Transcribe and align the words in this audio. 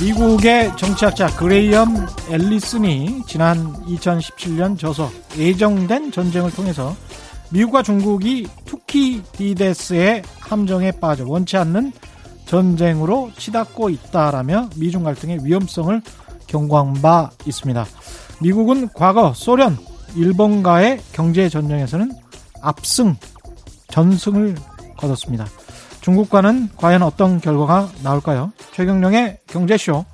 네, 0.00 0.06
미국의 0.06 0.76
정치학자 0.76 1.26
그레이엄 1.36 2.06
앨리슨이 2.30 3.22
지난 3.26 3.72
2017년 3.84 4.78
저서 4.78 5.10
예정된 5.36 6.10
전쟁을 6.12 6.50
통해서 6.52 6.96
미국과 7.50 7.82
중국이 7.82 8.46
투키디데스의 8.64 10.22
함정에 10.40 10.90
빠져 10.92 11.24
원치 11.26 11.56
않는 11.56 11.92
전쟁으로 12.46 13.30
치닫고 13.36 13.90
있다라며 13.90 14.70
미중 14.76 15.02
갈등의 15.04 15.44
위험성을 15.44 16.00
경고한 16.46 16.94
바 16.94 17.30
있습니다. 17.46 17.86
미국은 18.40 18.88
과거 18.94 19.32
소련, 19.34 19.78
일본과의 20.16 21.00
경제 21.12 21.48
전쟁에서는 21.48 22.12
압승, 22.60 23.16
전승을 23.88 24.56
거뒀습니다. 24.96 25.46
중국과는 26.04 26.68
과연 26.76 27.02
어떤 27.02 27.40
결과가 27.40 27.88
나올까요? 28.02 28.52
최경령의 28.72 29.38
경제쇼. 29.46 30.04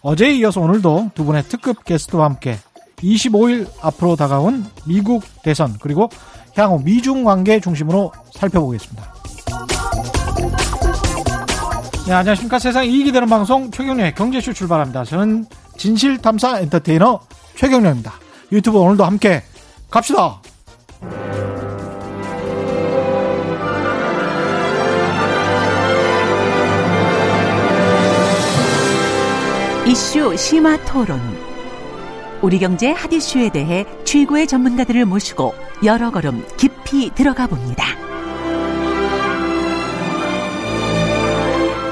어제에 0.00 0.32
이어서 0.36 0.60
오늘도 0.60 1.10
두 1.14 1.24
분의 1.24 1.42
특급 1.48 1.84
게스트와 1.84 2.24
함께 2.24 2.56
25일 2.98 3.68
앞으로 3.82 4.14
다가온 4.14 4.64
미국 4.86 5.24
대선 5.42 5.76
그리고 5.80 6.08
향후 6.54 6.80
미중 6.84 7.24
관계 7.24 7.58
중심으로 7.58 8.12
살펴보겠습니다. 8.32 9.14
네, 12.06 12.12
안녕하십니까. 12.12 12.60
세상 12.60 12.86
이익이 12.86 13.10
되는 13.10 13.28
방송 13.28 13.72
최경련의 13.72 14.14
경제쇼 14.14 14.52
출발합니다. 14.52 15.04
저는 15.04 15.46
진실탐사 15.76 16.60
엔터테이너 16.60 17.20
최경련입니다. 17.56 18.12
유튜브 18.52 18.78
오늘도 18.78 19.04
함께 19.04 19.42
갑시다. 19.90 20.40
이슈 29.90 30.36
심화 30.36 30.76
토론. 30.84 31.20
우리 32.42 32.60
경제 32.60 32.92
핫 32.92 33.12
이슈에 33.12 33.50
대해 33.50 33.84
최고의 34.04 34.46
전문가들을 34.46 35.04
모시고 35.04 35.52
여러 35.84 36.12
걸음 36.12 36.46
깊이 36.56 37.12
들어가 37.12 37.48
봅니다. 37.48 37.86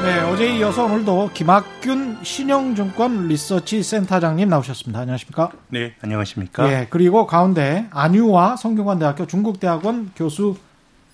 네, 0.04 0.20
어제 0.32 0.56
이어서 0.58 0.84
오늘도 0.84 1.30
김학균 1.34 2.20
신영증권 2.22 3.26
리서치 3.26 3.82
센터장님 3.82 4.48
나오셨습니다. 4.48 5.00
안녕하십니까? 5.00 5.50
네, 5.66 5.94
안녕하십니까? 6.00 6.72
예, 6.72 6.86
그리고 6.88 7.26
가운데 7.26 7.88
안유화 7.90 8.58
성균관대학교 8.58 9.26
중국대학원 9.26 10.12
교수 10.14 10.54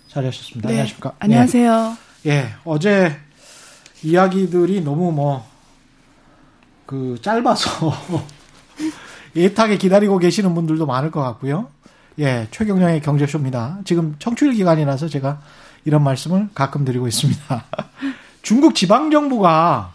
자리하셨습니다. 0.09 0.69
네, 0.69 0.75
안녕하십니까? 0.75 1.13
안녕하세요. 1.19 1.97
예, 2.27 2.31
예, 2.31 2.49
어제 2.67 3.17
이야기들이 4.03 4.83
너무 4.83 5.13
뭐, 5.13 5.54
그, 6.87 7.17
짧아서 7.21 7.93
예탁에 9.37 9.79
기다리고 9.79 10.19
계시는 10.19 10.55
분들도 10.55 10.87
많을 10.87 11.11
것 11.11 11.21
같고요. 11.21 11.69
예, 12.19 12.47
최경영의 12.51 13.03
경제쇼입니다. 13.03 13.79
지금 13.85 14.15
청취율 14.19 14.55
기간이라서 14.55 15.09
제가 15.09 15.41
이런 15.85 16.03
말씀을 16.05 16.49
가끔 16.55 16.85
드리고 16.85 17.09
있습니다. 17.09 17.65
중국 18.43 18.75
지방 18.75 19.11
정부가 19.11 19.93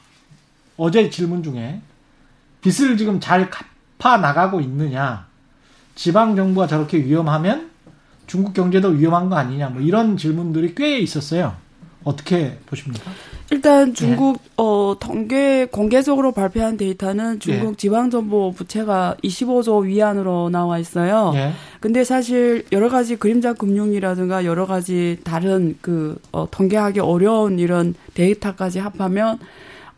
어제 0.76 1.10
질문 1.10 1.44
중에 1.44 1.82
빚을 2.62 2.98
지금 2.98 3.20
잘 3.20 3.50
갚아 3.50 4.18
나가고 4.18 4.60
있느냐, 4.62 5.28
지방 5.96 6.36
정부가 6.36 6.68
저렇게 6.68 6.98
위험하면 6.98 7.70
중국 8.28 8.54
경제도 8.54 8.90
위험한 8.90 9.30
거 9.30 9.38
아니냐, 9.38 9.70
뭐 9.70 9.82
이런 9.82 10.18
질문들이 10.18 10.76
꽤 10.76 11.00
있었어요. 11.00 11.56
어떻게 12.10 12.58
보십니까? 12.66 13.12
일단 13.52 13.94
중국 13.94 14.42
네. 14.44 14.50
어 14.58 14.96
통계 15.00 15.66
공개적으로 15.66 16.32
발표한 16.32 16.78
데이터는 16.78 17.40
중국 17.40 17.74
예. 17.74 17.76
지방정부 17.78 18.54
부채가 18.56 19.16
25조 19.24 19.86
위안으로 19.86 20.50
나와 20.50 20.78
있어요. 20.78 21.32
예. 21.36 21.52
근데 21.80 22.04
사실 22.04 22.66
여러 22.72 22.90
가지 22.90 23.16
그림자 23.16 23.54
금융이라든가 23.54 24.46
여러 24.46 24.66
가지 24.66 25.18
다른 25.24 25.78
그 25.82 26.20
어, 26.32 26.48
통계하기 26.52 27.00
어려운 27.00 27.58
이런 27.60 27.96
데이터까지 28.14 28.80
합하면 28.80 29.40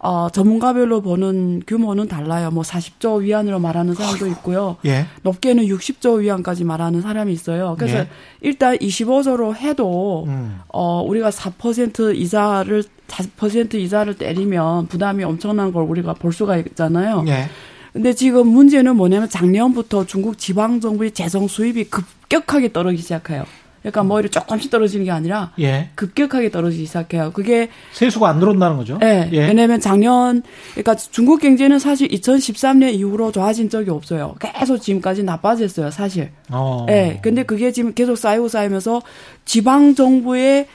어, 0.04 0.30
전문가별로 0.32 1.02
보는 1.02 1.62
규모는 1.68 2.08
달라요. 2.08 2.50
뭐 2.50 2.64
40조 2.64 3.22
위안으로 3.22 3.60
말하는 3.60 3.94
사람도 3.94 4.26
있고요. 4.28 4.78
예. 4.86 5.06
높게는 5.22 5.66
60조 5.66 6.22
위안까지 6.22 6.64
말하는 6.64 7.02
사람이 7.02 7.32
있어요. 7.32 7.76
그래서 7.78 8.00
예. 8.00 8.08
일단 8.42 8.76
25조로 8.78 9.56
해도 9.56 10.26
음. 10.28 10.60
어, 10.70 11.04
우리가 11.04 11.30
4% 11.30 12.16
이자를 12.16 12.84
4% 13.08 13.76
이자를 13.76 14.16
때리면 14.16 14.88
부담이 14.88 15.24
엄청난 15.24 15.72
걸 15.72 15.84
우리가 15.84 16.16
볼 16.16 16.34
수가 16.34 16.58
있잖아요. 16.58 17.24
예. 17.28 17.48
근데 17.94 18.14
지금 18.14 18.48
문제는 18.48 18.96
뭐냐면 18.96 19.30
작년부터 19.30 20.06
중국 20.08 20.40
지방 20.40 20.80
정부의 20.80 21.12
재정 21.12 21.48
수입이 21.48 21.84
급격하게 21.86 22.72
떨어지기 22.72 23.04
시작해요. 23.04 23.44
그러니까 23.82 24.04
뭐 24.04 24.20
이렇게 24.20 24.32
조금씩 24.40 24.70
떨어지는 24.70 25.06
게 25.06 25.12
아니라 25.12 25.52
예. 25.60 25.90
급격하게 25.96 26.52
떨어지기 26.52 26.86
시작해요. 26.86 27.32
그게 27.34 27.70
세수가 27.94 28.30
안 28.30 28.40
들어온다는 28.40 28.78
거죠. 28.78 28.98
네. 29.00 29.30
예. 29.34 29.48
왜냐하면 29.48 29.80
작년 29.80 30.44
그러니까 30.74 30.96
중국 30.96 31.42
경제는 31.42 31.80
사실 31.80 32.08
2013년 32.10 32.94
이후로 32.94 33.32
좋아진 33.32 33.70
적이 33.70 33.90
없어요. 33.90 34.36
계속 34.40 34.78
지금까지 34.78 35.24
나빠졌어요, 35.24 35.90
사실. 35.90 36.32
어. 36.52 36.86
네. 36.88 37.20
근데 37.24 37.44
그게 37.44 37.72
지금 37.72 37.94
계속 37.94 38.18
쌓이고 38.18 38.48
쌓이면서 38.48 39.02
지방 39.46 39.96
정부의 39.96 40.68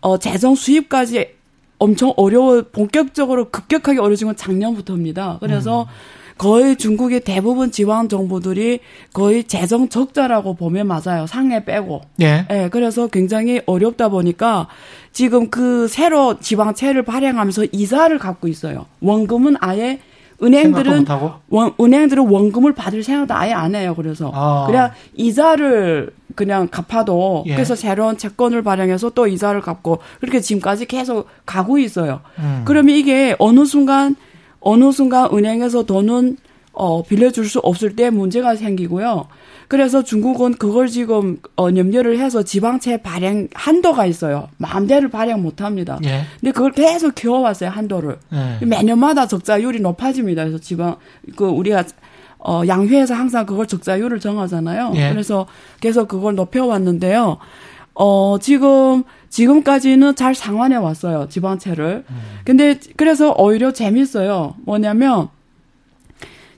어 0.00 0.18
재정 0.18 0.54
수입까지 0.54 1.28
엄청 1.78 2.14
어려워 2.16 2.62
본격적으로 2.62 3.50
급격하게 3.50 3.98
어려진 3.98 4.26
건 4.26 4.36
작년부터입니다. 4.36 5.38
그래서 5.40 5.82
음. 5.82 5.86
거의 6.36 6.76
중국의 6.76 7.20
대부분 7.20 7.70
지방 7.70 8.08
정부들이 8.08 8.80
거의 9.12 9.44
재정 9.44 9.88
적자라고 9.88 10.54
보면 10.54 10.86
맞아요. 10.86 11.26
상해 11.26 11.64
빼고. 11.64 12.02
예. 12.22 12.46
예. 12.50 12.68
그래서 12.70 13.06
굉장히 13.06 13.60
어렵다 13.66 14.08
보니까 14.08 14.68
지금 15.12 15.48
그 15.48 15.86
새로 15.88 16.40
지방채를 16.40 17.04
발행하면서 17.04 17.66
이자를 17.72 18.18
갖고 18.18 18.48
있어요. 18.48 18.86
원금은 19.00 19.56
아예 19.60 20.00
은행들은 20.42 21.06
원, 21.48 21.74
은행들은 21.80 22.28
원금을 22.28 22.74
받을 22.74 23.04
생각도 23.04 23.34
아예 23.34 23.52
안 23.52 23.74
해요. 23.74 23.94
그래서 23.96 24.30
아. 24.34 24.64
그냥 24.66 24.90
이자를 25.14 26.10
그냥 26.34 26.66
갚아도 26.68 27.44
예. 27.46 27.54
그래서 27.54 27.76
새로운 27.76 28.18
채권을 28.18 28.62
발행해서 28.62 29.10
또 29.10 29.28
이자를 29.28 29.60
갚고 29.60 29.98
그렇게 30.20 30.40
지금까지 30.40 30.86
계속 30.86 31.28
가고 31.46 31.78
있어요. 31.78 32.20
음. 32.38 32.62
그러면 32.64 32.96
이게 32.96 33.36
어느 33.38 33.64
순간 33.64 34.16
어느 34.64 34.90
순간 34.92 35.28
은행에서 35.32 35.84
돈은 35.84 36.38
어, 36.72 37.02
빌려줄 37.02 37.48
수 37.48 37.60
없을 37.60 37.94
때 37.94 38.10
문제가 38.10 38.56
생기고요. 38.56 39.28
그래서 39.68 40.02
중국은 40.02 40.54
그걸 40.54 40.88
지금 40.88 41.38
어, 41.56 41.68
염려를 41.74 42.18
해서 42.18 42.42
지방채 42.42 42.98
발행 43.02 43.48
한도가 43.54 44.06
있어요. 44.06 44.48
마음대로 44.56 45.08
발행 45.10 45.42
못 45.42 45.60
합니다. 45.60 45.98
예. 46.04 46.22
근데 46.40 46.52
그걸 46.52 46.72
계속 46.72 47.14
키워왔어요, 47.14 47.70
한도를. 47.70 48.18
예. 48.32 48.64
매년마다 48.66 49.26
적자율이 49.26 49.80
높아집니다. 49.80 50.44
그래서 50.44 50.58
지방, 50.58 50.96
그, 51.36 51.44
우리가 51.44 51.84
어, 52.38 52.62
양회에서 52.66 53.14
항상 53.14 53.46
그걸 53.46 53.66
적자율을 53.66 54.20
정하잖아요. 54.20 54.92
예. 54.96 55.10
그래서 55.10 55.46
계속 55.80 56.08
그걸 56.08 56.34
높여왔는데요. 56.34 57.38
어, 57.94 58.36
지금, 58.40 59.04
지금까지는 59.38 60.14
잘 60.14 60.32
상환해 60.32 60.76
왔어요. 60.76 61.28
지방채를. 61.28 62.04
음. 62.08 62.16
근데 62.44 62.78
그래서 62.96 63.34
오히려 63.36 63.72
재밌어요. 63.72 64.54
뭐냐면 64.64 65.28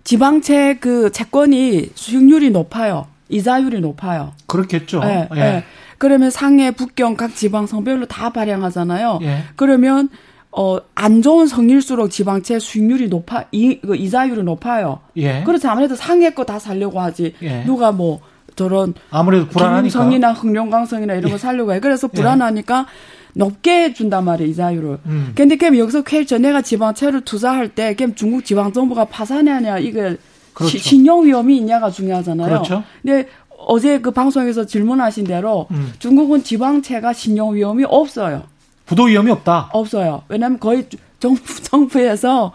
지방채 0.05 0.77
그 0.79 1.11
채권이 1.11 1.93
수익률이 1.95 2.51
높아요. 2.51 3.07
이자율이 3.31 3.81
높아요. 3.81 4.35
그렇겠죠. 4.47 5.01
네, 5.01 5.27
예. 5.35 5.41
네. 5.41 5.65
그러면 5.97 6.31
상해, 6.31 6.71
북경 6.71 7.17
각 7.17 7.35
지방 7.35 7.67
성별로 7.67 8.05
다 8.05 8.29
발행하잖아요. 8.31 9.21
예. 9.23 9.45
그러면 9.57 10.11
어, 10.53 10.77
안 10.95 11.23
좋은 11.23 11.47
성일수록 11.47 12.11
지방채 12.11 12.59
수익률이 12.59 13.09
높아, 13.09 13.45
이, 13.53 13.81
그 13.81 13.97
이자율이 13.97 14.43
높아요. 14.43 15.01
예. 15.17 15.43
그렇지 15.45 15.67
아무래도 15.67 15.97
상해 15.97 16.31
거 16.35 16.45
다 16.45 16.59
살려고 16.59 17.01
하지. 17.01 17.35
예. 17.43 17.65
누가 17.65 17.91
뭐 17.91 18.21
저런 18.57 18.95
아무래도 19.11 19.47
불안하니까 19.49 19.93
성이나 19.99 20.33
흑룡강성이나 20.33 21.15
이런 21.15 21.31
거 21.31 21.35
예. 21.35 21.39
살려고 21.39 21.73
해. 21.75 21.81
그래서 21.81 22.09
예. 22.13 22.17
불안하니까 22.17 22.87
높게 23.35 23.93
준단 23.93 24.25
말이에요, 24.25 24.51
이자율을. 24.51 24.99
음. 25.07 25.33
근데 25.35 25.57
그럼 25.57 25.77
여기서 25.77 26.03
퀘일죠. 26.03 26.39
내가 26.39 26.63
지방채를 26.63 27.21
투자할 27.21 27.69
때, 27.69 27.95
그럼 27.95 28.15
중국 28.15 28.47
지방정부가 28.47 29.05
파산하냐, 29.05 29.79
이게 29.79 30.17
그렇죠. 30.55 30.79
신용 30.79 31.27
위험이 31.27 31.59
있냐가 31.59 31.91
중요하잖아요. 31.91 32.49
그렇죠. 32.49 32.83
근데 33.03 33.29
어제 33.59 34.01
그 34.01 34.11
방송에서 34.11 34.65
질문하신 34.65 35.25
대로 35.25 35.67
음. 35.71 35.93
중국은 35.99 36.43
지방채가 36.43 37.13
신용 37.13 37.55
위험이 37.55 37.85
없어요. 37.87 38.45
부도 38.87 39.05
위험이 39.05 39.33
없다. 39.33 39.69
없어요. 39.73 40.23
왜냐하면 40.29 40.59
거의 40.59 40.87
정부 41.21 41.43
정부에서 41.63 42.47
어, 42.47 42.53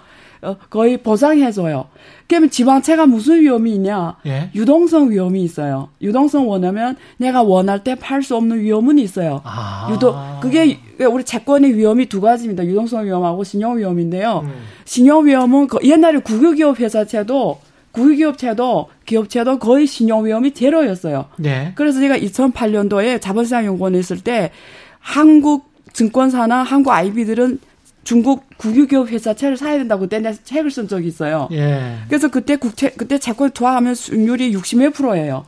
거의 0.69 0.97
보상해줘요. 0.97 1.85
그러면 2.27 2.49
지방채가 2.49 3.05
무슨 3.05 3.41
위험이 3.41 3.75
있냐? 3.75 4.15
예? 4.25 4.49
유동성 4.55 5.11
위험이 5.11 5.43
있어요. 5.43 5.89
유동성 6.01 6.47
원하면 6.49 6.95
내가 7.17 7.43
원할 7.43 7.83
때 7.83 7.95
팔 7.95 8.23
수 8.23 8.35
없는 8.35 8.59
위험은 8.61 8.97
있어요. 8.99 9.41
아. 9.43 9.89
유동 9.91 10.15
그게 10.41 10.79
우리 10.99 11.23
채권의 11.23 11.75
위험이 11.75 12.05
두 12.07 12.21
가지입니다. 12.21 12.65
유동성 12.65 13.05
위험하고 13.05 13.43
신용 13.43 13.77
위험인데요. 13.77 14.41
음. 14.45 14.51
신용 14.85 15.27
위험은 15.27 15.67
그 15.67 15.77
옛날에 15.83 16.19
국유기업 16.19 16.79
회사채도 16.79 17.59
국유기업체도 17.91 18.87
기업체도 19.05 19.59
거의 19.59 19.85
신용 19.85 20.25
위험이 20.25 20.53
제로였어요. 20.53 21.25
네. 21.37 21.73
그래서 21.75 21.99
제가 21.99 22.17
2008년도에 22.17 23.19
자본시장 23.21 23.65
연구원에 23.65 23.99
있을 23.99 24.21
때 24.21 24.51
한국 24.99 25.69
증권사나 25.93 26.63
한국 26.63 26.91
IB들은 26.91 27.59
중국 28.03 28.45
국유기업 28.57 29.09
회사채를 29.09 29.57
사야 29.57 29.77
된다고 29.77 30.01
그때 30.01 30.19
내가 30.19 30.35
책을 30.43 30.71
쓴 30.71 30.87
적이 30.87 31.07
있어요. 31.07 31.47
예. 31.51 31.97
그래서 32.07 32.29
그때 32.29 32.55
국채 32.55 32.89
그때 32.89 33.19
채권 33.19 33.51
투하하면 33.51 33.95
수익률이 33.95 34.53
60몇 34.55 34.93
프로예요. 34.93 35.45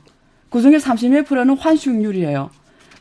그중에 0.49 0.77
30몇 0.77 1.25
프로는 1.25 1.57
환수익률이에요. 1.57 2.49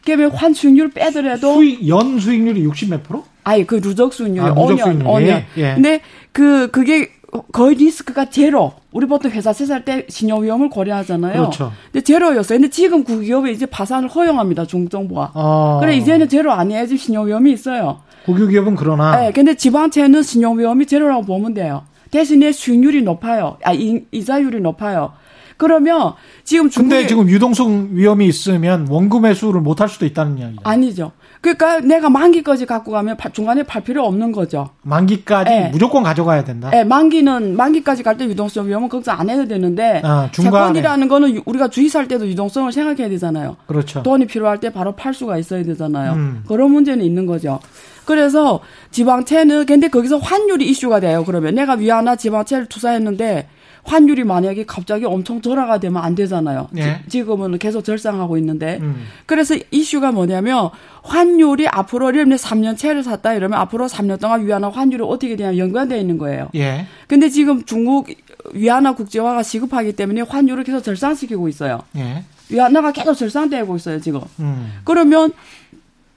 그러면 0.04 0.30
환수익률 0.32 0.90
빼더라도 0.90 1.54
수익 1.54 1.86
연 1.86 2.18
수익률이 2.18 2.64
60몇 2.66 3.02
프로? 3.02 3.24
아니 3.44 3.66
그 3.66 3.80
누적 3.80 4.14
수익률 4.14 4.44
아, 4.44 4.54
5년 4.54 5.02
5년. 5.04 5.26
예. 5.28 5.46
예. 5.58 5.74
근데 5.74 6.00
그 6.32 6.70
그게 6.70 7.10
거의 7.52 7.76
리스크가 7.76 8.28
제로. 8.30 8.74
우리 8.90 9.06
보통 9.06 9.30
회사 9.30 9.52
세살 9.54 9.84
때 9.86 10.04
신용 10.08 10.44
위험을 10.44 10.68
고려하잖아요. 10.68 11.32
그렇죠. 11.32 11.72
근데 11.90 12.02
제로였어요. 12.04 12.58
근데 12.58 12.68
지금 12.68 13.04
국유기업이 13.04 13.52
이제 13.52 13.64
파산을 13.64 14.08
허용합니다. 14.08 14.66
중정부가. 14.66 15.32
아. 15.34 15.78
그래 15.80 15.96
이제는 15.96 16.28
제로 16.28 16.52
아니에요. 16.52 16.84
지금 16.86 16.98
신용 16.98 17.26
위험이 17.26 17.52
있어요. 17.52 18.00
국유기업은 18.24 18.76
그러나. 18.76 19.16
네. 19.20 19.32
근데 19.32 19.54
지방채는 19.54 20.22
신용 20.22 20.58
위험이 20.58 20.86
제로라고 20.86 21.22
보면 21.22 21.54
돼요. 21.54 21.84
대신에 22.10 22.52
수익률이 22.52 23.02
높아요. 23.02 23.56
아 23.64 23.72
이, 23.72 24.04
이자율이 24.12 24.60
높아요. 24.60 25.12
그러면 25.56 26.14
지금 26.44 26.68
중국에 26.68 26.96
근데 26.96 27.06
지금 27.08 27.28
유동성 27.28 27.90
위험이 27.92 28.26
있으면 28.26 28.86
원금 28.90 29.26
회수를 29.26 29.60
못 29.60 29.80
할 29.80 29.88
수도 29.88 30.04
있다는 30.06 30.38
이야기죠. 30.38 30.60
아니죠. 30.64 31.12
그러니까 31.40 31.80
내가 31.80 32.08
만기까지 32.10 32.66
갖고 32.66 32.92
가면 32.92 33.16
중간에 33.32 33.62
팔 33.64 33.82
필요 33.82 34.04
없는 34.04 34.30
거죠. 34.32 34.70
만기까지 34.82 35.50
네. 35.50 35.68
무조건 35.72 36.02
가져가야 36.02 36.44
된다. 36.44 36.70
네, 36.70 36.84
만기는 36.84 37.56
만기까지 37.56 38.02
갈 38.02 38.16
때 38.16 38.24
유동성 38.26 38.68
위험은 38.68 38.88
걱정 38.88 39.18
안 39.18 39.28
해도 39.30 39.46
되는데 39.46 40.02
아, 40.04 40.28
채권이라는 40.32 41.08
거는 41.08 41.42
우리가 41.46 41.68
주식 41.68 41.90
살 41.90 42.06
때도 42.08 42.26
유동성을 42.28 42.70
생각해야 42.72 43.08
되잖아요. 43.08 43.56
그렇죠. 43.66 44.02
돈이 44.02 44.26
필요할 44.26 44.58
때 44.60 44.70
바로 44.70 44.92
팔 44.92 45.14
수가 45.14 45.38
있어야 45.38 45.62
되잖아요. 45.64 46.12
음. 46.12 46.44
그런 46.46 46.70
문제는 46.72 47.04
있는 47.04 47.26
거죠. 47.26 47.58
그래서 48.04 48.60
지방채는 48.90 49.66
근데 49.66 49.88
거기서 49.88 50.18
환율이 50.18 50.68
이슈가 50.68 51.00
돼요. 51.00 51.24
그러면 51.24 51.54
내가 51.54 51.74
위안화 51.74 52.16
지방채를 52.16 52.66
투자했는데 52.66 53.48
환율이 53.84 54.22
만약에 54.24 54.64
갑자기 54.64 55.04
엄청 55.04 55.40
절하가 55.40 55.80
되면 55.80 56.02
안 56.02 56.14
되잖아요. 56.14 56.68
예. 56.76 57.00
지, 57.08 57.24
금은 57.24 57.58
계속 57.58 57.82
절상하고 57.82 58.38
있는데. 58.38 58.78
음. 58.80 59.04
그래서 59.26 59.56
이슈가 59.70 60.12
뭐냐면 60.12 60.70
환율이 61.02 61.66
앞으로 61.66 62.10
이러면 62.10 62.38
3년 62.38 62.76
채를 62.78 63.02
샀다 63.02 63.34
이러면 63.34 63.58
앞으로 63.58 63.88
3년 63.88 64.20
동안 64.20 64.46
위안화 64.46 64.68
환율이 64.68 65.02
어떻게 65.02 65.34
되냐 65.34 65.56
연관되어 65.56 65.98
있는 65.98 66.16
거예요. 66.18 66.48
예. 66.54 66.86
근데 67.08 67.28
지금 67.28 67.64
중국 67.64 68.08
위안화 68.52 68.94
국제화가 68.94 69.42
시급하기 69.42 69.94
때문에 69.94 70.22
환율을 70.22 70.62
계속 70.62 70.82
절상시키고 70.82 71.48
있어요. 71.48 71.82
예. 71.96 72.24
위안화가 72.50 72.92
계속 72.92 73.14
절상되고 73.14 73.76
있어요, 73.76 74.00
지금. 74.00 74.20
음. 74.38 74.72
그러면 74.84 75.32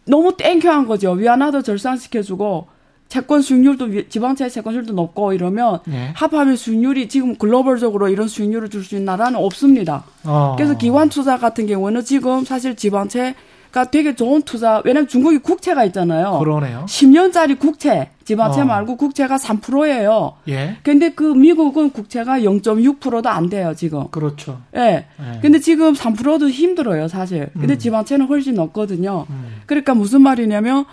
너무 0.06 0.36
땡큐한 0.38 0.86
거죠. 0.88 1.12
위안화도 1.12 1.62
절상시켜주고 1.62 2.68
채권 3.08 3.42
수익률도 3.42 4.10
지방채 4.10 4.50
채권 4.50 4.74
수익률도 4.74 4.94
높고 4.94 5.34
이러면 5.34 5.80
네. 5.86 6.12
합하면 6.16 6.56
수익률이 6.56 7.08
지금 7.08 7.36
글로벌적으로 7.36 8.10
이런 8.10 8.28
수익률을 8.28 8.70
줄 8.70 8.84
수 8.84 8.96
있는 8.96 9.06
나라는 9.06 9.40
없습니다. 9.40 10.04
어. 10.24 10.56
그래서 10.58 10.78
기관 10.78 11.10
투자 11.10 11.38
같은 11.38 11.66
경우는 11.68 12.04
지금 12.04 12.44
사실 12.46 12.76
지방채 12.76 13.36
가 13.76 13.84
되게 13.84 14.16
좋은 14.16 14.42
투자. 14.44 14.82
왜냐면 14.86 15.06
중국이 15.06 15.40
국채가 15.40 15.84
있잖아요. 15.84 16.40
그러네요. 16.40 16.86
10년짜리 16.88 17.60
국채, 17.60 18.10
지방채 18.24 18.62
어. 18.62 18.66
말고 18.66 18.96
국채가 18.96 19.36
3%예요. 19.36 20.36
예. 20.48 20.78
근데 20.82 21.10
그 21.10 21.24
미국은 21.24 21.90
국채가 21.90 22.40
0.6%도 22.40 23.28
안 23.28 23.50
돼요, 23.50 23.74
지금. 23.76 24.08
그렇죠. 24.12 24.62
예. 24.78 25.08
예. 25.20 25.40
근데 25.42 25.60
지금 25.60 25.92
3%도 25.92 26.50
힘들어요, 26.50 27.10
사실. 27.10 27.50
근데 27.52 27.74
음. 27.74 27.78
지방채는 27.78 28.28
훨씬 28.28 28.56
높거든요. 28.56 29.26
음. 29.30 29.58
그러니까 29.66 29.94
무슨 29.94 30.22
말이냐면 30.22 30.86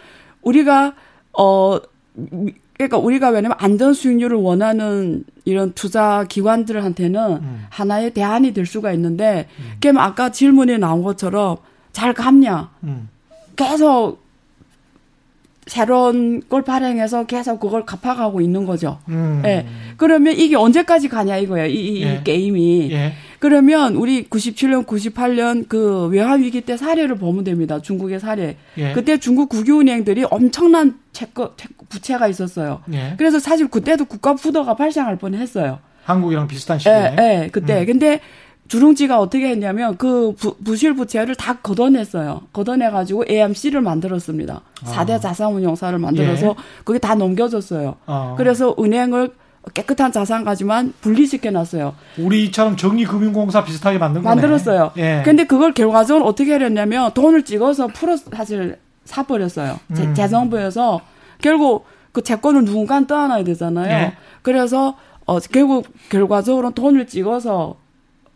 우리가 0.43 0.95
어 1.39 1.79
그러니까 2.77 2.99
우리가 2.99 3.29
왜냐면 3.29 3.57
안전 3.61 3.95
수익률을 3.95 4.37
원하는 4.39 5.23
이런 5.45 5.71
투자 5.73 6.25
기관들한테는 6.29 7.31
음. 7.31 7.65
하나의 7.71 8.11
대안이 8.11 8.53
될 8.53 8.67
수가 8.67 8.93
있는데, 8.95 9.47
음. 9.61 9.77
그럼 9.81 9.99
아까 9.99 10.33
질문에 10.33 10.79
나온 10.79 11.05
것처럼 11.05 11.59
잘 11.93 12.13
갚냐? 12.13 12.71
음. 12.85 13.09
계속 13.57 14.23
새로운 15.67 16.43
걸 16.49 16.63
발행해서 16.63 17.27
계속 17.27 17.61
그걸 17.61 17.87
갚아가고 17.87 18.41
있는 18.41 18.67
거죠. 18.67 18.99
음. 19.09 19.43
예. 19.45 19.65
그러면 19.97 20.35
이게 20.37 20.57
언제까지 20.57 21.09
가냐 21.09 21.37
이거예요. 21.37 21.67
이, 21.67 21.75
이, 21.75 22.03
예. 22.03 22.15
이 22.17 22.25
게임이. 22.25 22.91
예. 22.93 23.13
그러면 23.39 23.95
우리 23.95 24.25
97년, 24.25 24.87
98년 24.87 25.69
그 25.69 26.07
외환 26.09 26.43
위기 26.43 26.61
때 26.63 26.77
사례를 26.77 27.17
보면 27.17 27.45
됩니다. 27.45 27.81
중국의 27.81 28.19
사례. 28.19 28.57
예. 28.77 28.93
그때 28.93 29.19
중국 29.19 29.49
국유은행들이 29.51 30.25
엄청난 30.31 30.99
채권, 31.13 31.51
부채가 31.89 32.27
있었어요. 32.27 32.83
예. 32.93 33.15
그래서 33.17 33.39
사실 33.39 33.69
그때도 33.69 34.07
국가 34.07 34.35
부도가 34.35 34.75
발생할 34.75 35.17
뻔 35.17 35.35
했어요. 35.35 35.79
한국이랑 36.05 36.49
비슷한 36.49 36.81
시기에. 36.81 36.93
예, 36.93 37.45
예 37.45 37.49
그때. 37.53 37.81
음. 37.81 37.87
근데 37.87 38.21
주룽지가 38.73 39.21
어떻게 39.21 39.51
했냐면 39.51 39.99
그 39.99 40.35
부, 40.39 40.57
부실 40.65 40.95
부채를 40.95 41.35
다 41.35 41.59
걷어냈어요. 41.59 42.41
걷어내가지고 42.55 43.27
AMC를 43.29 43.83
만들었습니다. 43.83 44.63
아. 44.87 44.87
4대 44.87 45.21
자산운용사를 45.21 45.99
만들어서 45.99 46.47
예. 46.47 46.55
그게 46.83 46.99
다 46.99 47.15
넘겨줬어요. 47.15 47.97
아. 48.07 48.35
그래서 48.39 48.75
은행을 48.81 49.33
깨끗한 49.75 50.11
자산 50.13 50.43
가지만 50.43 50.95
분리시켜 51.03 51.51
놨어요. 51.51 51.95
우리처럼 52.17 52.79
정리금융공사 52.79 53.63
비슷하게 53.63 53.99
만든 53.99 54.23
거네. 54.23 54.37
만들었어요. 54.37 54.93
예. 54.97 55.21
근데 55.23 55.45
그걸 55.45 55.75
결과적으로 55.75 56.25
어떻게 56.25 56.53
하렸냐면 56.53 57.13
돈을 57.13 57.45
찍어서 57.45 57.89
풀어 57.89 58.17
사실 58.17 58.79
사버렸어요. 59.05 59.81
음. 59.91 60.15
재 60.15 60.29
정부에서 60.29 61.03
결국 61.43 61.85
그 62.13 62.23
채권을 62.23 62.65
누군가 62.65 63.07
떠안아야 63.07 63.45
되잖아요. 63.45 63.91
예. 63.91 64.13
그래서 64.41 64.97
어 65.27 65.39
결국 65.41 65.87
결과적으로 66.09 66.71
돈을 66.71 67.07
찍어서 67.07 67.82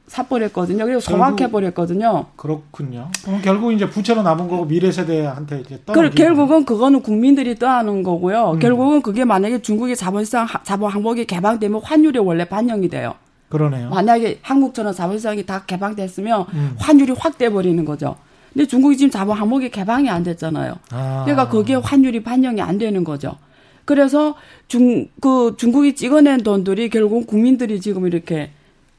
사버렸거든요. 0.07 0.85
그리고 0.85 1.01
소각해버렸거든요. 1.01 2.27
그렇군요. 2.37 3.11
그럼 3.25 3.41
결국 3.43 3.73
이제 3.73 3.89
부채로 3.89 4.23
남은 4.23 4.49
거고 4.49 4.65
미래 4.65 4.91
세대한테 4.91 5.61
이제 5.61 5.81
떠. 5.85 5.93
그, 5.93 6.11
결국은 6.11 6.65
그거는 6.65 7.03
국민들이 7.03 7.57
떠하는 7.57 8.03
거고요. 8.03 8.53
음. 8.53 8.59
결국은 8.59 9.03
그게 9.03 9.25
만약에 9.25 9.63
중국의 9.63 9.97
자본시장 9.97 10.47
자본 10.63 10.91
항목이 10.91 11.25
개방되면 11.27 11.81
환율이 11.83 12.19
원래 12.21 12.45
반영이 12.45 12.89
돼요. 12.89 13.15
그러네요. 13.49 13.91
만약에 13.91 14.39
한국처럼 14.43 14.93
자본시장이 14.93 15.45
다 15.45 15.65
개방됐으면 15.67 16.47
음. 16.53 16.77
환율이 16.79 17.15
확 17.19 17.39
돼버리는 17.39 17.85
거죠. 17.85 18.17
근데 18.53 18.67
중국이 18.67 18.97
지금 18.97 19.11
자본 19.11 19.37
항목이 19.37 19.71
개방이 19.71 20.09
안 20.09 20.23
됐잖아요. 20.23 20.75
아. 20.93 21.23
그러니까 21.25 21.49
거기에 21.49 21.77
환율이 21.77 22.23
반영이 22.23 22.61
안 22.61 22.79
되는 22.79 23.05
거죠. 23.05 23.37
그래서 23.85 24.35
중, 24.67 25.09
그 25.21 25.55
중국이 25.57 25.95
찍어낸 25.95 26.43
돈들이 26.43 26.91
결국 26.91 27.27
국민들이 27.27 27.81
지금 27.81 28.07
이렇게 28.07 28.51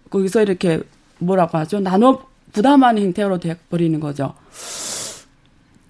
거기서 0.09 0.41
이렇게 0.41 0.81
뭐라고 1.19 1.57
하죠? 1.59 1.79
나눠 1.79 2.21
부담하는 2.53 3.03
형태로 3.03 3.39
돼 3.39 3.55
버리는 3.69 3.99
거죠. 3.99 4.33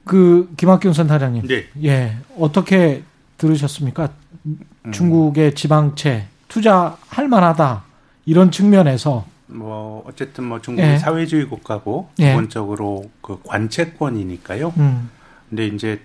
그 0.04 0.50
김학균 0.58 0.94
선사장님, 0.94 1.48
네. 1.48 1.68
예 1.84 2.18
어떻게 2.38 3.04
들으셨습니까? 3.38 4.10
음. 4.46 4.92
중국의 4.92 5.54
지방채 5.56 6.28
투자할 6.48 7.28
만하다 7.28 7.84
이런 8.26 8.52
측면에서 8.52 9.26
뭐 9.48 10.04
어쨌든 10.08 10.46
뭐 10.46 10.62
중국이 10.62 10.88
예. 10.88 10.98
사회주의 10.98 11.46
국가고 11.46 12.10
예. 12.20 12.30
기본적으로 12.30 13.10
그 13.22 13.40
관채권이니까요. 13.44 14.74
음. 14.78 15.10
근데 15.50 15.68
이제 15.68 16.02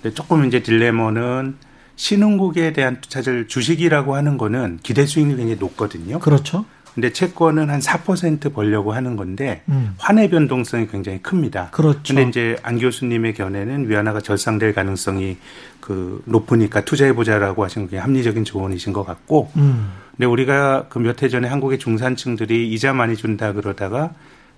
근데 0.00 0.14
조금 0.14 0.46
이제 0.46 0.62
딜레마는 0.62 1.56
신흥국에 1.96 2.72
대한 2.72 3.00
투자를 3.00 3.48
주식이라고 3.48 4.14
하는 4.14 4.38
거는 4.38 4.78
기대 4.82 5.04
수익률이 5.04 5.38
굉장히 5.38 5.58
높거든요. 5.58 6.18
그렇죠. 6.20 6.64
근데 6.98 7.12
채권은 7.12 7.70
한 7.70 7.78
4% 7.78 8.52
벌려고 8.52 8.90
하는 8.92 9.14
건데 9.14 9.62
음. 9.68 9.94
환의 9.98 10.30
변동성이 10.30 10.88
굉장히 10.88 11.22
큽니다. 11.22 11.68
그렇죠. 11.70 12.00
근데 12.12 12.28
이제 12.28 12.56
안 12.64 12.76
교수님의 12.80 13.34
견해는 13.34 13.88
위안화가 13.88 14.20
절상될 14.20 14.74
가능성이 14.74 15.36
그 15.80 16.20
높으니까 16.24 16.84
투자해 16.84 17.12
보자라고 17.12 17.62
하신 17.62 17.86
게 17.88 17.98
합리적인 17.98 18.44
조언이신 18.44 18.92
것 18.92 19.04
같고. 19.06 19.48
음. 19.58 19.92
근데 20.16 20.26
우리가 20.26 20.86
그 20.88 20.98
몇 20.98 21.22
해 21.22 21.28
전에 21.28 21.46
한국의 21.46 21.78
중산층들이 21.78 22.68
이자 22.72 22.92
많이 22.92 23.14
준다 23.14 23.52
그러다가 23.52 24.10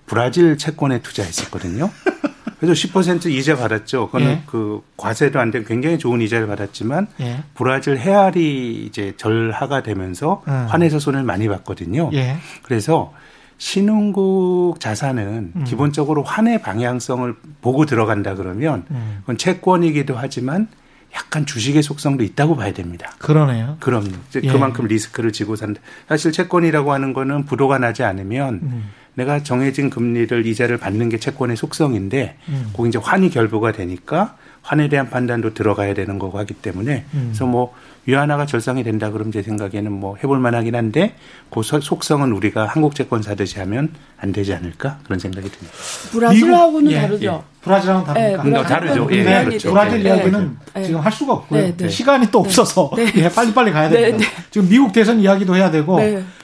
브라질 0.07 0.57
채권에 0.57 1.03
투자했었거든요. 1.03 1.91
그래서 2.61 2.87
10% 2.87 3.25
이자 3.31 3.55
받았죠. 3.55 4.05
그거는 4.05 4.27
예. 4.27 4.43
그 4.45 4.83
과세도 4.95 5.39
안된 5.39 5.65
굉장히 5.65 5.97
좋은 5.97 6.21
이자를 6.21 6.45
받았지만 6.45 7.07
예. 7.19 7.43
브라질 7.55 7.97
헤알이 7.97 8.85
이제 8.85 9.15
절하가 9.17 9.81
되면서 9.81 10.43
음. 10.47 10.67
환에서 10.69 10.99
손을 10.99 11.23
많이 11.23 11.47
봤거든요. 11.47 12.11
예. 12.13 12.37
그래서 12.61 13.13
신흥국 13.57 14.79
자산은 14.79 15.53
음. 15.55 15.63
기본적으로 15.63 16.21
환의 16.21 16.61
방향성을 16.61 17.35
보고 17.61 17.87
들어간다 17.87 18.35
그러면 18.35 18.85
음. 18.91 19.17
그건 19.21 19.39
채권이기도 19.39 20.13
하지만 20.15 20.67
약간 21.15 21.47
주식의 21.47 21.81
속성도 21.81 22.23
있다고 22.23 22.55
봐야 22.55 22.73
됩니다. 22.73 23.11
그러네요. 23.17 23.77
그럼요. 23.79 24.11
예. 24.35 24.47
그만큼 24.47 24.85
리스크를 24.85 25.31
지고 25.31 25.55
산다. 25.55 25.81
사실 26.07 26.31
채권이라고 26.31 26.93
하는 26.93 27.13
거는 27.13 27.45
부도가 27.45 27.79
나지 27.79 28.03
않으면 28.03 28.59
음. 28.61 28.91
내가 29.15 29.43
정해진 29.43 29.89
금리를 29.89 30.45
이자를 30.45 30.77
받는 30.77 31.09
게 31.09 31.17
채권의 31.17 31.57
속성인데 31.57 32.37
음. 32.49 32.69
거기 32.73 32.89
이제 32.89 32.97
환이 33.01 33.29
결부가 33.29 33.71
되니까 33.71 34.37
환에 34.61 34.87
대한 34.89 35.09
판단도 35.09 35.53
들어가야 35.53 35.93
되는 35.93 36.17
거고 36.19 36.37
하기 36.39 36.53
때문에 36.53 37.05
음. 37.13 37.23
그래서 37.31 37.45
뭐 37.45 37.73
위안화가 38.05 38.45
절상이 38.45 38.83
된다 38.83 39.11
그러면 39.11 39.31
제 39.31 39.41
생각에는 39.41 39.91
뭐 39.91 40.15
해볼 40.23 40.39
만하긴 40.39 40.75
한데 40.75 41.15
그 41.51 41.61
속성은 41.63 42.31
우리가 42.31 42.65
한국 42.65 42.95
채권 42.95 43.21
사듯이 43.21 43.59
하면 43.59 43.89
안 44.17 44.31
되지 44.31 44.53
않을까 44.53 44.99
그런 45.03 45.19
생각이 45.19 45.49
듭니다. 45.51 45.73
브라질하고는 46.11 46.91
예, 46.91 47.01
다르죠. 47.01 47.43
예. 47.47 47.61
브라질하고는 47.61 48.07
다릅니까? 48.13 48.43
네, 48.43 48.63
다르죠. 48.67 49.07
예, 49.11 49.23
네, 49.23 49.45
그렇죠. 49.45 49.71
브라질 49.71 50.05
이야기는 50.05 50.57
네. 50.75 50.83
지금 50.83 50.99
할 51.01 51.11
수가 51.11 51.33
없고요. 51.33 51.61
네, 51.61 51.77
네. 51.77 51.89
시간이 51.89 52.31
또 52.31 52.39
없어서 52.39 52.91
네. 52.95 53.11
예, 53.17 53.29
빨리빨리 53.29 53.71
가야 53.71 53.89
됩니다. 53.89 54.17
네, 54.17 54.43
지금 54.49 54.69
미국 54.69 54.93
대선 54.93 55.19
이야기도 55.19 55.55
해야 55.55 55.69
되고 55.69 55.99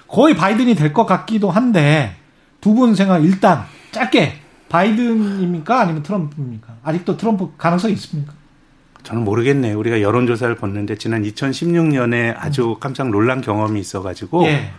거의 0.08 0.36
바이든이 0.36 0.76
될 0.76 0.94
것 0.94 1.06
같기도 1.06 1.50
한데 1.50 2.12
두 2.62 2.74
분 2.74 2.96
생각 2.96 3.24
일단 3.24 3.64
짧게 3.92 4.34
바이든입니까 4.70 5.82
아니면 5.82 6.04
트럼프입니까? 6.04 6.78
아직도 6.84 7.18
트럼프 7.18 7.52
가능성이 7.58 7.94
있습니까? 7.94 8.34
저는 9.04 9.24
모르겠네요. 9.24 9.78
우리가 9.80 10.02
여론조사를 10.02 10.56
봤는데 10.56 10.98
지난 10.98 11.24
2016년에 11.24 12.34
아주 12.38 12.72
음. 12.72 12.76
깜짝 12.80 13.10
놀란 13.10 13.40
경험이 13.42 13.80
있어가지고 13.80 14.44
예. 14.48 14.72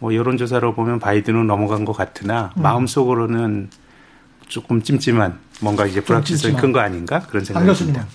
뭐 0.00 0.14
여론조사로 0.14 0.74
보면 0.74 0.98
바이든은 0.98 1.46
넘어간 1.46 1.84
것 1.86 1.92
같으나 1.94 2.52
음. 2.58 2.62
마음속으로는 2.62 3.70
조금 4.48 4.82
찜찜한 4.82 5.38
뭔가 5.62 5.86
이제 5.86 6.02
불확실성이 6.02 6.56
큰 6.56 6.72
거 6.72 6.80
아닌가 6.80 7.20
그런 7.20 7.44
생각이 7.44 7.72
듭니다. 7.72 8.06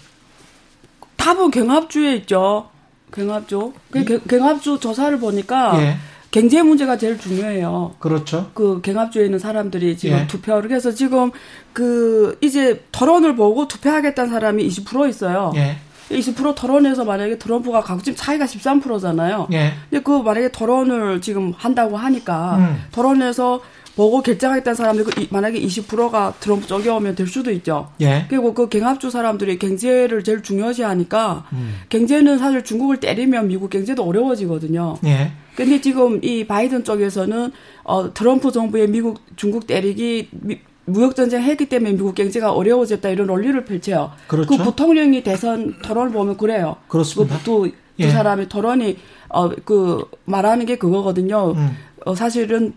답은 1.16 1.50
경합주에 1.50 2.16
있죠. 2.18 2.70
경합주. 3.12 3.74
그 3.90 4.20
경합주 4.28 4.80
조사를 4.80 5.18
보니까 5.20 5.82
예. 5.82 5.98
경제 6.32 6.62
문제가 6.62 6.98
제일 6.98 7.18
중요해요. 7.18 7.96
그렇죠. 8.00 8.52
그 8.54 8.82
경합주에 8.82 9.26
있는 9.26 9.40
사람들이 9.40 9.98
지금 9.98 10.20
예. 10.20 10.28
투표를 10.28 10.72
해서 10.72 10.92
지금 10.92 11.32
그 11.74 12.38
이제 12.42 12.84
토론을 12.92 13.36
보고 13.36 13.68
투표하겠다는 13.68 14.30
사람이 14.32 14.68
20% 14.68 15.10
있어요. 15.10 15.54
예. 15.56 15.78
20% 16.10 16.56
토론에서 16.56 17.04
만약에 17.04 17.38
트럼프가 17.38 17.82
가지금 17.82 18.16
차이가 18.16 18.46
13%잖아요. 18.46 19.48
예. 19.52 19.74
근데 19.90 20.04
그 20.04 20.12
만약에 20.12 20.52
토론을 20.52 21.22
지금 21.22 21.54
한다고 21.58 21.98
하니까 21.98 22.58
음. 22.58 22.84
토론에서 22.92 23.62
보고 23.98 24.22
결정하겠다는 24.22 24.76
사람들 24.76 25.04
그 25.06 25.28
만약에 25.32 25.60
20%가 25.60 26.36
트럼프 26.40 26.68
쪽에 26.68 26.88
오면 26.88 27.16
될 27.16 27.26
수도 27.26 27.52
있죠. 27.52 27.90
예. 28.00 28.26
그리고 28.30 28.54
그 28.54 28.70
경합주 28.70 29.10
사람들이 29.10 29.58
경제를 29.58 30.24
제일 30.24 30.44
중요시하니까 30.44 31.46
음. 31.54 31.74
경제는 31.90 32.38
사실 32.38 32.64
중국을 32.64 33.00
때리면 33.00 33.48
미국 33.48 33.72
경제도 33.72 34.04
어려워지거든요. 34.04 34.98
예. 35.06 35.32
근데 35.56 35.82
지금 35.82 36.24
이 36.24 36.46
바이든 36.46 36.84
쪽에서는 36.84 37.52
어 37.86 38.14
트럼프 38.14 38.52
정부의 38.52 38.88
미국 38.88 39.20
중국 39.36 39.66
때리기 39.66 40.30
미, 40.32 40.60
무역 40.86 41.16
전쟁 41.16 41.42
했기 41.42 41.68
때문에 41.68 41.94
미국 41.94 42.14
경제가 42.14 42.54
어려워졌다 42.54 43.10
이런 43.10 43.26
논리를 43.26 43.66
펼쳐요. 43.66 44.12
그렇죠. 44.28 44.48
그 44.48 44.64
부통령이 44.64 45.24
대선 45.24 45.74
토론을 45.82 46.12
보면 46.12 46.38
그래요. 46.38 46.76
그렇습니다. 46.88 47.40
그두 47.40 47.72
예. 47.98 48.10
사람의 48.10 48.48
토론이 48.48 48.98
어 49.30 49.50
그 49.66 50.06
말하는 50.26 50.68
게 50.68 50.78
그거거든요. 50.78 51.54
음. 51.58 51.76
어 52.06 52.14
사실은 52.14 52.74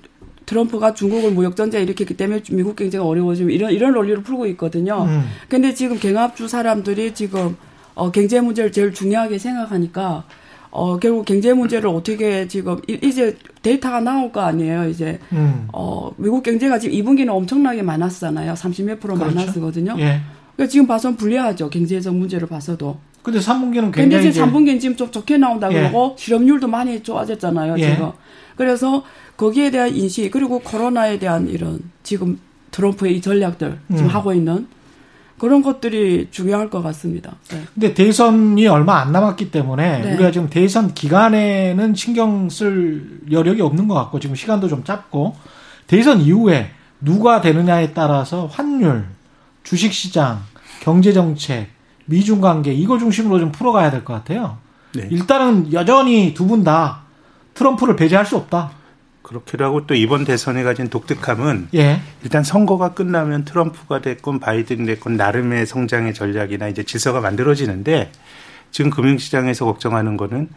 트럼프가 0.46 0.94
중국을 0.94 1.32
무역 1.32 1.56
전쟁 1.56 1.82
일으켰기 1.82 2.16
때문에 2.16 2.42
미국 2.50 2.76
경제가 2.76 3.04
어려워지면 3.04 3.52
이런 3.52 3.72
이런 3.72 3.92
논리를 3.92 4.22
풀고 4.22 4.46
있거든요. 4.48 5.04
음. 5.04 5.24
근데 5.48 5.74
지금 5.74 5.98
경합주 5.98 6.48
사람들이 6.48 7.14
지금 7.14 7.56
어 7.94 8.10
경제 8.10 8.40
문제를 8.40 8.72
제일 8.72 8.92
중요하게 8.92 9.38
생각하니까 9.38 10.24
어, 10.70 10.98
결국 10.98 11.24
경제 11.24 11.52
문제를 11.52 11.88
어떻게 11.88 12.46
지금, 12.46 12.80
이제 12.86 13.36
데이터가 13.62 14.00
나올 14.00 14.30
거 14.30 14.40
아니에요, 14.40 14.88
이제. 14.88 15.18
음. 15.32 15.66
어, 15.72 16.12
미국 16.16 16.42
경제가 16.44 16.78
지금 16.78 16.96
2분기는 16.96 17.28
엄청나게 17.28 17.82
많았잖아요. 17.82 18.54
30몇 18.54 19.00
프로 19.00 19.14
그렇죠. 19.14 19.34
많았거든요. 19.34 19.96
예. 19.98 20.20
그러니까 20.54 20.70
지금 20.70 20.86
봐서는 20.86 21.16
불리하죠. 21.16 21.70
경제적 21.70 22.14
문제를 22.14 22.46
봐서도. 22.46 22.98
근데 23.22 23.38
3분기는 23.38 23.92
굉장히. 23.92 24.08
근데 24.08 24.28
이제 24.28 24.40
3분기는 24.40 24.80
지금 24.80 24.96
좀 24.96 25.10
좋게 25.10 25.38
나온다 25.38 25.70
예. 25.72 25.74
그러고 25.74 26.16
실업률도 26.18 26.68
많이 26.68 27.02
좋아졌잖아요, 27.02 27.78
예. 27.78 27.92
지금. 27.92 28.12
그래서 28.56 29.04
거기에 29.36 29.70
대한 29.70 29.94
인식, 29.94 30.30
그리고 30.30 30.58
코로나에 30.60 31.18
대한 31.18 31.48
이런 31.48 31.80
지금 32.02 32.38
트럼프의 32.70 33.16
이 33.16 33.20
전략들 33.20 33.78
지금 33.88 34.04
음. 34.04 34.08
하고 34.08 34.32
있는 34.32 34.66
그런 35.38 35.62
것들이 35.62 36.28
중요할 36.30 36.68
것 36.68 36.82
같습니다. 36.82 37.36
네. 37.50 37.62
근데 37.72 37.94
대선이 37.94 38.66
얼마 38.66 39.00
안 39.00 39.10
남았기 39.10 39.50
때문에 39.50 40.00
네. 40.00 40.14
우리가 40.14 40.30
지금 40.30 40.50
대선 40.50 40.92
기간에는 40.92 41.94
신경 41.94 42.50
쓸 42.50 43.20
여력이 43.30 43.62
없는 43.62 43.88
것 43.88 43.94
같고 43.94 44.20
지금 44.20 44.36
시간도 44.36 44.68
좀 44.68 44.84
짧고 44.84 45.34
대선 45.86 46.20
이후에 46.20 46.70
누가 47.00 47.40
되느냐에 47.40 47.94
따라서 47.94 48.46
환율, 48.46 49.06
주식시장, 49.62 50.42
경제정책, 50.82 51.68
미중 52.10 52.40
관계 52.40 52.72
이거 52.72 52.98
중심으로 52.98 53.38
좀 53.38 53.52
풀어가야 53.52 53.90
될 53.90 54.04
것 54.04 54.12
같아요. 54.14 54.58
네. 54.94 55.06
일단은 55.10 55.72
여전히 55.72 56.34
두 56.34 56.46
분 56.46 56.64
다 56.64 57.02
트럼프를 57.54 57.94
배제할 57.96 58.26
수 58.26 58.36
없다. 58.36 58.72
그렇기도 59.22 59.64
하고 59.64 59.86
또 59.86 59.94
이번 59.94 60.24
대선에 60.24 60.64
가진 60.64 60.88
독특함은 60.88 61.68
예. 61.74 62.00
일단 62.24 62.42
선거가 62.42 62.94
끝나면 62.94 63.44
트럼프가 63.44 64.00
됐건 64.00 64.40
바이든 64.40 64.86
됐건 64.86 65.16
나름의 65.16 65.66
성장의 65.66 66.14
전략이나 66.14 66.66
이제 66.68 66.82
질서가 66.82 67.20
만들어지는데 67.20 68.10
지금 68.72 68.90
금융시장에서 68.90 69.64
걱정하는 69.66 70.16
거는 70.16 70.48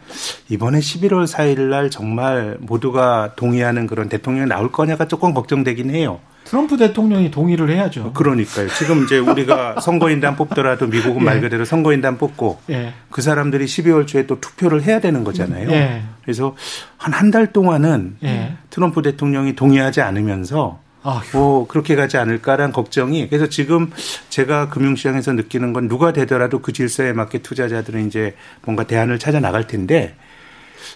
이번에 0.48 0.78
11월 0.80 1.26
4일 1.26 1.60
날 1.68 1.90
정말 1.90 2.56
모두가 2.60 3.34
동의하는 3.36 3.86
그런 3.86 4.08
대통령이 4.08 4.48
나올 4.48 4.72
거냐가 4.72 5.06
조금 5.06 5.34
걱정되긴 5.34 5.90
해요. 5.90 6.18
트럼프 6.54 6.76
대통령이 6.76 7.32
동의를 7.32 7.68
해야죠. 7.68 8.12
그러니까요. 8.12 8.68
지금 8.68 9.02
이제 9.02 9.18
우리가 9.18 9.80
선거인단 9.82 10.36
뽑더라도 10.36 10.86
미국은 10.86 11.22
예. 11.22 11.24
말 11.24 11.40
그대로 11.40 11.64
선거인단 11.64 12.16
뽑고 12.16 12.60
예. 12.70 12.94
그 13.10 13.22
사람들이 13.22 13.64
12월 13.64 14.06
초에 14.06 14.26
또 14.28 14.40
투표를 14.40 14.84
해야 14.84 15.00
되는 15.00 15.24
거잖아요. 15.24 15.68
예. 15.72 16.02
그래서 16.22 16.54
한 16.96 17.12
한 17.12 17.32
달 17.32 17.52
동안은 17.52 18.18
예. 18.22 18.52
트럼프 18.70 19.02
대통령이 19.02 19.56
동의하지 19.56 20.00
않으면서 20.00 20.78
아휴. 21.02 21.22
뭐 21.32 21.66
그렇게 21.66 21.96
가지 21.96 22.18
않을까라는 22.18 22.72
걱정이 22.72 23.28
그래서 23.28 23.48
지금 23.48 23.90
제가 24.28 24.68
금융시장에서 24.68 25.32
느끼는 25.32 25.72
건 25.72 25.88
누가 25.88 26.12
되더라도 26.12 26.60
그 26.60 26.72
질서에 26.72 27.12
맞게 27.12 27.38
투자자들은 27.38 28.06
이제 28.06 28.36
뭔가 28.62 28.84
대안을 28.84 29.18
찾아 29.18 29.40
나갈 29.40 29.66
텐데 29.66 30.14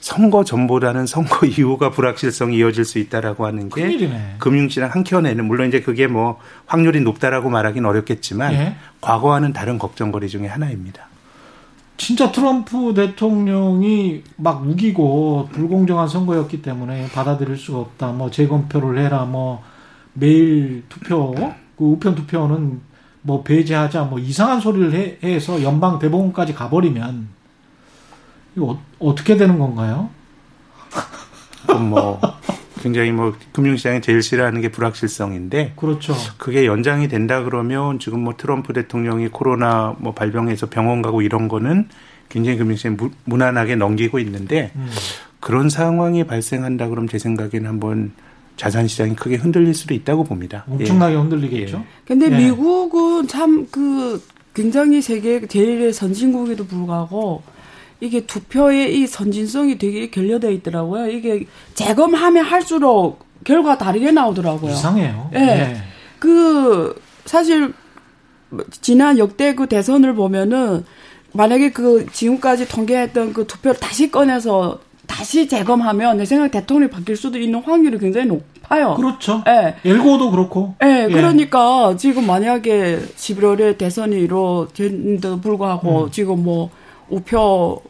선거 0.00 0.44
전보다는 0.44 1.06
선거 1.06 1.46
이후가 1.48 1.90
불확실성이 1.90 2.58
이어질 2.58 2.84
수 2.84 2.98
있다라고 2.98 3.46
하는 3.46 3.68
게 3.68 3.82
큰일이네. 3.82 4.36
금융시장 4.38 4.90
한켠에는 4.90 5.44
물론 5.44 5.68
이제 5.68 5.80
그게 5.80 6.06
뭐 6.06 6.38
확률이 6.66 7.00
높다라고 7.00 7.50
말하기는 7.50 7.88
어렵겠지만 7.88 8.52
예? 8.54 8.76
과거와는 9.00 9.52
다른 9.52 9.78
걱정거리 9.78 10.28
중에 10.28 10.46
하나입니다. 10.46 11.08
진짜 11.98 12.30
트럼프 12.30 12.94
대통령이 12.94 14.22
막 14.36 14.64
우기고 14.64 15.48
불공정한 15.52 16.08
선거였기 16.08 16.62
때문에 16.62 17.08
받아들일 17.08 17.56
수가 17.56 17.78
없다. 17.80 18.12
뭐 18.12 18.30
재검표를 18.30 18.98
해라. 19.04 19.24
뭐 19.24 19.62
매일 20.12 20.84
투표, 20.88 21.34
그 21.34 21.84
우편 21.84 22.14
투표는 22.14 22.80
뭐 23.22 23.42
배제하자. 23.42 24.04
뭐 24.04 24.20
이상한 24.20 24.60
소리를 24.60 24.94
해, 24.94 25.18
해서 25.24 25.60
연방 25.62 25.98
대법원까지 25.98 26.54
가버리면 26.54 27.28
이거 28.56 28.78
어, 28.98 29.14
떻게 29.14 29.36
되는 29.36 29.58
건가요? 29.58 30.10
뭐 31.90 32.20
굉장히 32.82 33.12
뭐 33.12 33.34
금융시장이 33.52 34.00
제일 34.00 34.22
싫어하는 34.22 34.60
게 34.60 34.70
불확실성인데 34.70 35.74
그렇죠. 35.76 36.14
그게 36.38 36.66
연장이 36.66 37.08
된다 37.08 37.42
그러면 37.42 37.98
지금 37.98 38.20
뭐 38.20 38.34
트럼프 38.36 38.72
대통령이 38.72 39.28
코로나 39.28 39.94
뭐 39.98 40.14
발병해서 40.14 40.70
병원 40.70 41.02
가고 41.02 41.22
이런 41.22 41.48
거는 41.48 41.88
굉장히 42.28 42.58
금융시장 42.58 42.96
무난하게 43.24 43.76
넘기고 43.76 44.18
있는데 44.20 44.70
음. 44.76 44.88
그런 45.40 45.68
상황이 45.68 46.24
발생한다 46.24 46.88
그러면 46.88 47.08
제 47.08 47.18
생각에는 47.18 47.68
한번 47.68 48.12
자산 48.56 48.88
시장이 48.88 49.14
크게 49.14 49.36
흔들릴 49.36 49.74
수도 49.74 49.94
있다고 49.94 50.24
봅니다. 50.24 50.64
엄청나게 50.68 51.14
예. 51.14 51.18
흔들리겠죠. 51.18 51.78
예. 51.78 51.84
근데 52.06 52.26
예. 52.26 52.36
미국은 52.36 53.28
참 53.28 53.66
그 53.70 54.20
굉장히 54.54 55.00
세계 55.00 55.46
제일 55.46 55.92
선진국에도 55.92 56.66
불구하고 56.66 57.42
이게 58.00 58.24
투표의 58.26 58.96
이 58.96 59.06
선진성이 59.06 59.78
되게 59.78 60.10
결여되어 60.10 60.50
있더라고요. 60.50 61.10
이게 61.10 61.46
재검하면 61.74 62.44
할수록 62.44 63.26
결과가 63.44 63.78
다르게 63.78 64.12
나오더라고요. 64.12 64.72
이상해요. 64.72 65.30
예. 65.34 65.38
네. 65.38 65.76
그 66.18 67.00
사실 67.24 67.72
지난 68.70 69.18
역대 69.18 69.54
그 69.54 69.66
대선을 69.66 70.14
보면은 70.14 70.84
만약에 71.32 71.70
그 71.72 72.06
지금까지 72.12 72.68
통계했던 72.68 73.32
그 73.32 73.46
투표를 73.46 73.78
다시 73.78 74.10
꺼내서 74.10 74.80
다시 75.06 75.48
재검하면 75.48 76.18
내 76.18 76.24
생각에 76.24 76.50
대통령이 76.50 76.90
바뀔 76.90 77.16
수도 77.16 77.38
있는 77.38 77.60
확률이 77.62 77.98
굉장히 77.98 78.26
높아요. 78.26 78.94
그렇죠. 78.94 79.42
예. 79.48 79.76
엘고도 79.84 80.30
그렇고. 80.30 80.74
예. 80.84 81.06
예. 81.08 81.12
그러니까 81.12 81.96
지금 81.96 82.26
만약에 82.26 83.00
11월에 83.16 83.78
대선이 83.78 84.16
이루어진데도 84.16 85.40
불구하고 85.40 86.04
음. 86.04 86.10
지금 86.10 86.44
뭐 86.44 86.70
우표 87.08 87.82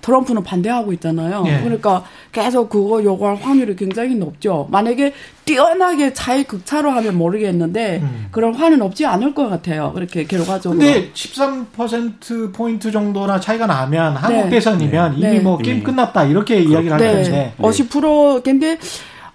트럼프는 0.00 0.42
반대하고 0.42 0.92
있잖아요. 0.94 1.44
예. 1.46 1.60
그러니까 1.62 2.04
계속 2.32 2.68
그거 2.70 3.02
요구할 3.02 3.36
확률이 3.36 3.76
굉장히 3.76 4.14
높죠. 4.14 4.66
만약에 4.70 5.12
뛰어나게 5.44 6.12
차이 6.12 6.44
극차로 6.44 6.90
하면 6.90 7.16
모르겠는데 7.16 8.00
음. 8.02 8.28
그런 8.30 8.54
화는 8.54 8.80
없지 8.82 9.04
않을 9.06 9.34
것 9.34 9.48
같아요. 9.48 9.92
그렇게 9.94 10.24
결과적으로. 10.24 10.78
근데 10.78 11.10
13% 11.12 12.52
포인트 12.52 12.90
정도나 12.90 13.40
차이가 13.40 13.66
나면 13.66 14.16
한국 14.16 14.44
네. 14.44 14.50
대선이면 14.50 15.12
네. 15.12 15.28
이미 15.28 15.38
네. 15.38 15.40
뭐 15.40 15.58
게임 15.58 15.82
끝났다 15.82 16.24
이렇게 16.24 16.60
이야기를 16.60 16.92
하는데. 16.92 17.30
네. 17.30 17.54
50% 17.58 18.42
근데 18.42 18.78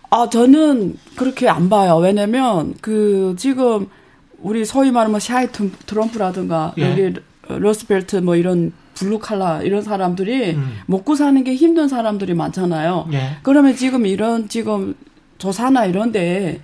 아 0.10 0.30
저는 0.30 0.98
그렇게 1.16 1.48
안 1.48 1.70
봐요. 1.70 1.98
왜냐면 1.98 2.74
그 2.82 3.36
지금 3.38 3.88
우리 4.40 4.66
소위 4.66 4.92
말하면 4.92 5.12
뭐 5.12 5.20
shy 5.20 5.48
트럼프라든가 5.86 6.74
예. 6.78 6.90
여기 6.90 7.14
러스트벨트 7.48 8.18
뭐 8.18 8.36
이런 8.36 8.72
블루 8.96 9.20
칼라 9.20 9.62
이런 9.62 9.82
사람들이 9.82 10.52
음. 10.56 10.78
먹고 10.88 11.16
사는 11.16 11.44
게 11.44 11.54
힘든 11.54 11.88
사람들이 11.88 12.34
많잖아요. 12.34 13.08
예. 13.14 13.38
그러면 13.44 13.76
지금 13.76 14.06
이런 14.06 14.50
지금 14.50 14.96
조사나 15.38 15.86
이런데 15.86 16.60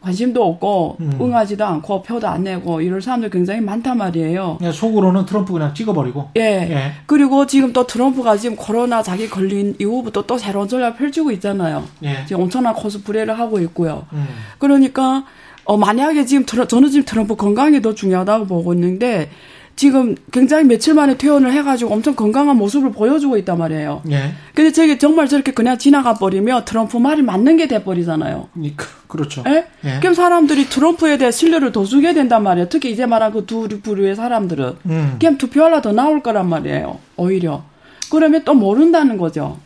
관심도 0.00 0.44
없고 0.44 0.98
음. 1.00 1.18
응하지도 1.18 1.64
않고 1.64 2.02
표도 2.02 2.28
안 2.28 2.44
내고 2.44 2.82
이럴 2.82 3.00
사람들 3.00 3.30
굉장히 3.30 3.62
많단 3.62 3.96
말이에요. 3.96 4.58
예, 4.60 4.70
속으로는 4.70 5.24
트럼프 5.24 5.54
그냥 5.54 5.72
찍어버리고. 5.72 6.30
예. 6.36 6.40
예. 6.42 6.92
그리고 7.06 7.46
지금 7.46 7.72
또 7.72 7.86
트럼프가 7.86 8.36
지금 8.36 8.54
코로나 8.54 9.02
자기 9.02 9.30
걸린 9.30 9.74
이후부터 9.78 10.26
또 10.26 10.36
새로운 10.36 10.68
전략 10.68 10.98
펼치고 10.98 11.30
있잖아요. 11.32 11.84
예. 12.02 12.24
지금 12.26 12.42
엄청난 12.42 12.74
코스프레를 12.74 13.38
하고 13.38 13.58
있고요. 13.60 14.06
음. 14.12 14.26
그러니까 14.58 15.24
어 15.64 15.78
만약에 15.78 16.26
지금 16.26 16.44
트러, 16.44 16.66
저는 16.66 16.90
지금 16.90 17.06
트럼프 17.06 17.36
건강이 17.36 17.80
더 17.80 17.94
중요하다고 17.94 18.46
보고 18.46 18.74
있는데 18.74 19.30
지금 19.76 20.14
굉장히 20.32 20.64
며칠 20.64 20.94
만에 20.94 21.16
퇴원을 21.16 21.52
해가지고 21.52 21.92
엄청 21.92 22.14
건강한 22.14 22.56
모습을 22.56 22.92
보여주고 22.92 23.36
있단 23.38 23.58
말이에요. 23.58 24.02
예. 24.10 24.32
근데 24.54 24.70
저게 24.70 24.98
정말 24.98 25.26
저렇게 25.26 25.52
그냥 25.52 25.78
지나가 25.78 26.14
버리면 26.14 26.64
트럼프 26.64 26.96
말이 26.96 27.22
맞는 27.22 27.56
게 27.56 27.66
돼버리잖아요. 27.66 28.48
그, 28.76 28.86
그렇죠. 29.08 29.42
예? 29.48 29.66
예. 29.84 29.98
그럼 30.00 30.14
사람들이 30.14 30.68
트럼프에 30.68 31.18
대해 31.18 31.32
신뢰를 31.32 31.72
더 31.72 31.84
주게 31.84 32.14
된단 32.14 32.42
말이에요. 32.44 32.68
특히 32.68 32.90
이제 32.92 33.06
말한 33.06 33.32
그 33.32 33.44
두 33.46 33.68
부류의 33.68 34.14
사람들은. 34.16 34.76
음. 34.86 35.16
그냥 35.18 35.38
투표하려 35.38 35.80
더 35.82 35.92
나올 35.92 36.22
거란 36.22 36.48
말이에요. 36.48 36.98
오히려. 37.16 37.62
그러면 38.10 38.42
또 38.44 38.54
모른다는 38.54 39.16
거죠. 39.18 39.58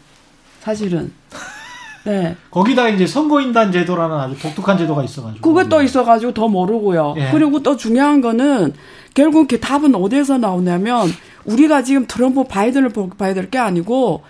사실은. 0.61 1.13
네. 2.05 2.37
거기다 2.51 2.89
이제 2.89 3.07
선거인단 3.07 3.71
제도라는 3.73 4.17
아주 4.17 4.39
독특한 4.41 4.79
제도가 4.79 5.05
있어가지고. 5.05 5.69
또 5.69 5.83
있어가지고 5.83 6.33
더 6.33 6.49
모르고요. 6.49 7.15
예. 7.19 7.31
그리고 7.31 7.63
또 7.63 7.77
중요한 7.77 8.23
거는 8.23 8.73
결국 9.19 9.49
그 9.49 9.59
답은 9.59 9.97
어디에서 9.97 10.39
나오냐면 10.39 11.09
우리가 11.45 11.83
지금 11.83 12.07
트럼프 12.07 12.45
바이든을 12.45 12.93
봐야 13.19 13.35
될 13.35 13.51
게 13.51 13.59
아니고 13.59 14.23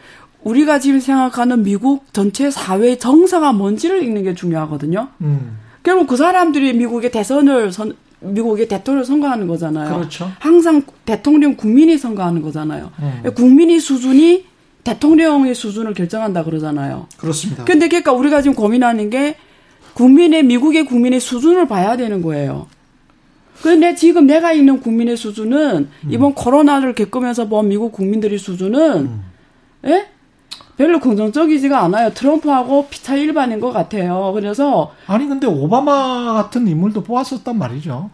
우리가 0.42 0.78
지금 0.78 0.98
생각하는 0.98 1.62
미국 1.62 2.06
전체 2.14 2.50
사회 2.50 2.96
정서가 2.96 3.52
뭔지를 3.52 4.02
읽는 4.02 4.22
게 4.22 4.34
중요하거든요. 4.34 5.08
음. 5.20 5.58
결국 5.82 6.06
그 6.06 6.16
사람들이 6.16 6.72
미국의 6.72 7.10
대선을 7.10 7.70
선, 7.70 7.96
미국의 8.20 8.66
대통령을 8.66 9.04
선거하는 9.04 9.46
거잖아요. 9.46 9.94
그렇죠. 9.94 10.30
항상 10.38 10.80
대통령 11.04 11.54
국민이 11.54 11.98
선거하는 11.98 12.40
거잖아요. 12.40 12.90
음. 13.00 13.22
국민의 13.34 13.80
수준이 13.80 14.46
대통령의 14.84 15.54
수준을 15.54 15.92
결정한다 15.92 16.44
그러잖아요. 16.44 17.08
그렇습니다. 17.18 17.64
근데 17.64 17.88
그러니까 17.88 18.12
우리가 18.12 18.40
지금 18.40 18.54
고민하는 18.54 19.10
게 19.10 19.36
국민의 19.92 20.44
미국의 20.44 20.86
국민의 20.86 21.20
수준을 21.20 21.68
봐야 21.68 21.98
되는 21.98 22.22
거예요. 22.22 22.68
그런데 23.62 23.94
지금 23.94 24.26
내가 24.26 24.52
있는 24.52 24.80
국민의 24.80 25.16
수준은 25.16 25.88
음. 26.04 26.08
이번 26.10 26.34
코로나를 26.34 26.94
겪으면서 26.94 27.48
본 27.48 27.68
미국 27.68 27.92
국민들의 27.92 28.38
수준은 28.38 28.96
음. 29.00 29.24
예? 29.86 30.06
별로 30.76 31.00
긍정적이지가 31.00 31.80
않아요. 31.82 32.10
트럼프하고 32.14 32.86
피차 32.88 33.16
일반인 33.16 33.58
것 33.58 33.72
같아요. 33.72 34.30
그래서 34.32 34.92
아니 35.08 35.26
근데 35.26 35.46
오바마 35.48 36.34
같은 36.34 36.68
인물도 36.68 37.02
뽑았었단 37.02 37.58
말이죠. 37.58 38.10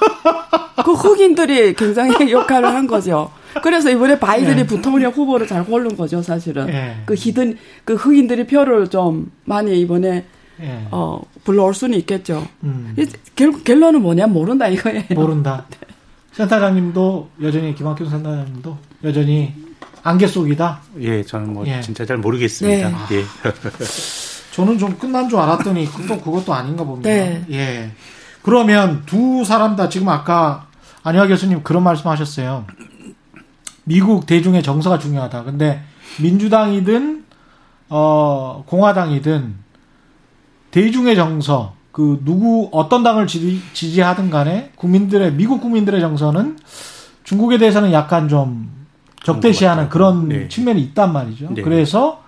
그 0.84 0.92
흑인들이 0.92 1.74
굉장히 1.74 2.12
역할을 2.32 2.68
한 2.68 2.86
거죠. 2.86 3.30
그래서 3.62 3.90
이번에 3.90 4.18
바이든이 4.18 4.60
예. 4.60 4.66
부통령 4.66 5.12
후보를 5.12 5.46
잘 5.46 5.64
고른 5.64 5.96
거죠, 5.96 6.22
사실은. 6.22 6.68
예. 6.68 6.96
그 7.04 7.14
히든 7.14 7.58
그 7.84 7.94
흑인들이 7.94 8.46
표를 8.46 8.88
좀 8.88 9.30
많이 9.44 9.78
이번에 9.78 10.24
예. 10.60 10.86
어, 10.90 11.20
불러올 11.44 11.74
수는 11.74 11.98
있겠죠. 11.98 12.46
음. 12.62 12.96
결국 13.34 13.64
결론은 13.64 14.02
뭐냐 14.02 14.26
모른다 14.26 14.68
이거예요. 14.68 15.02
모른다. 15.14 15.64
네. 15.70 15.78
센터장님도 16.32 17.30
여전히 17.42 17.74
김학균 17.74 18.08
센터장님도 18.08 18.76
여전히 19.04 19.54
안개 20.02 20.26
속이다. 20.26 20.80
예, 21.00 21.22
저는 21.22 21.52
뭐 21.52 21.66
예. 21.66 21.80
진짜 21.80 22.04
잘 22.06 22.16
모르겠습니다. 22.18 22.88
네. 23.08 23.16
예. 23.16 23.24
저는 24.52 24.78
좀 24.78 24.96
끝난 24.98 25.28
줄 25.28 25.38
알았더니 25.38 25.88
또 26.08 26.18
그것도 26.20 26.52
아닌가 26.52 26.84
봅니다. 26.84 27.08
네. 27.08 27.44
예. 27.50 27.90
그러면 28.42 29.02
두 29.06 29.44
사람 29.44 29.76
다 29.76 29.88
지금 29.88 30.08
아까 30.08 30.68
안효아 31.02 31.26
교수님 31.26 31.62
그런 31.62 31.82
말씀하셨어요. 31.82 32.66
미국 33.84 34.26
대중의 34.26 34.62
정서가 34.62 34.98
중요하다. 34.98 35.44
근데 35.44 35.82
민주당이든 36.20 37.24
어 37.88 38.64
공화당이든 38.66 39.54
대중의 40.70 41.16
정서, 41.16 41.74
그 41.92 42.20
누구 42.24 42.68
어떤 42.72 43.02
당을 43.02 43.26
지지, 43.26 43.60
지지하든 43.72 44.30
간에 44.30 44.70
국민들의 44.76 45.32
미국 45.32 45.60
국민들의 45.60 46.00
정서는 46.00 46.58
중국에 47.24 47.58
대해서는 47.58 47.92
약간 47.92 48.28
좀 48.28 48.70
적대시하는 49.22 49.88
그런 49.88 50.28
네. 50.28 50.48
측면이 50.48 50.80
있단 50.82 51.12
말이죠. 51.12 51.48
네. 51.50 51.62
그래서 51.62 52.22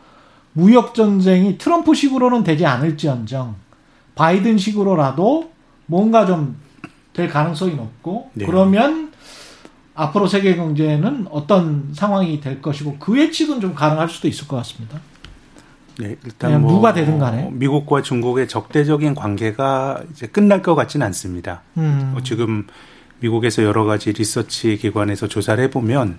무역 0.52 0.94
전쟁이 0.94 1.56
트럼프식으로는 1.56 2.42
되지 2.42 2.66
않을지언정 2.66 3.54
바이든식으로라도 4.14 5.50
뭔가 5.86 6.26
좀 6.26 6.70
될 7.12 7.28
가능성이 7.28 7.74
높고 7.74 8.30
네. 8.34 8.46
그러면 8.46 9.12
앞으로 9.94 10.26
세계 10.26 10.56
경제는 10.56 11.26
어떤 11.30 11.90
상황이 11.92 12.40
될 12.40 12.62
것이고 12.62 12.96
그 12.98 13.18
예측은 13.18 13.60
좀 13.60 13.74
가능할 13.74 14.08
수도 14.08 14.28
있을 14.28 14.46
것 14.46 14.56
같습니다. 14.56 15.00
네, 16.00 16.16
일단 16.24 16.62
뭐 16.62 16.72
누가 16.72 16.92
되든 16.92 17.18
간에 17.18 17.50
미국과 17.52 18.02
중국의 18.02 18.48
적대적인 18.48 19.14
관계가 19.14 20.02
이제 20.10 20.26
끝날 20.26 20.62
것 20.62 20.74
같지는 20.74 21.06
않습니다. 21.06 21.62
음. 21.76 22.14
어, 22.16 22.22
지금 22.22 22.66
미국에서 23.20 23.62
여러 23.62 23.84
가지 23.84 24.12
리서치 24.12 24.78
기관에서 24.78 25.28
조사를 25.28 25.62
해보면 25.64 26.18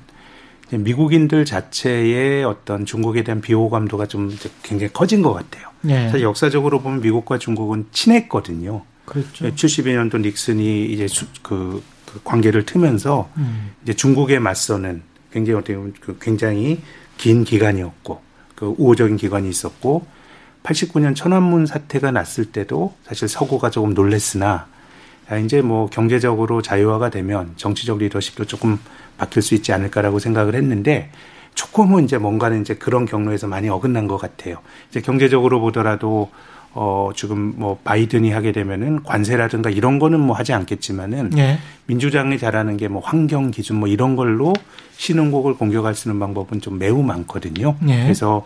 미국인들 0.72 1.44
자체의 1.46 2.46
어떤 2.46 2.86
중국에 2.86 3.24
대한 3.24 3.42
비호감도가 3.42 4.06
좀 4.06 4.36
굉장히 4.64 4.94
커진 4.94 5.22
것 5.22 5.34
같아요. 5.34 5.68
네. 5.82 6.06
사실 6.06 6.22
역사적으로 6.22 6.82
보면 6.82 7.02
미국과 7.02 7.40
중국은 7.40 7.88
친했거든요. 7.92 8.84
그렇죠. 9.06 9.50
72년도 9.50 10.22
닉슨이 10.22 10.86
이제 10.86 11.08
그, 11.42 11.84
그 12.06 12.22
관계를 12.24 12.66
트면서 12.66 13.30
음. 13.36 13.72
이제 13.84 13.94
중국에 13.94 14.40
맞서는 14.40 15.02
굉장히 15.32 15.58
어떻게 15.58 15.76
보면 15.76 15.94
그 16.00 16.18
굉장히 16.22 16.82
긴 17.18 17.44
기간이었고 17.44 18.22
그 18.62 18.76
우호적인 18.78 19.18
기관이 19.18 19.50
있었고 19.50 20.06
89년 20.62 21.16
천안문 21.16 21.66
사태가 21.66 22.12
났을 22.12 22.46
때도 22.46 22.94
사실 23.02 23.28
서구가 23.28 23.72
조금 23.72 23.96
놀랬으나 23.96 24.68
이제 25.44 25.64
뭐 25.64 25.88
경제적으로 25.88 26.62
자유화가 26.62 27.10
되면 27.10 27.54
정치적 27.56 27.98
리더십도 27.98 28.46
조금 28.46 28.78
바뀔 29.18 29.42
수 29.42 29.56
있지 29.56 29.74
않을까라고 29.74 30.20
생각을 30.20 30.54
했는데 30.54 31.10
조금은 31.56 32.04
이제 32.04 32.20
뭔가는 32.20 32.62
이제 32.62 32.76
그런 32.76 33.08
경로에서 33.08 33.48
많이 33.48 33.68
어긋난 33.68 34.08
것 34.08 34.18
같아요. 34.18 34.58
이제 34.92 35.02
경제적으로 35.02 35.60
보더라도 35.60 36.30
어 36.74 37.10
지금 37.16 37.54
뭐 37.58 37.78
바이든이 37.84 38.32
하게 38.32 38.52
되면은 38.54 39.04
관세라든가 39.04 39.70
이런 39.70 40.00
거는 40.00 40.20
뭐 40.22 40.36
하지 40.36 40.54
않겠지만은 40.54 41.32
네. 41.32 41.60
민주당이 41.88 42.38
잘하는 42.38 42.78
게 42.78 42.88
뭐 42.88 43.02
환경 43.04 43.52
기준 43.52 43.78
뭐 43.78 43.88
이런 43.88 44.16
걸로 44.16 44.54
신흥국을 44.98 45.56
공격할 45.56 45.96
수 45.96 46.08
있는 46.08 46.20
방법은 46.20 46.62
좀 46.62 46.78
매우 46.78 47.02
많거든요. 47.04 47.76
네. 47.80 48.04
그래서 48.04 48.46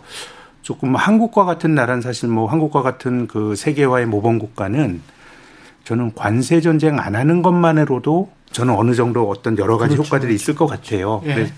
조금 0.62 0.96
한국과 0.96 1.44
같은 1.44 1.74
나라는 1.74 2.02
사실 2.02 2.28
뭐 2.28 2.46
한국과 2.48 2.82
같은 2.82 3.28
그 3.28 3.54
세계화의 3.54 4.06
모범 4.06 4.38
국가는 4.38 5.00
저는 5.84 6.12
관세 6.14 6.60
전쟁 6.60 6.98
안 6.98 7.14
하는 7.14 7.42
것만으로도 7.42 8.28
저는 8.56 8.74
어느 8.74 8.94
정도 8.94 9.28
어떤 9.28 9.58
여러 9.58 9.76
가지 9.76 9.94
그렇죠. 9.96 10.08
효과들이 10.08 10.34
있을 10.34 10.54
것 10.54 10.66
같아요. 10.66 11.20
예. 11.26 11.34
그래서 11.34 11.52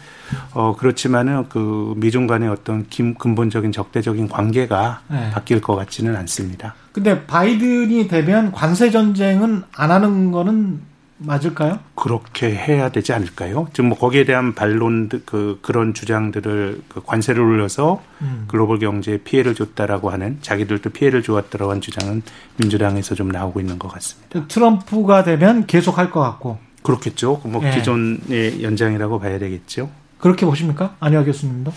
어 0.52 0.74
그렇지만은 0.76 1.48
그 1.48 1.94
미중 1.96 2.26
간의 2.26 2.48
어떤 2.48 2.88
기, 2.88 3.14
근본적인 3.14 3.70
적대적인 3.70 4.28
관계가 4.28 5.02
예. 5.12 5.30
바뀔 5.32 5.60
것 5.60 5.76
같지는 5.76 6.16
않습니다. 6.16 6.74
근데 6.90 7.24
바이든이 7.24 8.08
되면 8.08 8.50
관세 8.50 8.90
전쟁은 8.90 9.62
안 9.76 9.92
하는 9.92 10.32
거는 10.32 10.80
맞을까요? 11.18 11.78
그렇게 11.94 12.48
해야 12.52 12.88
되지 12.90 13.12
않을까요? 13.12 13.68
지금 13.72 13.90
뭐 13.90 13.98
거기에 13.98 14.24
대한 14.24 14.54
반론 14.56 15.08
그 15.24 15.60
그런 15.62 15.94
주장들을 15.94 16.82
그 16.88 17.00
관세를 17.04 17.40
올려서 17.40 18.02
음. 18.22 18.44
글로벌 18.48 18.80
경제에 18.80 19.18
피해를 19.18 19.54
줬다라고 19.54 20.10
하는 20.10 20.38
자기들도 20.42 20.90
피해를 20.90 21.22
주었다라고 21.22 21.70
하는 21.70 21.80
주장은 21.80 22.22
민주당에서 22.56 23.14
좀 23.14 23.28
나오고 23.28 23.60
있는 23.60 23.78
것 23.78 23.86
같습니다. 23.88 24.46
트럼프가 24.48 25.22
되면 25.22 25.64
계속 25.66 25.96
할 25.98 26.10
것 26.10 26.20
같고 26.20 26.58
그렇겠죠. 26.82 27.40
뭐 27.44 27.60
네. 27.60 27.76
기존의 27.76 28.62
연장이라고 28.62 29.18
봐야 29.18 29.38
되겠죠. 29.38 29.90
그렇게 30.18 30.46
보십니까? 30.46 30.96
안희아 31.00 31.24
교수님도? 31.24 31.72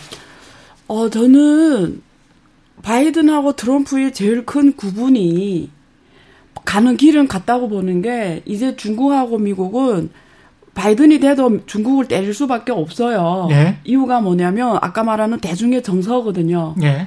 어 0.88 1.08
저는 1.08 2.02
바이든하고 2.82 3.54
트럼프의 3.54 4.12
제일 4.12 4.44
큰 4.44 4.74
구분이 4.74 5.70
가는 6.64 6.96
길은 6.96 7.28
같다고 7.28 7.68
보는 7.68 8.02
게 8.02 8.42
이제 8.44 8.76
중국하고 8.76 9.38
미국은 9.38 10.10
바이든이 10.74 11.20
돼도 11.20 11.66
중국을 11.66 12.08
때릴 12.08 12.32
수밖에 12.32 12.72
없어요. 12.72 13.48
예. 13.50 13.78
이유가 13.84 14.20
뭐냐면 14.20 14.78
아까 14.80 15.02
말하는 15.02 15.38
대중의 15.38 15.82
정서거든요. 15.82 16.76
예. 16.82 17.06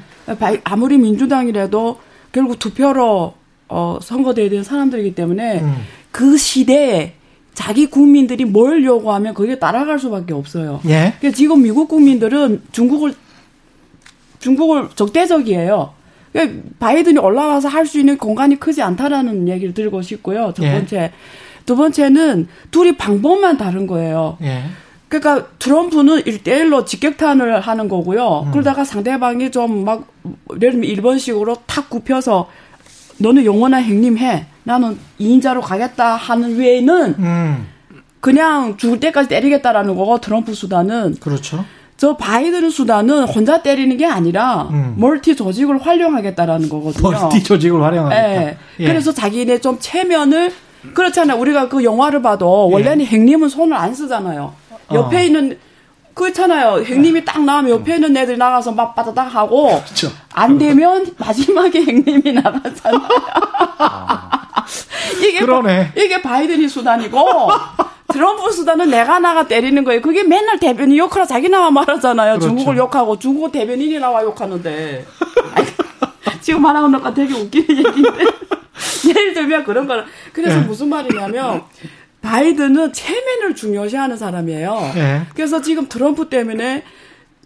아무리 0.63 0.97
민주당이라도 0.97 1.99
결국 2.31 2.59
투표로 2.59 3.33
어, 3.67 3.99
선거돼야 4.01 4.49
되는 4.49 4.63
사람들이기 4.63 5.15
때문에 5.15 5.61
음. 5.61 5.75
그 6.11 6.37
시대에 6.37 7.15
자기 7.55 7.87
국민들이 7.87 8.45
뭘 8.45 8.83
요구하면 8.85 9.33
거기에 9.33 9.57
따라갈 9.57 9.97
수밖에 9.97 10.33
없어요. 10.33 10.81
예. 10.85 11.13
그러니까 11.19 11.31
지금 11.31 11.63
미국 11.63 11.87
국민들은 11.87 12.61
중국을 12.71 13.15
중국을 14.39 14.89
적대적이에요. 14.95 15.93
그러니까 16.31 16.61
바이든이 16.79 17.17
올라와서 17.17 17.69
할 17.69 17.85
수 17.87 17.97
있는 17.99 18.17
공간이 18.17 18.59
크지 18.59 18.81
않다라는 18.81 19.47
얘기를 19.47 19.73
들고 19.73 20.01
싶고요. 20.01 20.53
첫 20.55 20.63
예. 20.63 20.71
번째. 20.73 20.97
예. 20.97 21.11
두 21.65 21.75
번째는 21.75 22.47
둘이 22.69 22.95
방법만 22.95 23.57
다른 23.57 23.87
거예요. 23.87 24.37
예. 24.43 24.63
그러니까 25.07 25.47
트럼프는 25.59 26.23
1대1로 26.23 26.85
직격탄을 26.85 27.61
하는 27.61 27.87
거고요. 27.87 28.43
음. 28.47 28.51
그러다가 28.51 28.83
상대방이 28.83 29.49
좀 29.49 29.85
막, 29.85 30.07
예를 30.57 30.71
들면 30.71 30.89
일본식으로 30.89 31.57
탁 31.65 31.89
굽혀서 31.89 32.49
너는 33.17 33.45
영원한 33.45 33.83
행님 33.83 34.17
해. 34.17 34.45
나는 34.63 34.97
2인자로 35.19 35.61
가겠다 35.61 36.15
하는 36.15 36.57
외에는 36.57 37.15
음. 37.19 37.67
그냥 38.19 38.77
죽을 38.77 38.99
때까지 38.99 39.29
때리겠다라는 39.29 39.95
거고 39.95 40.19
트럼프 40.19 40.53
수단은. 40.53 41.15
그렇죠. 41.19 41.63
저 41.97 42.17
바이든 42.17 42.69
수단은 42.69 43.23
혼자 43.23 43.61
때리는 43.61 43.95
게 43.97 44.05
아니라 44.05 44.63
음. 44.71 44.95
멀티 44.97 45.35
조직을 45.35 45.85
활용하겠다라는 45.85 46.67
거거든요. 46.67 47.09
멀티 47.11 47.43
조직을 47.43 47.81
활용하겠다. 47.81 48.27
네. 48.27 48.57
예. 48.79 48.87
그래서 48.87 49.13
자기네 49.13 49.61
좀 49.61 49.77
체면을 49.79 50.51
그렇잖아요. 50.93 51.39
우리가 51.39 51.69
그 51.69 51.83
영화를 51.83 52.21
봐도 52.21 52.69
원래는 52.69 53.01
예. 53.01 53.05
행님은 53.05 53.49
손을 53.49 53.75
안 53.77 53.93
쓰잖아요. 53.93 54.53
옆에 54.91 55.17
어. 55.17 55.23
있는 55.23 55.57
그렇잖아요. 56.15 56.83
행님이 56.83 57.25
딱 57.25 57.43
나오면 57.43 57.71
옆에 57.71 57.95
있는 57.95 58.15
애들 58.15 58.37
나가서 58.37 58.71
막 58.71 58.95
빠다닥 58.95 59.35
하고 59.35 59.81
그렇죠. 59.83 60.09
안 60.33 60.57
되면 60.57 61.13
마지막에 61.17 61.81
행님이 61.81 62.31
나가잖아요. 62.31 63.07
아. 63.77 64.31
이게 65.19 65.39
그러네. 65.39 65.91
이게 65.97 66.21
바이든이 66.21 66.67
수단이고 66.69 67.49
트럼프 68.11 68.49
수단은 68.51 68.89
내가 68.89 69.19
나가 69.19 69.45
때리는 69.45 69.83
거예요. 69.83 70.01
그게 70.01 70.23
맨날 70.23 70.57
대변인 70.57 70.97
욕하라 70.97 71.25
자기 71.25 71.49
나와 71.49 71.69
말하잖아요. 71.69 72.35
그렇죠. 72.35 72.47
중국을 72.47 72.77
욕하고 72.77 73.19
중국 73.19 73.51
대변인이 73.51 73.99
나와 73.99 74.23
욕하는데. 74.23 75.05
지금 76.41 76.61
말하는 76.61 76.91
것과 76.93 77.13
되게 77.13 77.33
웃기는 77.33 77.67
얘기인데. 77.69 78.25
예를 79.09 79.33
들면 79.33 79.63
그런 79.65 79.85
거는. 79.87 80.05
그래서 80.31 80.59
네. 80.59 80.65
무슨 80.65 80.89
말이냐면 80.89 81.63
바이든은 82.25 82.91
체면을 82.91 83.55
중요시하는 83.55 84.17
사람이에요. 84.17 84.91
네. 84.95 85.21
그래서 85.35 85.61
지금 85.61 85.87
트럼프 85.87 86.27
때문에 86.27 86.83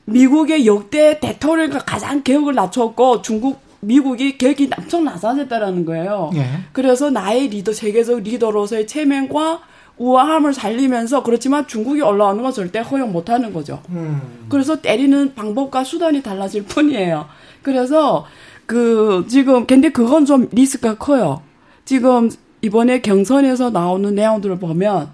미국의 0.06 0.66
역대 0.66 1.20
대통령과 1.20 1.80
가장 1.80 2.24
개혁을 2.24 2.56
낮췄고 2.56 3.22
중국 3.22 3.60
미국이 3.82 4.38
개혁이 4.38 4.70
엄청 4.78 5.04
낮아졌다라는 5.04 5.86
거예요. 5.86 6.32
네. 6.34 6.46
그래서 6.72 7.10
나의 7.10 7.50
리더 7.50 7.74
세계적 7.74 8.24
리더로서의 8.24 8.88
체면과 8.88 9.62
우아함을 9.98 10.54
살리면서 10.54 11.24
그렇지만 11.24 11.68
중국이 11.68 12.02
올라오는 12.02 12.42
건 12.42 12.54
절대 12.54 12.80
허용 12.80 13.12
못 13.12 13.30
하는 13.30 13.52
거죠. 13.52 13.82
음. 13.90 14.48
그래서 14.48 14.82
때리는 14.82 15.36
방법과 15.36 15.84
수단이 15.84 16.24
달라질 16.24 16.64
뿐이에요. 16.64 17.28
그래서 17.62 18.26
그 18.66 19.26
지금 19.28 19.66
근데 19.68 19.90
그건 19.90 20.26
좀 20.26 20.48
리스크가 20.54 20.98
커요. 20.98 21.42
지금 21.84 22.30
이번에 22.62 23.02
경선에서 23.02 23.70
나오는 23.70 24.14
내용들을 24.14 24.60
보면 24.60 25.12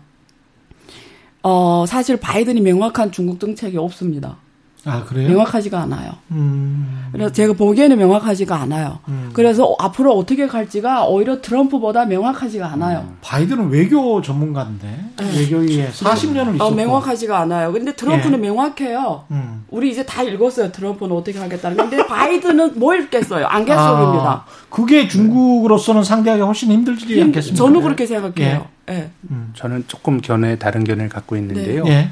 어 1.44 1.86
사실 1.88 2.18
바이든이 2.18 2.62
명확한 2.62 3.12
중국 3.12 3.40
정책이 3.40 3.78
없습니다. 3.78 4.38
아, 4.86 5.04
그래요? 5.04 5.30
명확하지가 5.30 5.82
않아요. 5.82 6.12
음. 6.32 7.10
그래서 7.12 7.32
제가 7.32 7.54
보기에는 7.54 7.98
명확하지가 7.98 8.56
않아요. 8.62 9.00
음. 9.08 9.32
그래서 9.34 9.76
앞으로 9.80 10.13
어떻게 10.15 10.48
갈지가 10.48 11.06
오히려 11.06 11.41
트럼프보다 11.41 12.06
명확하지가 12.06 12.71
않아요. 12.74 13.06
음. 13.10 13.17
바이든은 13.21 13.69
외교 13.69 14.21
전문가인데 14.21 14.88
네. 15.17 15.39
외교에 15.39 15.89
40년을 15.89 16.48
어, 16.48 16.54
있었고. 16.56 16.63
어, 16.63 16.71
명확하지가 16.71 17.39
않아요. 17.39 17.71
근데 17.74 17.95
트럼프는 17.95 18.39
예. 18.39 18.48
명확해요. 18.50 19.24
음. 19.32 19.65
우리 19.69 19.89
이제 19.91 20.06
다 20.06 20.21
읽었어요. 20.24 20.71
트럼프는 20.71 21.15
어떻게 21.15 21.39
하겠다는. 21.39 21.78
근데 21.78 22.06
바이든은 22.06 22.80
뭐 22.80 22.95
읽겠어요? 22.95 23.48
안갯속입니다. 23.48 24.30
아, 24.30 24.45
그게 24.69 25.08
중국으로서는 25.08 26.04
상대하기 26.04 26.41
훨씬 26.43 26.71
힘들지 26.71 27.06
힘, 27.06 27.24
않겠습니까? 27.28 27.58
저는 27.58 27.82
그렇게 27.82 28.06
생각해요. 28.06 28.67
예. 28.89 28.93
예. 28.93 29.10
음. 29.32 29.52
저는 29.56 29.86
조금 29.88 30.21
견해 30.21 30.60
다른 30.60 30.84
견해를 30.84 31.10
갖고 31.10 31.36
있는데요. 31.38 31.84
네. 31.86 32.10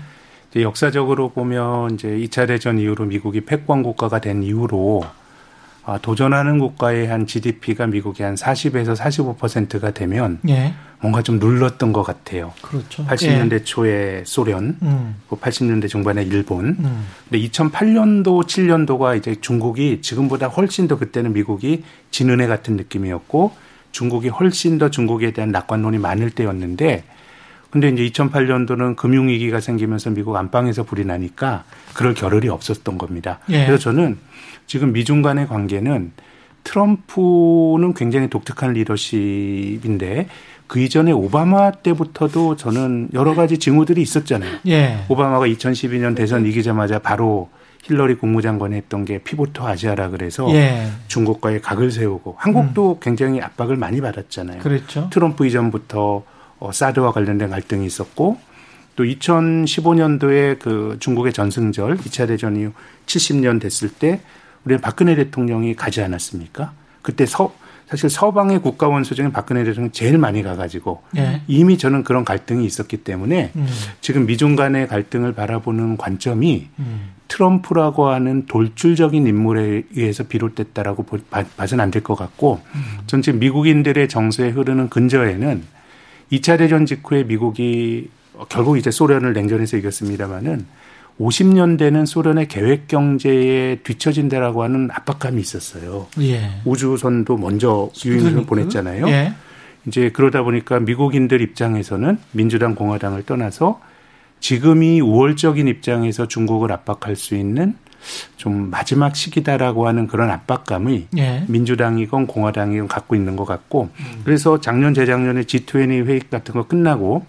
예. 0.55 0.61
역사적으로 0.61 1.29
보면 1.29 1.95
이제 1.95 2.07
2차 2.07 2.47
대전 2.47 2.79
이후로 2.79 3.05
미국이 3.05 3.41
패권 3.41 3.83
국가가 3.83 4.19
된 4.19 4.43
이후로 4.43 5.03
아, 5.85 5.97
도전하는 5.97 6.59
국가의 6.59 7.07
한 7.07 7.27
GDP가 7.27 7.87
미국이 7.87 8.23
한 8.23 8.35
40에서 8.35 8.95
45%가 8.95 9.91
되면 9.91 10.39
예. 10.47 10.73
뭔가 11.01 11.21
좀 11.21 11.39
눌렀던 11.39 11.91
것 11.91 12.03
같아요. 12.03 12.53
그렇죠. 12.61 13.05
80년대 13.05 13.53
예. 13.53 13.63
초에 13.65 14.23
소련, 14.25 14.77
음. 14.81 15.15
80년대 15.29 15.89
중반에 15.89 16.23
일본. 16.23 16.67
음. 16.79 17.05
근데 17.29 17.45
2008년도, 17.45 18.47
7년도가 18.47 19.17
이제 19.17 19.35
중국이 19.41 20.01
지금보다 20.01 20.47
훨씬 20.47 20.87
더 20.87 20.97
그때는 20.97 21.33
미국이 21.33 21.83
진은혜 22.11 22.47
같은 22.47 22.77
느낌이었고 22.77 23.51
중국이 23.91 24.29
훨씬 24.29 24.77
더 24.77 24.89
중국에 24.89 25.31
대한 25.31 25.51
낙관론이 25.51 25.97
많을 25.97 26.29
때였는데 26.29 27.03
근데 27.73 27.89
이제 27.89 28.07
2008년도는 28.07 28.95
금융위기가 28.95 29.59
생기면서 29.59 30.11
미국 30.11 30.35
안방에서 30.35 30.83
불이 30.83 31.05
나니까 31.05 31.63
그럴 31.95 32.13
겨를이 32.13 32.47
없었던 32.47 32.99
겁니다. 32.99 33.39
예. 33.49 33.65
그래서 33.65 33.79
저는 33.79 34.19
지금 34.67 34.93
미중 34.93 35.23
간의 35.23 35.47
관계는 35.47 36.11
트럼프는 36.63 37.95
굉장히 37.95 38.29
독특한 38.29 38.73
리더십인데 38.73 40.27
그 40.67 40.81
이전에 40.81 41.13
오바마 41.13 41.71
때부터도 41.71 42.57
저는 42.57 43.09
여러 43.15 43.33
가지 43.33 43.57
징후들이 43.57 44.03
있었잖아요. 44.03 44.59
예. 44.67 45.05
오바마가 45.09 45.47
2012년 45.47 46.15
대선 46.15 46.45
이기자마자 46.45 46.99
바로 46.99 47.49
힐러리 47.81 48.13
국무장관이 48.13 48.75
했던 48.75 49.03
게 49.03 49.17
피보터 49.17 49.67
아시아라 49.67 50.11
그래서 50.11 50.47
예. 50.53 50.89
중국과의 51.07 51.63
각을 51.63 51.89
세우고 51.89 52.35
한국도 52.37 52.91
음. 52.91 52.99
굉장히 53.01 53.41
압박을 53.41 53.77
많이 53.77 53.99
받았잖아요. 53.99 54.59
그렇죠. 54.59 55.09
트럼프 55.11 55.47
이전부터 55.47 56.23
어, 56.63 56.71
사드와 56.71 57.11
관련된 57.11 57.49
갈등이 57.49 57.85
있었고 57.85 58.37
또 58.95 59.03
2015년도에 59.03 60.59
그 60.59 60.95
중국의 61.01 61.33
전승절 61.33 61.97
2차 61.97 62.25
대전 62.27 62.55
이후 62.55 62.71
70년 63.05 63.59
됐을 63.59 63.89
때 63.89 64.21
우리는 64.63 64.79
박근혜 64.81 65.13
대통령이 65.15 65.75
가지 65.75 66.01
않았습니까? 66.01 66.71
그때 67.01 67.25
서 67.25 67.53
사실 67.89 68.09
서방의 68.09 68.61
국가 68.61 68.87
원수 68.87 69.13
중에 69.13 69.29
박근혜 69.33 69.65
대통령이 69.65 69.91
제일 69.91 70.17
많이 70.17 70.41
가가지고 70.41 71.03
네. 71.11 71.41
이미 71.47 71.77
저는 71.77 72.05
그런 72.05 72.23
갈등이 72.23 72.65
있었기 72.65 72.97
때문에 73.03 73.51
음. 73.57 73.67
지금 73.99 74.25
미중 74.25 74.55
간의 74.55 74.87
갈등을 74.87 75.33
바라보는 75.33 75.97
관점이 75.97 76.69
음. 76.79 77.09
트럼프라고 77.27 78.07
하는 78.07 78.45
돌출적인 78.45 79.27
인물에 79.27 79.83
의해서 79.95 80.23
비롯됐다라고 80.23 81.05
봐서는 81.57 81.83
안 81.83 81.91
될 81.91 82.03
것 82.03 82.15
같고 82.15 82.61
음. 82.73 82.81
전 83.05 83.21
지금 83.21 83.39
미국인들의 83.39 84.07
정서에 84.07 84.49
흐르는 84.51 84.87
근저에는 84.87 85.73
2차 86.33 86.57
대전 86.57 86.85
직후에 86.85 87.23
미국이 87.23 88.09
결국 88.49 88.77
이제 88.77 88.89
소련을 88.89 89.33
냉전에서 89.33 89.77
이겼습니다마는 89.77 90.65
50년대는 91.19 92.07
소련의 92.07 92.47
계획 92.47 92.87
경제에 92.87 93.77
뒤처진다라고 93.83 94.63
하는 94.63 94.89
압박감이 94.91 95.39
있었어요. 95.39 96.07
예. 96.21 96.49
우주선도 96.65 97.37
먼저 97.37 97.91
유인을 98.03 98.45
보냈잖아요. 98.47 99.07
예. 99.09 99.33
이제 99.85 100.09
그러다 100.09 100.41
보니까 100.41 100.79
미국인들 100.79 101.41
입장에서는 101.41 102.17
민주당 102.31 102.73
공화당을 102.73 103.23
떠나서 103.23 103.79
지금이 104.39 105.01
우월적인 105.01 105.67
입장에서 105.67 106.27
중국을 106.27 106.71
압박할 106.71 107.15
수 107.15 107.35
있는 107.35 107.75
좀 108.37 108.69
마지막 108.69 109.15
시기다라고 109.15 109.87
하는 109.87 110.07
그런 110.07 110.29
압박감이 110.29 111.07
예. 111.17 111.45
민주당이건 111.47 112.27
공화당이건 112.27 112.87
갖고 112.87 113.15
있는 113.15 113.35
것 113.35 113.45
같고 113.45 113.89
음. 113.99 114.21
그래서 114.23 114.59
작년 114.59 114.93
재작년에 114.93 115.43
G20 115.43 116.05
회의 116.05 116.19
같은 116.19 116.53
거 116.53 116.67
끝나고 116.67 117.25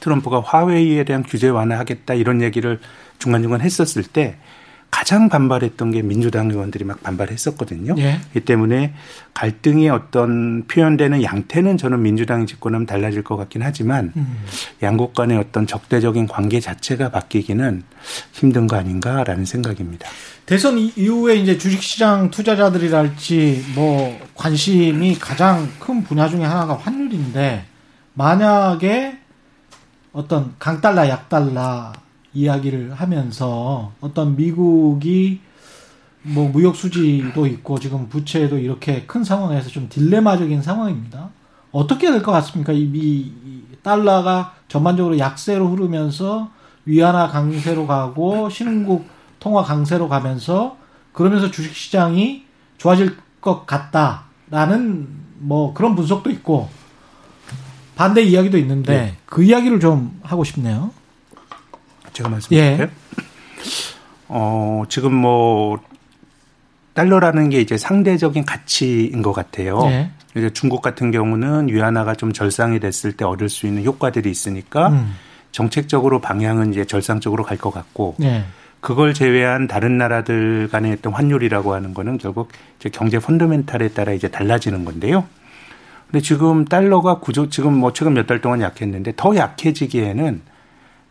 트럼프가 0.00 0.40
화웨이에 0.40 1.04
대한 1.04 1.22
규제 1.22 1.48
완화하겠다 1.48 2.14
이런 2.14 2.42
얘기를 2.42 2.78
중간중간 3.18 3.60
했었을 3.60 4.04
때 4.04 4.36
가장 4.90 5.28
반발했던 5.28 5.90
게 5.90 6.02
민주당 6.02 6.50
의원들이 6.50 6.84
막 6.84 7.02
반발했었거든요. 7.02 7.94
예. 7.98 8.20
이 8.34 8.40
때문에 8.40 8.94
갈등이 9.34 9.88
어떤 9.90 10.66
표현되는 10.66 11.22
양태는 11.22 11.76
저는 11.76 12.02
민주당이 12.02 12.46
집권하면 12.46 12.86
달라질 12.86 13.22
것 13.22 13.36
같긴 13.36 13.62
하지만 13.62 14.12
음. 14.16 14.44
양국 14.82 15.14
간의 15.14 15.38
어떤 15.38 15.66
적대적인 15.66 16.26
관계 16.26 16.58
자체가 16.58 17.10
바뀌기는 17.10 17.82
힘든 18.32 18.66
거 18.66 18.76
아닌가라는 18.76 19.44
생각입니다. 19.44 20.08
대선 20.46 20.78
이후에 20.78 21.36
이제 21.36 21.58
주식시장 21.58 22.30
투자자들이랄지 22.30 23.66
뭐 23.74 24.18
관심이 24.34 25.18
가장 25.18 25.68
큰 25.78 26.02
분야 26.02 26.28
중에 26.28 26.44
하나가 26.44 26.74
환율인데 26.74 27.66
만약에 28.14 29.18
어떤 30.12 30.54
강달러 30.58 31.08
약달러 31.08 31.92
이야기를 32.42 32.94
하면서 32.94 33.92
어떤 34.00 34.36
미국이 34.36 35.40
뭐 36.22 36.48
무역 36.48 36.76
수지도 36.76 37.46
있고 37.46 37.78
지금 37.78 38.08
부채도 38.08 38.58
이렇게 38.58 39.04
큰 39.06 39.24
상황에서 39.24 39.68
좀 39.70 39.88
딜레마적인 39.88 40.62
상황입니다. 40.62 41.30
어떻게 41.72 42.10
될 42.10 42.22
것 42.22 42.32
같습니까? 42.32 42.72
이, 42.72 42.86
미 42.86 43.32
달러가 43.82 44.54
전반적으로 44.68 45.18
약세로 45.18 45.68
흐르면서 45.68 46.50
위안화 46.84 47.28
강세로 47.28 47.86
가고 47.86 48.48
신흥국 48.50 49.06
통화 49.40 49.62
강세로 49.62 50.08
가면서 50.08 50.76
그러면서 51.12 51.50
주식 51.50 51.74
시장이 51.74 52.44
좋아질 52.78 53.16
것 53.40 53.66
같다라는 53.66 55.08
뭐 55.38 55.72
그런 55.74 55.94
분석도 55.94 56.30
있고 56.30 56.68
반대 57.96 58.22
이야기도 58.22 58.58
있는데 58.58 58.92
네. 58.92 59.16
그 59.26 59.42
이야기를 59.42 59.80
좀 59.80 60.18
하고 60.22 60.44
싶네요. 60.44 60.90
제가 62.18 62.28
말씀드릴게요. 62.28 62.86
예. 62.86 62.90
어, 64.28 64.82
지금 64.88 65.14
뭐 65.14 65.78
달러라는 66.94 67.48
게 67.50 67.60
이제 67.60 67.78
상대적인 67.78 68.44
가치인 68.44 69.22
것 69.22 69.32
같아요. 69.32 69.80
예. 69.84 70.10
이제 70.36 70.50
중국 70.50 70.82
같은 70.82 71.10
경우는 71.10 71.68
위안화가 71.68 72.14
좀 72.16 72.32
절상이 72.32 72.80
됐을 72.80 73.12
때 73.12 73.24
얻을 73.24 73.48
수 73.48 73.66
있는 73.66 73.84
효과들이 73.84 74.30
있으니까 74.30 74.88
음. 74.88 75.14
정책적으로 75.52 76.20
방향은 76.20 76.72
이제 76.72 76.84
절상적으로 76.84 77.44
갈 77.44 77.56
것 77.56 77.70
같고 77.70 78.16
예. 78.22 78.44
그걸 78.80 79.14
제외한 79.14 79.66
다른 79.66 79.96
나라들 79.98 80.68
간의 80.70 80.92
어떤 80.92 81.12
환율이라고 81.12 81.72
하는 81.74 81.94
거는 81.94 82.18
결국 82.18 82.50
이제 82.78 82.88
경제 82.88 83.18
펀더멘탈에 83.18 83.88
따라 83.88 84.12
이제 84.12 84.28
달라지는 84.28 84.84
건데요. 84.84 85.24
근데 86.10 86.20
지금 86.22 86.64
달러가 86.64 87.18
구조 87.18 87.48
지금 87.48 87.74
뭐 87.78 87.92
최근 87.92 88.14
몇 88.14 88.26
달 88.26 88.40
동안 88.40 88.60
약했는데 88.60 89.14
더 89.16 89.36
약해지기에는 89.36 90.42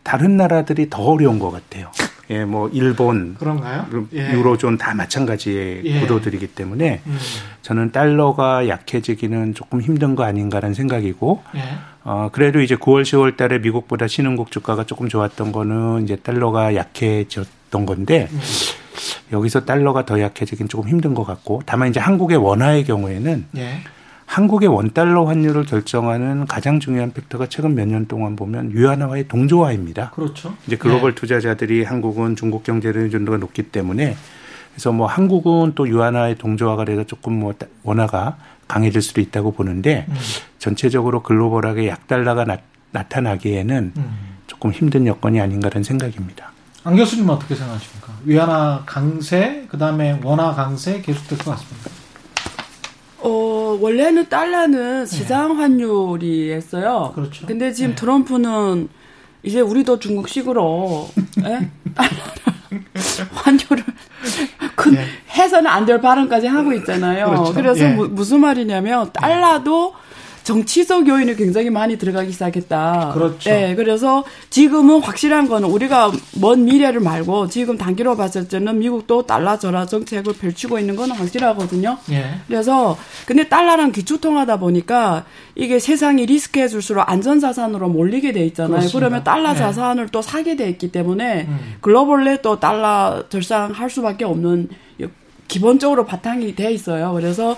다른 0.08 0.38
나라들이 0.38 0.88
더 0.88 1.02
어려운 1.02 1.38
것 1.38 1.50
같아요. 1.50 1.90
예, 2.30 2.42
뭐 2.46 2.70
일본, 2.70 3.34
그런가요? 3.34 3.86
예. 4.14 4.32
유로존 4.32 4.78
다 4.78 4.94
마찬가지의 4.94 5.82
예. 5.84 6.00
구도들이기 6.00 6.46
때문에 6.46 7.02
음. 7.06 7.18
저는 7.60 7.92
달러가 7.92 8.68
약해지기는 8.68 9.52
조금 9.52 9.82
힘든 9.82 10.14
거 10.16 10.24
아닌가라는 10.24 10.72
생각이고, 10.72 11.42
예. 11.56 11.60
어 12.04 12.30
그래도 12.32 12.62
이제 12.62 12.74
9월, 12.74 13.02
10월달에 13.02 13.60
미국보다 13.60 14.08
신흥국 14.08 14.50
주가가 14.50 14.84
조금 14.84 15.10
좋았던 15.10 15.52
거는 15.52 16.04
이제 16.04 16.16
달러가 16.16 16.74
약해졌던 16.74 17.84
건데 17.84 18.28
음. 18.32 18.40
여기서 19.32 19.66
달러가 19.66 20.06
더 20.06 20.22
약해지긴 20.22 20.68
조금 20.68 20.88
힘든 20.88 21.12
것 21.12 21.24
같고, 21.24 21.60
다만 21.66 21.90
이제 21.90 22.00
한국의 22.00 22.38
원화의 22.38 22.84
경우에는. 22.84 23.44
예. 23.58 23.80
한국의 24.28 24.68
원달러 24.68 25.24
환율을 25.24 25.64
결정하는 25.64 26.46
가장 26.46 26.80
중요한 26.80 27.12
팩터가 27.12 27.46
최근 27.48 27.74
몇 27.74 27.88
년 27.88 28.06
동안 28.06 28.36
보면 28.36 28.72
위안화와의 28.74 29.26
동조화입니다. 29.26 30.10
그렇죠. 30.10 30.54
이제 30.66 30.76
글로벌 30.76 31.12
네. 31.12 31.20
투자자들이 31.20 31.82
한국은 31.82 32.36
중국 32.36 32.62
경제를 32.62 33.04
의존도가 33.04 33.38
높기 33.38 33.62
때문에 33.62 34.16
그래서 34.74 34.92
뭐 34.92 35.06
한국은 35.06 35.72
또 35.74 35.88
유한화의 35.88 36.36
동조화가 36.36 36.84
돼서 36.84 37.04
조금 37.04 37.40
뭐 37.40 37.54
원화가 37.82 38.36
강해질 38.68 39.00
수도 39.00 39.22
있다고 39.22 39.52
보는데 39.52 40.04
음. 40.10 40.14
전체적으로 40.58 41.22
글로벌하게 41.22 41.88
약달러가 41.88 42.44
나, 42.44 42.58
타나기에는 43.04 43.92
음. 43.96 44.18
조금 44.46 44.72
힘든 44.72 45.06
여건이 45.06 45.40
아닌가라는 45.40 45.82
생각입니다. 45.82 46.52
안 46.84 46.96
교수님 46.96 47.28
어떻게 47.30 47.54
생각하십니까? 47.54 48.12
위안화 48.24 48.82
강세, 48.84 49.64
그 49.70 49.78
다음에 49.78 50.20
원화 50.22 50.54
강세 50.54 51.00
계속될 51.00 51.38
것 51.38 51.52
같습니다. 51.52 51.90
어, 53.20 53.78
원래는 53.80 54.28
달러는 54.28 55.00
네. 55.04 55.06
시장 55.06 55.58
환율이었어요. 55.58 57.12
그렇죠. 57.14 57.46
근데 57.46 57.72
지금 57.72 57.90
네. 57.90 57.96
트럼프는 57.96 58.88
이제 59.42 59.60
우리도 59.60 59.98
중국식으로 59.98 61.08
예? 61.44 61.68
환율을 63.32 63.84
큰 64.74 64.92
네. 64.94 65.04
해서는 65.30 65.70
안 65.70 65.86
될 65.86 66.00
발언까지 66.00 66.46
하고 66.48 66.72
있잖아요. 66.74 67.26
그렇죠. 67.30 67.54
그래서 67.54 67.84
예. 67.84 67.92
무슨 67.92 68.40
말이냐면 68.40 69.10
달러도 69.12 69.94
네. 69.94 70.08
정치적 70.48 71.06
요인이 71.06 71.36
굉장히 71.36 71.68
많이 71.68 71.98
들어가기 71.98 72.32
시작했다. 72.32 73.10
그렇죠. 73.12 73.50
네, 73.50 73.74
그래서 73.74 74.24
지금은 74.48 75.02
확실한 75.02 75.46
거는 75.46 75.68
우리가 75.68 76.10
먼 76.40 76.64
미래를 76.64 77.00
말고 77.00 77.48
지금 77.48 77.76
단기로 77.76 78.16
봤을 78.16 78.48
때는 78.48 78.78
미국도 78.78 79.26
달러 79.26 79.58
절하 79.58 79.84
정책을 79.84 80.32
펼치고 80.32 80.78
있는 80.78 80.96
건 80.96 81.10
확실하거든요. 81.10 81.98
예. 82.12 82.36
그래서 82.46 82.96
근데 83.26 83.46
달러랑 83.46 83.92
기초통하다 83.92 84.58
보니까 84.58 85.26
이게 85.54 85.78
세상이 85.78 86.24
리스크해질수록 86.24 87.06
안전자산으로 87.06 87.90
몰리게 87.90 88.32
돼 88.32 88.46
있잖아요. 88.46 88.78
그렇습니다. 88.78 88.98
그러면 88.98 89.24
달러 89.24 89.50
예. 89.50 89.54
자산을 89.54 90.08
또 90.08 90.22
사게 90.22 90.56
돼 90.56 90.70
있기 90.70 90.90
때문에 90.90 91.42
음. 91.46 91.74
글로벌에 91.82 92.40
또 92.40 92.58
달러 92.58 93.22
절상할 93.28 93.90
수밖에 93.90 94.24
없는 94.24 94.70
기본적으로 95.46 96.06
바탕이 96.06 96.54
돼 96.54 96.72
있어요. 96.72 97.12
그래서 97.12 97.56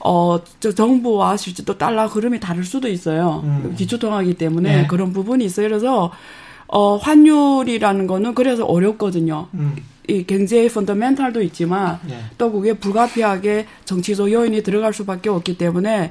어, 0.00 0.38
저 0.60 0.72
정부와 0.74 1.36
실제 1.36 1.62
또 1.64 1.76
달러 1.76 2.06
흐름이 2.06 2.40
다를 2.40 2.64
수도 2.64 2.88
있어요. 2.88 3.42
음. 3.44 3.74
기초통화기 3.76 4.34
때문에 4.34 4.82
네. 4.82 4.86
그런 4.86 5.12
부분이 5.12 5.44
있어요. 5.44 5.68
그래서 5.68 6.10
어, 6.66 6.96
환율이라는 6.96 8.06
거는 8.06 8.34
그래서 8.34 8.64
어렵거든요. 8.64 9.48
음. 9.54 9.76
이 10.08 10.24
경제의 10.24 10.68
펀더멘탈도 10.70 11.42
있지만 11.42 12.00
네. 12.08 12.18
또 12.38 12.50
그게 12.50 12.72
불가피하게 12.72 13.66
정치적 13.84 14.32
요인이 14.32 14.62
들어갈 14.62 14.92
수밖에 14.92 15.28
없기 15.28 15.58
때문에 15.58 16.10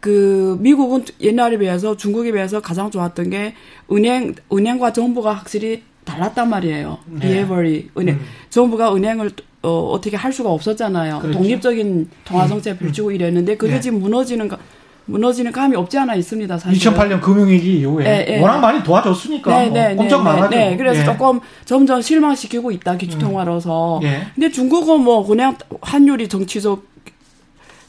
그 0.00 0.58
미국은 0.60 1.04
옛날에 1.20 1.58
비해서 1.58 1.96
중국에 1.96 2.32
비해서 2.32 2.60
가장 2.60 2.90
좋았던 2.90 3.30
게 3.30 3.54
은행 3.90 4.34
은행과 4.52 4.92
정부가 4.92 5.32
확실히 5.32 5.82
달랐단 6.04 6.48
말이에요. 6.50 6.98
네. 7.06 7.20
비에버리 7.20 7.90
은행 7.96 8.16
음. 8.16 8.20
정부가 8.50 8.94
은행을 8.94 9.30
어, 9.62 9.90
어떻게 9.92 10.16
할 10.16 10.32
수가 10.32 10.50
없었잖아요. 10.50 11.20
그렇죠. 11.20 11.38
독립적인 11.38 12.10
통화 12.24 12.46
정책 12.46 12.72
을 12.72 12.76
펼치고 12.78 13.08
음. 13.08 13.14
이랬는데 13.14 13.56
그게 13.56 13.74
네. 13.74 13.80
지금 13.80 14.00
무너지는 14.00 14.48
거 14.48 14.58
무너지는 15.04 15.50
감이 15.52 15.76
없지 15.76 15.98
않아 15.98 16.14
있습니다. 16.14 16.58
사실. 16.58 16.92
2008년 16.92 17.20
금융위기 17.20 17.80
이후에 17.80 18.04
네, 18.04 18.24
네. 18.24 18.40
워낙 18.40 18.58
많이 18.58 18.82
도와줬으니까 18.82 19.62
네, 19.64 19.70
네, 19.70 19.94
뭐 19.94 20.04
엄청 20.04 20.22
많아죠. 20.22 20.48
네, 20.50 20.76
그래서 20.76 21.00
예. 21.00 21.04
조금 21.04 21.40
점점 21.64 22.00
실망시키고 22.00 22.70
있다 22.70 22.96
기초통화로서. 22.96 23.98
음. 23.98 24.04
예. 24.04 24.26
근데 24.34 24.50
중국은 24.50 25.00
뭐 25.00 25.26
그냥 25.26 25.56
환율이 25.80 26.28
정치적 26.28 26.91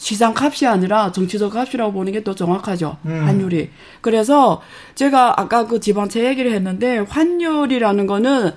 시장 0.03 0.33
값이 0.35 0.67
아니라 0.67 1.13
정치적 1.13 1.55
값이라고 1.55 1.93
보는 1.93 2.11
게더 2.11 2.35
정확하죠. 2.35 2.97
음. 3.05 3.23
환율이. 3.25 3.69
그래서 4.01 4.61
제가 4.95 5.39
아까 5.39 5.65
그 5.65 5.79
지방채 5.79 6.25
얘기를 6.25 6.51
했는데 6.51 6.97
환율이라는 6.97 8.05
거는 8.05 8.51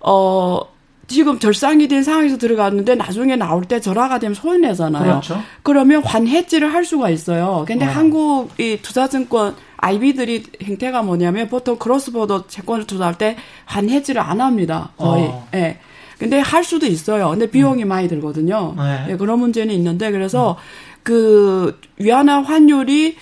어 0.00 0.60
지금 1.06 1.38
절상이 1.38 1.88
된 1.88 2.02
상황에서 2.02 2.36
들어갔는데 2.36 2.96
나중에 2.96 3.36
나올 3.36 3.64
때 3.64 3.80
절하가 3.80 4.18
되면 4.18 4.34
손해잖아요. 4.34 5.02
그렇죠. 5.02 5.42
그러면 5.62 6.04
환해지를 6.04 6.74
할 6.74 6.84
수가 6.84 7.08
있어요. 7.08 7.64
근데 7.66 7.86
어. 7.86 7.88
한국 7.88 8.50
이 8.60 8.78
투자증권 8.82 9.56
IB들이 9.78 10.44
행태가 10.62 11.02
뭐냐면 11.02 11.48
보통 11.48 11.78
크로스보더 11.78 12.48
채권을 12.48 12.86
투자할 12.86 13.16
때 13.16 13.36
환해지를 13.64 14.20
안 14.20 14.42
합니다. 14.42 14.90
거의. 14.98 15.24
어. 15.24 15.48
예. 15.54 15.78
네. 16.22 16.28
근데 16.28 16.38
할 16.40 16.62
수도 16.64 16.86
있어요. 16.86 17.30
근데 17.30 17.46
비용이 17.50 17.82
음. 17.84 17.88
많이 17.88 18.08
들거든요. 18.08 18.74
네. 18.76 19.04
네, 19.08 19.16
그런 19.16 19.38
문제는 19.40 19.74
있는데 19.74 20.10
그래서 20.10 20.52
음. 20.52 20.56
그 21.02 21.80
위안화 21.98 22.42
환율이 22.42 23.16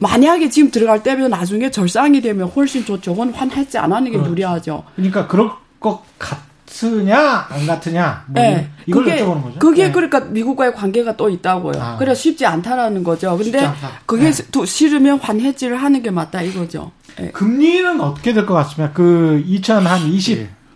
만약에 0.00 0.48
지금 0.48 0.70
들어갈 0.70 1.02
때면 1.02 1.30
나중에 1.30 1.70
절상이 1.70 2.20
되면 2.22 2.48
훨씬 2.48 2.84
좋죠. 2.84 3.12
그건 3.12 3.32
환해지 3.32 3.78
안 3.78 3.92
하는 3.92 4.10
게 4.10 4.16
그렇죠. 4.16 4.30
유리하죠. 4.32 4.82
그러니까 4.96 5.26
그럴 5.26 5.50
것 5.78 6.02
같. 6.18 6.50
같으냐 6.70 7.46
안 7.50 7.66
같으냐 7.66 8.24
뭐 8.28 8.40
네. 8.42 8.68
이걸 8.86 9.04
그게, 9.04 9.16
여쭤보는 9.24 9.42
거죠. 9.42 9.58
그게 9.58 9.86
네. 9.86 9.92
그러니까 9.92 10.20
미국과의 10.20 10.72
관계가 10.74 11.16
또 11.16 11.28
있다고요. 11.28 11.74
아. 11.82 11.96
그래 11.98 12.14
쉽지 12.14 12.46
않다라는 12.46 13.02
거죠. 13.02 13.36
근데 13.36 13.68
그게 14.06 14.30
네. 14.30 14.64
싫으면 14.64 15.18
환해지를 15.18 15.76
하는 15.76 16.00
게 16.00 16.10
맞다 16.12 16.42
이거죠. 16.42 16.92
네. 17.18 17.32
금리는 17.32 18.00
어떻게 18.00 18.32
될 18.32 18.46
것 18.46 18.54
같습니까? 18.54 18.92
그 18.94 19.42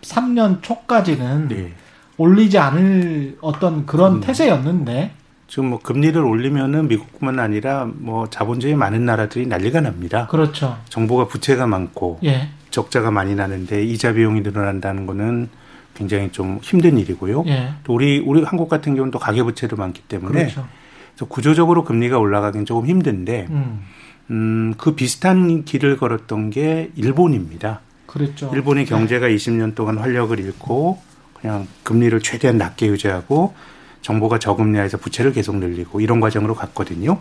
2023년 0.05 0.63
초까지는 0.63 1.73
올리지 2.17 2.59
않을 2.59 3.39
어떤 3.41 3.87
그런 3.87 4.17
음. 4.17 4.21
태세였는데 4.21 5.13
지금 5.49 5.71
뭐 5.71 5.79
금리를 5.81 6.21
올리면은 6.21 6.89
미국뿐만 6.89 7.39
아니라 7.39 7.89
뭐 7.93 8.29
자본주의 8.29 8.75
많은 8.75 9.05
나라들이 9.05 9.47
난리가 9.47 9.81
납니다. 9.81 10.27
그렇죠. 10.29 10.79
정부가 10.89 11.27
부채가 11.27 11.67
많고 11.67 12.19
예. 12.25 12.49
적자가 12.71 13.11
많이 13.11 13.35
나는데 13.35 13.85
이자 13.85 14.13
비용이 14.13 14.41
늘어난다는 14.41 15.07
거는 15.07 15.49
굉장히 15.95 16.33
좀 16.33 16.59
힘든 16.63 16.99
일이고요. 16.99 17.45
예. 17.47 17.75
또 17.85 17.95
우리 17.95 18.19
우리 18.19 18.43
한국 18.43 18.69
같은 18.69 18.95
경우는 18.95 19.11
또 19.11 19.19
가계 19.19 19.43
부채도 19.43 19.77
많기 19.77 20.03
때문에 20.03 20.33
그렇죠. 20.33 20.67
그래서 21.15 21.27
구조적으로 21.27 21.85
금리가 21.85 22.19
올라가긴 22.19 22.65
조금 22.65 22.87
힘든데 22.87 23.47
음. 23.51 23.83
음, 24.31 24.75
그 24.79 24.95
비슷한 24.95 25.65
길을 25.65 25.99
걸었던 25.99 26.51
게 26.51 26.91
일본입니다. 26.97 27.81
그렇죠. 28.15 28.51
일본의 28.55 28.87
경제가 28.87 29.27
네. 29.27 29.35
20년 29.35 29.75
동안 29.75 29.99
활력을 29.99 30.39
잃고 30.41 30.99
그냥 31.41 31.67
금리를 31.83 32.19
최대한 32.21 32.57
낮게 32.57 32.87
유지하고 32.87 33.55
정부가 34.01 34.39
저금리에서 34.39 34.99
부채를 34.99 35.33
계속 35.33 35.57
늘리고 35.57 36.01
이런 36.01 36.21
과정으로 36.21 36.55
갔거든요. 36.55 37.19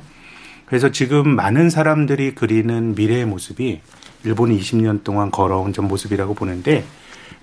그래서 0.66 0.92
지금 0.92 1.36
많은 1.36 1.70
사람들이 1.70 2.36
그리는 2.36 2.96
미래의 2.96 3.26
모습이 3.26 3.82
일본이 4.24 4.60
20년 4.60 5.04
동안 5.04 5.32
걸어온 5.32 5.74
전 5.74 5.88
모습이라고 5.88 6.34
보는데 6.36 6.86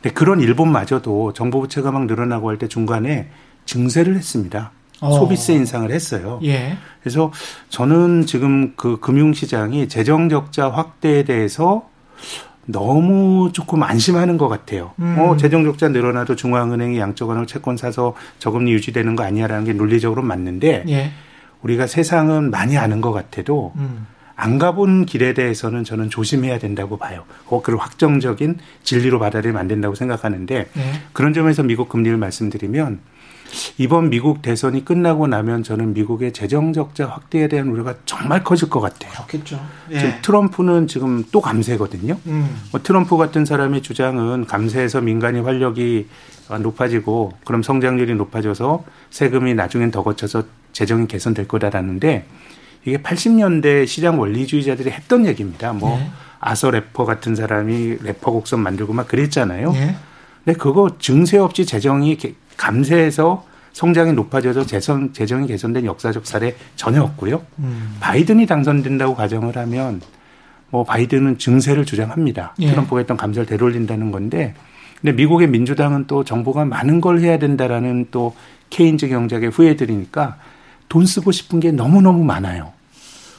근데 0.00 0.14
그런 0.14 0.40
일본마저도 0.40 1.32
정부 1.34 1.60
부채가 1.60 1.90
막 1.92 2.06
늘어나고 2.06 2.48
할 2.48 2.56
때 2.56 2.68
중간에 2.68 3.28
증세를 3.66 4.16
했습니다. 4.16 4.72
어. 5.00 5.12
소비세 5.12 5.54
인상을 5.54 5.90
했어요. 5.90 6.40
예. 6.44 6.76
그래서 7.02 7.32
저는 7.68 8.26
지금 8.26 8.74
그 8.76 8.98
금융시장이 9.00 9.88
재정 9.88 10.28
적자 10.28 10.70
확대에 10.70 11.24
대해서 11.24 11.88
너무 12.66 13.50
조금 13.52 13.82
안심하는 13.82 14.38
것 14.38 14.48
같아요. 14.48 14.92
음. 14.98 15.16
어, 15.18 15.36
재정 15.36 15.64
적자 15.64 15.88
늘어나도 15.88 16.36
중앙은행이 16.36 16.98
양적완화 16.98 17.46
채권 17.46 17.76
사서 17.76 18.14
저금리 18.38 18.72
유지되는 18.72 19.16
거 19.16 19.24
아니야라는 19.24 19.64
게 19.64 19.72
논리적으로 19.72 20.22
맞는데 20.22 20.84
예. 20.88 21.10
우리가 21.62 21.86
세상은 21.86 22.50
많이 22.50 22.78
아는 22.78 23.00
것 23.00 23.12
같아도 23.12 23.72
음. 23.76 24.06
안 24.36 24.58
가본 24.58 25.04
길에 25.04 25.34
대해서는 25.34 25.84
저는 25.84 26.08
조심해야 26.08 26.58
된다고 26.58 26.96
봐요. 26.96 27.24
그걸 27.44 27.76
확정적인 27.76 28.56
진리로 28.82 29.18
받아들이면 29.18 29.60
안 29.60 29.68
된다고 29.68 29.94
생각하는데 29.94 30.66
네. 30.72 30.92
그런 31.12 31.34
점에서 31.34 31.62
미국 31.62 31.90
금리를 31.90 32.16
말씀드리면 32.16 33.00
이번 33.78 34.10
미국 34.10 34.42
대선이 34.42 34.84
끝나고 34.84 35.26
나면 35.26 35.62
저는 35.62 35.94
미국의 35.94 36.32
재정 36.32 36.72
적자 36.72 37.06
확대에 37.06 37.48
대한 37.48 37.68
우려가 37.68 37.94
정말 38.06 38.44
커질 38.44 38.68
것 38.70 38.80
같아요. 38.80 39.12
그렇겠죠. 39.12 39.60
예. 39.90 39.98
지금 39.98 40.14
트럼프는 40.22 40.86
지금 40.86 41.24
또 41.32 41.40
감세거든요. 41.40 42.18
음. 42.26 42.60
뭐 42.70 42.82
트럼프 42.82 43.16
같은 43.16 43.44
사람의 43.44 43.82
주장은 43.82 44.46
감세해서 44.46 45.00
민간이 45.00 45.40
활력이 45.40 46.08
높아지고 46.62 47.32
그럼 47.44 47.62
성장률이 47.62 48.14
높아져서 48.14 48.84
세금이 49.10 49.54
나중엔 49.54 49.90
더 49.90 50.02
거쳐서 50.02 50.44
재정이 50.72 51.06
개선될 51.06 51.48
거다라는데 51.48 52.26
이게 52.84 52.98
80년대 52.98 53.86
시장 53.86 54.18
원리주의자들이 54.20 54.90
했던 54.90 55.26
얘기입니다. 55.26 55.72
뭐 55.72 55.98
네. 55.98 56.10
아서 56.40 56.70
래퍼 56.70 57.04
같은 57.04 57.34
사람이 57.34 57.98
래퍼 58.02 58.32
곡선 58.32 58.60
만들고 58.60 58.92
막 58.92 59.06
그랬잖아요. 59.06 59.72
네. 59.72 59.96
근데 60.44 60.58
그거 60.58 60.96
증세 60.98 61.36
없이 61.38 61.66
재정이 61.66 62.16
감세해서 62.60 63.46
성장이 63.72 64.12
높아져서 64.12 64.66
재선, 64.66 65.14
재정이 65.14 65.46
개선된 65.46 65.86
역사적 65.86 66.26
사례 66.26 66.56
전혀 66.76 67.02
없고요. 67.02 67.42
음. 67.60 67.96
바이든이 68.00 68.46
당선된다고 68.46 69.14
가정을 69.14 69.56
하면 69.56 70.02
뭐 70.68 70.84
바이든은 70.84 71.38
증세를 71.38 71.86
주장합니다. 71.86 72.54
예. 72.60 72.70
트럼프가 72.70 72.98
했던 72.98 73.16
감세를 73.16 73.46
되돌린다는 73.46 74.12
건데 74.12 74.54
근데 75.00 75.12
미국의 75.12 75.48
민주당은 75.48 76.06
또 76.06 76.22
정부가 76.22 76.66
많은 76.66 77.00
걸 77.00 77.20
해야 77.20 77.38
된다라는 77.38 78.08
또 78.10 78.34
케인즈 78.68 79.08
경제의 79.08 79.48
후예들이니까 79.48 80.36
돈 80.90 81.06
쓰고 81.06 81.32
싶은 81.32 81.60
게 81.60 81.72
너무너무 81.72 82.24
많아요. 82.24 82.72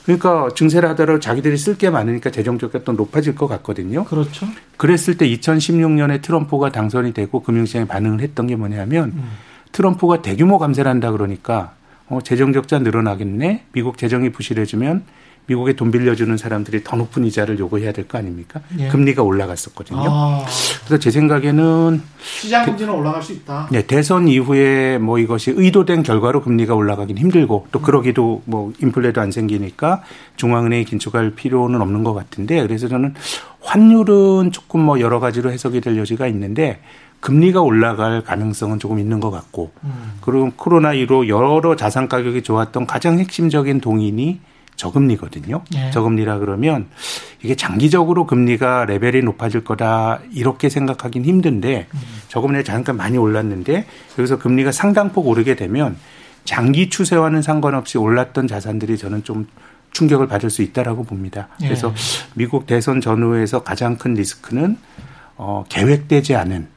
그러니까 0.06 0.50
증세를 0.56 0.90
하더라도 0.90 1.20
자기들이 1.20 1.58
쓸 1.58 1.78
게 1.78 1.90
많으니까 1.90 2.32
재정적가 2.32 2.84
또 2.84 2.94
높아질 2.94 3.36
것 3.36 3.48
같거든요. 3.48 4.04
그렇죠. 4.06 4.48
그랬을 4.78 5.18
때 5.18 5.28
2016년에 5.30 6.22
트럼프가 6.22 6.72
당선이 6.72 7.14
되고 7.14 7.42
금융시장에 7.42 7.86
반응을 7.86 8.22
했던 8.22 8.48
게 8.48 8.56
뭐냐면 8.56 9.12
음. 9.16 9.30
트럼프가 9.72 10.22
대규모 10.22 10.58
감세를 10.58 10.90
한다 10.90 11.12
그러니까 11.12 11.74
어, 12.08 12.20
재정 12.22 12.52
적자 12.52 12.80
늘어나겠네. 12.80 13.66
미국 13.72 13.98
재정이 13.98 14.32
부실해지면 14.32 15.04
미국에 15.52 15.74
돈 15.74 15.92
빌려주는 15.92 16.36
사람들이 16.38 16.84
더 16.84 16.96
높은 16.96 17.26
이자를 17.26 17.60
요구해야 17.60 17.92
될 17.92 18.08
거 18.08 18.18
아닙니까? 18.18 18.62
예. 18.80 18.88
금리가 18.88 19.22
올라갔었거든요. 19.22 20.04
아. 20.06 20.46
그래서 20.86 20.98
제 20.98 21.12
생각에는 21.12 22.02
시장 22.20 22.66
금리는 22.66 22.92
올라갈 22.94 23.22
수 23.22 23.34
있다. 23.34 23.68
네, 23.72 23.86
대선 23.86 24.28
이후에 24.28 24.98
뭐 24.98 25.20
이것이 25.20 25.54
의도된 25.56 26.04
결과로 26.04 26.42
금리가 26.42 26.74
올라가긴 26.74 27.18
힘들고 27.18 27.68
또 27.72 27.80
음. 27.80 27.82
그러기도 27.82 28.42
뭐 28.46 28.74
인플레도 28.82 29.20
안 29.22 29.32
생기니까 29.32 30.02
중앙은행이 30.38 30.86
긴축할 30.86 31.32
필요는 31.32 31.82
없는 31.82 32.04
것 32.04 32.14
같은데 32.14 32.62
그래서 32.62 32.88
저는 32.88 33.14
환율은 33.62 34.52
조금 34.52 34.82
뭐 34.82 35.00
여러 35.00 35.20
가지로 35.20 35.52
해석이 35.52 35.82
될 35.82 35.98
여지가 35.98 36.28
있는데 36.28 36.80
금리가 37.20 37.62
올라갈 37.62 38.24
가능성은 38.24 38.80
조금 38.80 38.98
있는 39.00 39.20
것 39.20 39.30
같고 39.30 39.72
음. 39.84 40.14
그리고 40.22 40.50
코로나19로 40.58 41.28
여러 41.28 41.76
자산 41.76 42.08
가격이 42.08 42.42
좋았던 42.42 42.88
가장 42.88 43.20
핵심적인 43.20 43.80
동인이 43.80 44.40
저금리거든요. 44.82 45.64
네. 45.72 45.92
저금리라 45.92 46.40
그러면 46.40 46.88
이게 47.44 47.56
장기적으로 47.56 48.26
금리가 48.26 48.86
레벨이 48.86 49.22
높아질 49.22 49.64
거다 49.64 50.20
이렇게 50.32 50.70
생각하긴 50.70 51.24
힘든데 51.24 51.88
음. 51.94 52.00
저금리가 52.30 52.64
잠깐 52.64 52.98
많이 52.98 53.18
올랐는데 53.18 53.86
여기서 54.18 54.40
금리가 54.40 54.72
상당폭 54.72 55.28
오르게 55.28 55.56
되면 55.56 55.98
장기 56.46 56.90
추세와는 56.90 57.44
상관없이 57.44 58.00
올랐던 58.00 58.48
자산들이 58.48 58.98
저는 58.98 59.24
좀 59.24 59.48
충격을 59.92 60.28
받을 60.28 60.50
수 60.50 60.64
있다라고 60.64 61.04
봅니다. 61.04 61.50
예. 61.62 61.66
그래서 61.66 61.90
네. 61.90 61.96
미국 62.34 62.66
대선 62.66 63.02
전후에서 63.02 63.62
가장 63.62 63.98
큰 63.98 64.16
리스크는 64.16 64.78
어, 65.38 65.64
계획되지 65.70 66.36
않은 66.36 66.68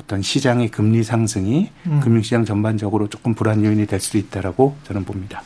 어떤 0.00 0.22
시장의 0.22 0.70
금리 0.70 1.02
상승이 1.02 1.70
음. 1.86 2.00
금융시장 2.00 2.46
전반적으로 2.46 3.08
조금 3.08 3.34
불안 3.34 3.62
요인이 3.64 3.86
될 3.86 4.00
수도 4.00 4.16
있다라고 4.16 4.76
저는 4.84 5.04
봅니다. 5.04 5.42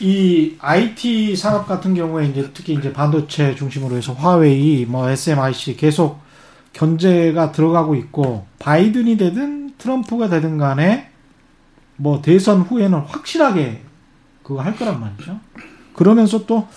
이 0.00 0.54
IT 0.58 1.36
산업 1.36 1.66
같은 1.66 1.94
경우에 1.94 2.26
이제 2.26 2.50
특히 2.52 2.74
이제 2.74 2.92
반도체 2.92 3.54
중심으로 3.54 3.96
해서 3.96 4.12
화웨이, 4.12 4.84
뭐 4.86 5.08
SMIC 5.08 5.76
계속 5.76 6.20
견제가 6.72 7.52
들어가고 7.52 7.94
있고 7.94 8.46
바이든이 8.58 9.16
되든 9.16 9.74
트럼프가 9.78 10.28
되든 10.28 10.58
간에 10.58 11.10
뭐 11.96 12.20
대선 12.20 12.60
후에는 12.60 12.98
확실하게 12.98 13.82
그거 14.42 14.60
할 14.60 14.76
거란 14.76 15.00
말이죠. 15.00 15.40
그러면서 15.94 16.44
또 16.46 16.68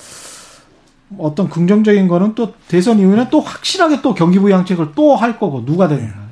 어떤 1.18 1.50
긍정적인 1.50 2.08
거는 2.08 2.36
또 2.36 2.54
대선 2.68 3.00
이후에는 3.00 3.30
또 3.30 3.42
확실하게 3.42 4.02
또 4.02 4.14
경기 4.14 4.40
부양책을 4.40 4.94
또 4.96 5.16
할 5.16 5.38
거고 5.38 5.66
누가 5.66 5.88
되든 5.88 6.08
간에. 6.10 6.30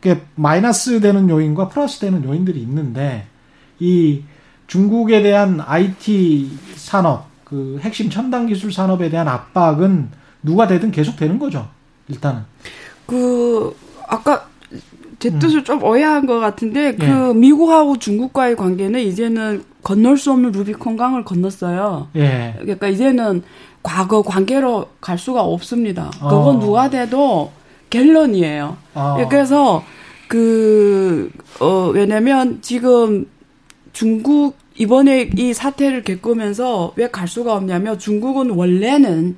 그게 0.00 0.22
마이너스 0.36 1.00
되는 1.00 1.28
요인과 1.28 1.68
플러스 1.68 1.98
되는 1.98 2.24
요인들이 2.24 2.60
있는데 2.60 3.26
이 3.80 4.22
중국에 4.68 5.22
대한 5.22 5.60
IT 5.60 6.50
산업, 6.76 7.26
그 7.42 7.78
핵심 7.80 8.08
첨단 8.10 8.46
기술 8.46 8.72
산업에 8.72 9.10
대한 9.10 9.26
압박은 9.26 10.10
누가 10.42 10.68
되든 10.68 10.92
계속 10.92 11.16
되는 11.16 11.38
거죠. 11.38 11.68
일단은. 12.08 12.42
그 13.06 13.74
아까 14.06 14.46
제 15.18 15.30
뜻을 15.38 15.60
음. 15.60 15.64
좀 15.64 15.82
오해한 15.82 16.26
것 16.26 16.38
같은데 16.38 16.94
그 16.94 17.04
예. 17.04 17.34
미국하고 17.34 17.98
중국과의 17.98 18.54
관계는 18.56 19.00
이제는 19.00 19.64
건널 19.82 20.16
수 20.16 20.30
없는 20.30 20.52
루비콘 20.52 20.96
강을 20.96 21.24
건넜어요. 21.24 22.08
예. 22.16 22.54
그러니까 22.60 22.88
이제는 22.88 23.42
과거 23.82 24.22
관계로 24.22 24.86
갈 25.00 25.18
수가 25.18 25.42
없습니다. 25.42 26.10
어. 26.20 26.28
그건 26.28 26.60
누가 26.60 26.90
돼도 26.90 27.50
갤런이에요. 27.90 28.76
어. 28.94 29.16
그래서 29.28 29.82
그 30.28 31.30
어, 31.58 31.90
왜냐면 31.92 32.58
지금 32.60 33.26
중국 33.98 34.56
이번에 34.76 35.28
이 35.36 35.52
사태를 35.52 36.04
겪으면서 36.04 36.92
왜 36.94 37.08
갈 37.08 37.26
수가 37.26 37.56
없냐면 37.56 37.98
중국은 37.98 38.50
원래는 38.50 39.36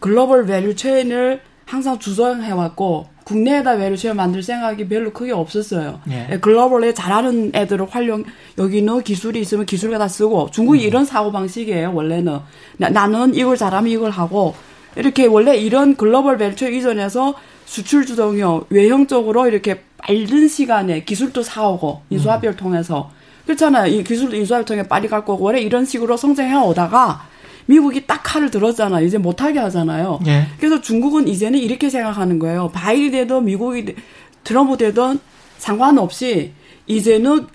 global 0.00 0.46
value 0.46 0.74
chain을 0.74 1.40
항상 1.64 2.00
주장해왔고 2.00 3.06
국내에다 3.22 3.76
value 3.76 3.96
chain 3.96 4.16
만들 4.16 4.42
생각이 4.42 4.88
별로 4.88 5.12
크게 5.12 5.30
없었어요. 5.30 6.00
예. 6.10 6.26
예 6.28 6.38
글로벌에 6.40 6.92
잘하는 6.92 7.52
애들을 7.54 7.86
활용 7.88 8.24
여기는 8.58 9.00
기술이 9.00 9.38
있으면 9.38 9.64
기술을 9.64 9.96
다 9.96 10.08
쓰고 10.08 10.50
중국이 10.50 10.80
음. 10.80 10.86
이런 10.88 11.04
사고 11.04 11.30
방식이에요. 11.30 11.94
원래는 11.94 12.40
나는 12.78 13.32
이걸 13.36 13.56
잘하면 13.56 13.92
이걸 13.92 14.10
하고 14.10 14.56
이렇게 14.96 15.26
원래 15.26 15.56
이런 15.56 15.94
global 15.94 16.36
value 16.36 16.56
chain 16.56 16.74
이전에서 16.74 17.36
수출 17.64 18.06
주동형 18.06 18.64
외형적으로 18.70 19.46
이렇게 19.46 19.84
빠른 19.98 20.48
시간에 20.48 21.04
기술도 21.04 21.44
사오고 21.44 22.02
인수합의를 22.10 22.54
음. 22.54 22.56
통해서 22.56 23.12
그렇잖아요. 23.46 23.92
이 23.92 24.04
기술 24.04 24.34
인수합 24.34 24.64
통해 24.64 24.82
빨리 24.82 25.08
갈 25.08 25.24
거고 25.24 25.44
원래 25.44 25.60
이런 25.60 25.84
식으로 25.84 26.16
성장해 26.16 26.54
오다가 26.66 27.26
미국이 27.66 28.06
딱 28.06 28.22
칼을 28.22 28.50
들었잖아. 28.50 29.00
이제 29.00 29.18
못하게 29.18 29.58
하잖아요. 29.58 30.20
예. 30.26 30.46
그래서 30.58 30.80
중국은 30.80 31.28
이제는 31.28 31.58
이렇게 31.58 31.88
생각하는 31.88 32.38
거예요. 32.38 32.70
바이든 32.72 33.10
되든 33.12 33.44
미국이 33.44 33.94
트럼프 34.42 34.76
되든 34.76 35.18
상관없이 35.58 36.52
이제는 36.86 37.46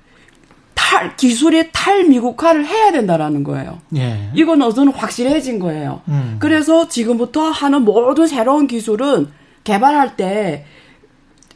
다탈 0.89 1.15
기술의 1.15 1.69
탈미국화를 1.71 2.65
해야 2.65 2.91
된다라는 2.91 3.43
거예요. 3.43 3.79
예. 3.95 4.29
이건 4.33 4.61
어느 4.61 4.89
확실해진 4.89 5.59
거예요. 5.59 6.01
음. 6.07 6.37
그래서 6.39 6.87
지금부터 6.87 7.49
하는 7.51 7.83
모든 7.83 8.27
새로운 8.27 8.67
기술은 8.67 9.27
개발할 9.63 10.15
때 10.15 10.65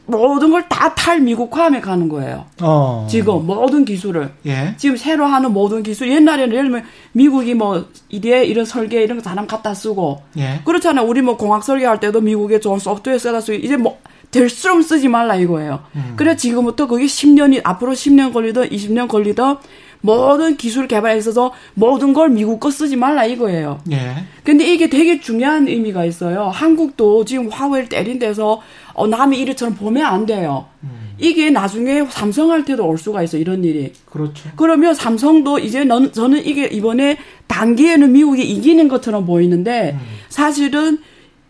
모든 0.06 0.50
걸 0.50 0.64
다 0.68 0.94
탈미국화하며 0.94 1.80
가는 1.80 2.08
거예요. 2.08 2.44
어. 2.60 3.06
지금 3.10 3.46
모든 3.46 3.84
기술을. 3.84 4.30
예. 4.46 4.74
지금 4.76 4.96
새로 4.96 5.24
하는 5.26 5.52
모든 5.52 5.82
기술. 5.82 6.10
옛날에는 6.10 6.52
예를 6.54 6.64
들면 6.70 6.84
미국이 7.12 7.54
뭐 7.54 7.86
이래 8.08 8.44
이런 8.44 8.64
설계 8.64 9.02
이런 9.02 9.18
거 9.18 9.24
사람 9.24 9.46
갖다 9.46 9.72
쓰고. 9.74 10.20
예. 10.38 10.60
그렇잖아요. 10.64 11.06
우리 11.06 11.22
뭐 11.22 11.36
공학 11.36 11.62
설계할 11.64 12.00
때도 12.00 12.20
미국에 12.20 12.60
좋은 12.60 12.78
소프트웨어 12.78 13.18
써다 13.18 13.40
쓰고 13.40 13.58
이제 13.58 13.76
뭐 13.76 13.98
될수록 14.30 14.82
쓰지 14.82 15.08
말라 15.08 15.36
이거예요. 15.36 15.80
음. 15.96 16.14
그래 16.16 16.36
지금부터 16.36 16.86
그게 16.86 17.04
10년이 17.06 17.60
앞으로 17.62 17.92
10년 17.92 18.32
걸리든 18.32 18.68
20년 18.70 19.08
걸리든 19.08 19.56
모든 20.04 20.58
기술 20.58 20.86
개발에 20.86 21.16
있어서 21.16 21.54
모든 21.72 22.12
걸 22.12 22.28
미국 22.28 22.60
거 22.60 22.70
쓰지 22.70 22.94
말라 22.94 23.24
이거예요. 23.24 23.80
예. 23.90 24.16
근데 24.44 24.70
이게 24.70 24.90
되게 24.90 25.18
중요한 25.18 25.66
의미가 25.66 26.04
있어요. 26.04 26.48
한국도 26.48 27.24
지금 27.24 27.48
화웨이를 27.48 27.88
때린 27.88 28.18
데서 28.18 28.60
어, 28.92 29.06
남이 29.06 29.38
이렇처럼 29.38 29.74
보면 29.74 30.04
안 30.04 30.26
돼요. 30.26 30.66
음. 30.82 31.14
이게 31.18 31.48
나중에 31.48 32.04
삼성한테도 32.04 32.86
올 32.86 32.98
수가 32.98 33.22
있어 33.22 33.38
이런 33.38 33.64
일이. 33.64 33.94
그렇죠. 34.04 34.50
그러면 34.56 34.92
삼성도 34.92 35.58
이제 35.58 35.84
넌, 35.84 36.12
저는 36.12 36.44
이게 36.44 36.66
이번에 36.66 37.16
단기에는 37.46 38.12
미국이 38.12 38.42
이기는 38.42 38.86
것처럼 38.88 39.24
보이는데 39.24 39.92
음. 39.98 40.00
사실은 40.28 40.98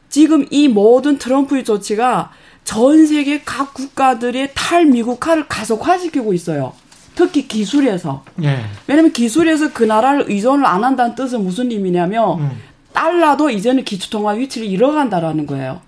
지금 0.09 0.47
이 0.51 0.69
모든 0.69 1.19
트럼프의 1.19 1.65
조치가 1.65 2.31
전 2.63 3.05
세계 3.05 3.41
각 3.41 3.75
국가들의 3.75 4.51
탈미국화를 4.55 5.49
가속화시키고 5.49 6.33
있어요. 6.33 6.73
특히 7.15 7.47
기술에서. 7.47 8.25
예. 8.43 8.59
왜냐면 8.87 9.13
기술에서 9.13 9.73
그 9.73 9.85
나라를 9.85 10.25
의존을 10.29 10.65
안 10.67 10.85
한다는 10.85 11.15
뜻은 11.15 11.43
무슨 11.45 11.71
의미냐면 11.71 12.41
음. 12.41 12.51
달러도 12.93 13.51
이제는 13.51 13.85
기초통화 13.85 14.33
위치를 14.33 14.67
잃어간다라는 14.67 15.47
거예요. 15.47 15.81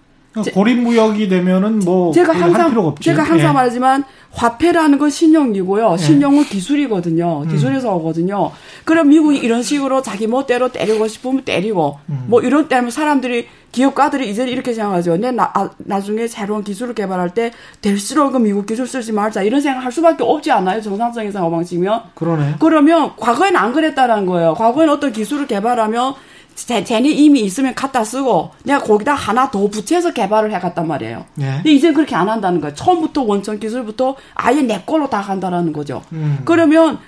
고립 0.53 0.79
무역이 0.81 1.29
되면은 1.29 1.81
뭐 1.81 2.13
제가 2.13 2.33
항상 2.33 2.95
제가 3.01 3.23
항상 3.23 3.51
예. 3.51 3.53
말하지만 3.53 4.05
화폐라는 4.33 4.99
건 4.99 5.09
신용이고요. 5.11 5.93
예. 5.95 5.97
신용은 5.97 6.45
기술이거든요. 6.45 7.43
음. 7.43 7.49
기술에서 7.49 7.93
음. 7.93 8.01
오거든요. 8.01 8.51
그럼 8.85 9.09
미국이 9.09 9.39
이런 9.39 9.63
식으로 9.63 10.03
자기 10.03 10.27
멋대로 10.27 10.69
때리고 10.71 11.09
싶으면 11.09 11.43
때리고 11.43 11.99
음. 12.09 12.25
뭐 12.29 12.43
이런 12.43 12.69
때면 12.69 12.91
사람들이 12.91 13.47
기업가들이 13.73 14.31
이제 14.31 14.47
이렇게 14.49 14.73
생각하죠. 14.73 15.17
내 15.19 15.31
나, 15.31 15.51
아, 15.55 15.69
나중에 15.79 16.27
새로운 16.29 16.65
기술을 16.65 16.95
개발할 16.95 17.35
때 17.35 17.53
될수록 17.83 18.33
그 18.33 18.39
미국 18.39 18.65
기술 18.65 18.87
쓰지 18.87 19.13
말자 19.13 19.43
이런 19.43 19.61
생각할 19.61 19.93
수밖에 19.93 20.23
없지 20.23 20.51
않아요. 20.51 20.81
정상적인 20.81 21.31
상황방식이면. 21.31 22.03
그러네. 22.15 22.55
그러면 22.59 23.13
과거에는 23.17 23.59
안 23.59 23.73
그랬다라는 23.73 24.25
거예요. 24.25 24.55
과거에는 24.55 24.95
어떤 24.95 25.13
기술을 25.13 25.47
개발하면 25.47 26.15
쟤, 26.57 26.83
쟤네 26.83 27.11
이미 27.11 27.41
있으면 27.41 27.75
갖다 27.75 28.03
쓰고 28.03 28.51
내가 28.65 28.81
거기다 28.81 29.15
하나 29.15 29.51
더 29.51 29.69
붙여서 29.69 30.13
개발을 30.13 30.53
해갔단 30.55 30.89
말이에요. 30.89 31.25
예. 31.41 31.45
근데 31.57 31.71
이제 31.71 31.93
그렇게 31.93 32.17
안 32.17 32.29
한다는 32.29 32.61
거예요. 32.61 32.75
처음부터 32.75 33.23
원천 33.23 33.61
기술부터 33.61 34.17
아예 34.35 34.63
내 34.63 34.83
걸로 34.85 35.09
다 35.09 35.21
간다라는 35.21 35.73
거죠. 35.73 36.03
음. 36.13 36.41
그러면 36.45 36.99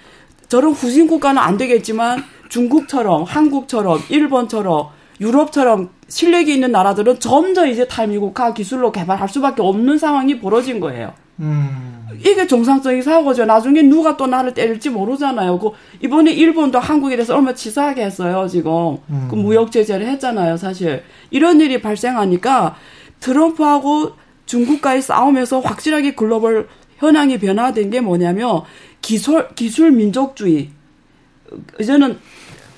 저런 0.49 0.73
후진 0.73 1.09
국가는 1.09 1.41
안 1.41 1.57
되겠지만 1.57 2.23
중국처럼 2.51 3.25
한국처럼 3.25 4.01
일본처럼 4.09 4.89
유럽처럼 5.21 5.91
실력이 6.09 6.55
있는 6.55 6.71
나라들은 6.71 7.19
점점 7.19 7.67
이제 7.69 7.89
탈미국화 7.89 8.55
기술로 8.55 8.93
개발할 8.93 9.29
수밖에 9.29 9.63
없는 9.63 9.99
상황이 9.99 10.39
벌어진 10.41 10.79
거예요. 10.79 11.13
음. 11.41 12.07
이게 12.19 12.47
정상적인 12.47 13.03
사고죠. 13.03 13.45
나중에 13.45 13.83
누가 13.83 14.17
또 14.17 14.27
나를 14.27 14.55
때릴지 14.55 14.91
모르잖아요. 14.91 15.59
그 15.59 15.71
이번에 16.03 16.33
일본도 16.33 16.79
한국에 16.79 17.17
대해서 17.17 17.37
얼마 17.37 17.55
치사하게 17.55 18.05
했어요. 18.05 18.49
지금 18.49 18.99
음. 19.09 19.29
그 19.31 19.37
무역 19.37 19.71
제재를 19.71 20.07
했잖아요. 20.07 20.57
사실 20.57 21.03
이런 21.31 21.61
일이 21.61 21.81
발생하니까 21.81 22.77
트럼프하고 23.21 24.13
중국과의 24.47 25.03
싸움에서 25.03 25.61
확실하게 25.61 26.15
글로벌 26.15 26.69
현황이 26.97 27.39
변화된 27.39 27.91
게 27.91 28.01
뭐냐면 28.01 28.63
기술 29.01 29.49
기술 29.55 29.93
민족주의 29.93 30.71
이제는 31.81 32.19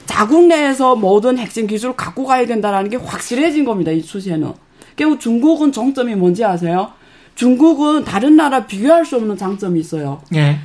자국 0.06 0.46
내에서 0.46 0.96
모든 0.96 1.38
핵심 1.38 1.66
기술을 1.66 1.94
갖고 1.96 2.24
가야 2.24 2.44
된다라는 2.44 2.90
게 2.90 2.96
확실해진 2.96 3.64
겁니다. 3.64 3.90
이 3.90 4.02
추세는. 4.02 4.52
결국 4.96 5.20
중국은 5.20 5.72
정점이 5.72 6.14
뭔지 6.16 6.44
아세요? 6.44 6.92
중국은 7.34 8.04
다른 8.04 8.36
나라 8.36 8.66
비교할 8.66 9.04
수 9.04 9.16
없는 9.16 9.36
장점이 9.36 9.80
있어요. 9.80 10.20
예. 10.34 10.58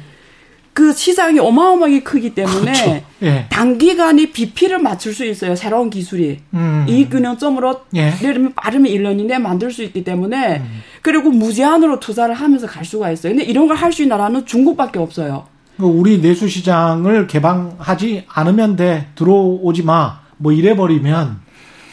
그 0.73 0.91
시장이 0.91 1.39
어마어마하게 1.39 2.03
크기 2.03 2.35
때문에 2.35 2.73
그렇죠. 2.73 3.01
예. 3.23 3.45
단기간에 3.49 4.31
비피를 4.31 4.79
맞출 4.79 5.13
수 5.13 5.23
있어요. 5.25 5.55
새로운 5.55 5.89
기술이. 5.89 6.39
음. 6.53 6.85
이 6.89 7.07
균형점으로 7.07 7.81
예. 7.95 8.07
예를 8.21 8.33
들면 8.33 8.53
빠르면 8.55 8.91
1년 8.91 9.17
이내에 9.21 9.37
만들 9.37 9.71
수 9.71 9.83
있기 9.83 10.03
때문에 10.03 10.57
음. 10.57 10.81
그리고 11.01 11.29
무제한으로 11.29 12.01
투자를 12.01 12.35
하면서 12.35 12.67
갈 12.67 12.83
수가 12.83 13.09
있어요. 13.11 13.33
근데 13.33 13.45
이런 13.49 13.67
걸 13.69 13.77
할 13.77 13.93
수 13.93 14.01
있는 14.03 14.17
나라는 14.17 14.45
중국밖에 14.45 14.99
없어요. 14.99 15.45
그 15.77 15.85
우리 15.85 16.19
내수 16.21 16.49
시장을 16.49 17.27
개방하지 17.27 18.25
않으면 18.27 18.75
돼. 18.75 19.07
들어오지 19.15 19.83
마. 19.83 20.19
뭐 20.37 20.51
이래 20.51 20.75
버리면 20.75 21.39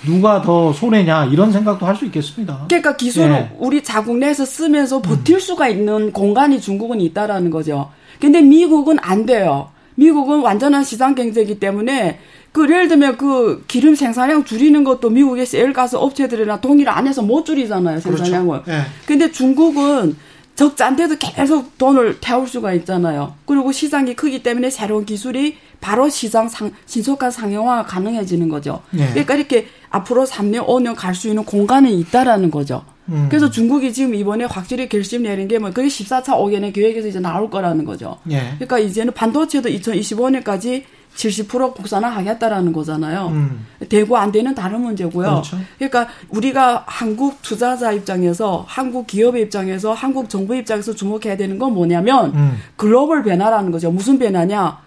누가 0.05 0.43
더 0.43 0.73
손해냐 0.73 1.27
이런 1.27 1.53
생각도 1.53 1.87
할 1.87 1.97
수 1.97 2.05
있겠습니다. 2.07 2.65
그러니까 2.69 2.97
기술을 2.97 3.31
네. 3.31 3.57
우리 3.59 3.83
자국 3.83 4.17
내에서 4.19 4.45
쓰면서 4.45 5.03
버틸 5.03 5.37
음. 5.37 5.41
수가 5.41 5.69
있는 5.69 6.13
공간이 6.13 6.61
중국은 6.61 7.01
있다라는 7.01 7.51
거죠. 7.51 7.91
근데 8.21 8.41
미국은 8.41 8.99
안 9.01 9.27
돼요. 9.27 9.71
미국은 9.95 10.41
완전한 10.41 10.85
시장 10.85 11.15
경제이기 11.15 11.61
때문에 11.61 12.19
그 12.51 12.65
예를 12.65 12.89
들면 12.89 13.17
그 13.17 13.65
기름 13.69 13.95
생산량 13.95 14.45
줄이는 14.45 14.85
것도 14.85 15.11
미국의 15.11 15.47
세일가스 15.47 15.97
업체들이나 15.97 16.61
동의를 16.61 16.93
안 16.93 17.07
해서 17.07 17.23
못 17.23 17.45
줄이잖아요 17.45 18.01
생산량을. 18.01 18.63
그렇죠. 18.63 18.71
네. 18.71 18.87
근데 19.07 19.31
중국은 19.31 20.17
적자인데도 20.55 21.17
계속 21.19 21.79
돈을 21.79 22.19
태울 22.21 22.47
수가 22.47 22.73
있잖아요. 22.75 23.35
그리고 23.47 23.73
시장이 23.73 24.15
크기 24.15 24.43
때문에 24.43 24.71
새로운 24.71 25.05
기술이 25.05 25.57
바로 25.83 26.09
시장 26.09 26.49
상, 26.49 26.71
신속한 26.87 27.31
상용화가 27.31 27.85
가능해지는 27.85 28.49
거죠. 28.49 28.81
네. 28.91 29.09
그러니까 29.11 29.35
이렇게 29.35 29.67
앞으로 29.91 30.25
3년, 30.25 30.67
5년 30.67 30.95
갈 30.97 31.15
수 31.15 31.29
있는 31.29 31.45
공간이 31.45 31.99
있다라는 32.01 32.51
거죠. 32.51 32.85
음. 33.09 33.27
그래서 33.29 33.51
중국이 33.51 33.93
지금 33.93 34.15
이번에 34.15 34.45
확실히 34.45 34.89
결심 34.89 35.25
내린 35.25 35.49
게 35.49 35.59
뭐 35.59 35.71
그게 35.73 35.89
14차 35.89 36.29
5개년 36.29 36.73
계획에서 36.73 37.09
이제 37.09 37.19
나올 37.21 37.51
거라는 37.51 37.85
거죠. 37.85 38.17
네. 38.23 38.55
그러니까 38.59 38.79
이제는 38.79 39.13
반도체도 39.13 39.69
2025년까지 39.69 40.85
70% 41.17 41.75
국산화 41.75 42.09
하겠다라는 42.09 42.73
거잖아요. 42.73 43.29
음. 43.33 43.67
되고 43.89 44.17
안 44.17 44.33
되는 44.33 44.55
다른 44.55 44.81
문제고요. 44.81 45.27
그렇죠. 45.27 45.59
그러니까 45.77 46.09
우리가 46.31 46.85
한국 46.87 47.43
투자자 47.43 47.93
입장에서 47.93 48.65
한국 48.67 49.07
기업의 49.09 49.43
입장에서 49.43 49.93
한국 49.93 50.31
정부 50.31 50.57
입장에서 50.57 50.95
주목해야 50.95 51.37
되는 51.37 51.59
건 51.59 51.75
뭐냐면 51.75 52.33
음. 52.35 52.59
글로벌 52.77 53.23
변화라는 53.23 53.71
거죠. 53.73 53.91
무슨 53.91 54.19
변화냐? 54.19 54.79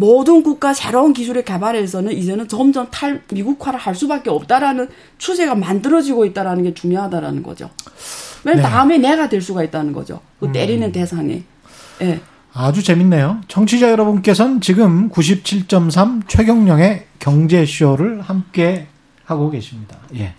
모든 0.00 0.44
국가 0.44 0.72
새로운 0.72 1.12
기술의 1.12 1.44
개발에서는 1.44 2.12
이제는 2.12 2.46
점점 2.46 2.86
탈 2.88 3.20
미국화를 3.32 3.80
할 3.80 3.96
수밖에 3.96 4.30
없다라는 4.30 4.88
추세가 5.18 5.56
만들어지고 5.56 6.24
있다라는 6.24 6.62
게 6.62 6.72
중요하다라는 6.72 7.42
거죠. 7.42 7.68
맨 8.44 8.56
네. 8.56 8.62
다음에 8.62 8.98
내가 8.98 9.28
될 9.28 9.42
수가 9.42 9.64
있다는 9.64 9.92
거죠. 9.92 10.20
그 10.38 10.46
음. 10.46 10.52
때리는 10.52 10.86
음. 10.86 10.92
대상이. 10.92 11.42
예. 12.02 12.04
네. 12.04 12.20
아주 12.54 12.84
재밌네요. 12.84 13.40
청취자 13.48 13.90
여러분께서는 13.90 14.60
지금 14.60 15.10
97.3 15.10 16.28
최경령의 16.28 17.06
경제쇼를 17.18 18.20
함께 18.20 18.86
하고 19.24 19.50
계십니다. 19.50 19.98
예. 20.14 20.34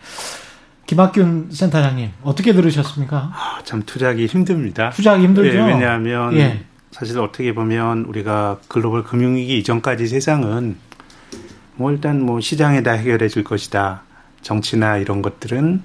김학균 0.86 1.50
센터장님, 1.52 2.12
어떻게 2.24 2.54
들으셨습니까? 2.54 3.32
아, 3.34 3.60
참 3.66 3.84
투자하기 3.86 4.26
힘듭니다. 4.26 4.90
투자하기 4.92 5.22
힘들죠. 5.26 5.58
예, 5.58 5.62
왜냐하면 5.66 6.36
예. 6.38 6.64
사실 6.92 7.20
어떻게 7.20 7.54
보면 7.54 8.06
우리가 8.06 8.60
글로벌 8.68 9.04
금융위기 9.04 9.58
이전까지 9.60 10.08
세상은 10.08 10.78
뭐 11.76 11.92
일단 11.92 12.22
뭐 12.22 12.42
시장에 12.42 12.84
다 12.84 12.92
해결해 12.92 13.28
줄 13.30 13.44
것이다. 13.44 14.04
정치나 14.42 14.98
이런 14.98 15.22
것들은 15.22 15.84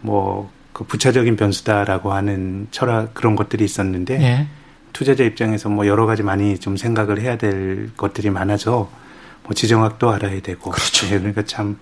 뭐 0.00 0.54
그 0.74 0.84
부차적인 0.84 1.36
변수다라고 1.36 2.12
하는 2.12 2.66
철학 2.72 3.14
그런 3.14 3.36
것들이 3.36 3.64
있었는데 3.64 4.20
예. 4.20 4.48
투자자 4.92 5.22
입장에서 5.22 5.68
뭐 5.68 5.86
여러 5.86 6.04
가지 6.04 6.22
많이 6.22 6.58
좀 6.58 6.76
생각을 6.76 7.20
해야 7.20 7.38
될 7.38 7.90
것들이 7.96 8.28
많아서 8.28 8.90
뭐 9.44 9.54
지정학도 9.54 10.10
알아야 10.10 10.40
되고 10.40 10.70
그렇죠. 10.70 11.06
네, 11.06 11.18
그러니까 11.18 11.42
참 11.44 11.78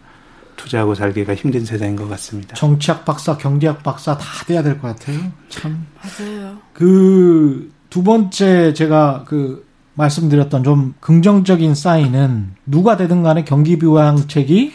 투자하고 0.56 0.94
살기가 0.94 1.34
힘든 1.34 1.64
세상인 1.64 1.96
것 1.96 2.06
같습니다. 2.10 2.54
정치학 2.54 3.04
박사, 3.06 3.36
경제학 3.38 3.82
박사 3.82 4.16
다 4.16 4.44
돼야 4.46 4.62
될 4.62 4.78
것 4.78 4.88
같아요. 4.88 5.18
참 5.48 5.86
맞아요. 5.96 6.58
그 6.74 7.72
두 7.92 8.02
번째 8.02 8.72
제가 8.72 9.24
그 9.26 9.66
말씀드렸던 9.92 10.64
좀 10.64 10.94
긍정적인 11.00 11.74
사인은 11.74 12.54
누가 12.64 12.96
되든 12.96 13.22
간에 13.22 13.44
경기 13.44 13.78
부양책이 13.78 14.72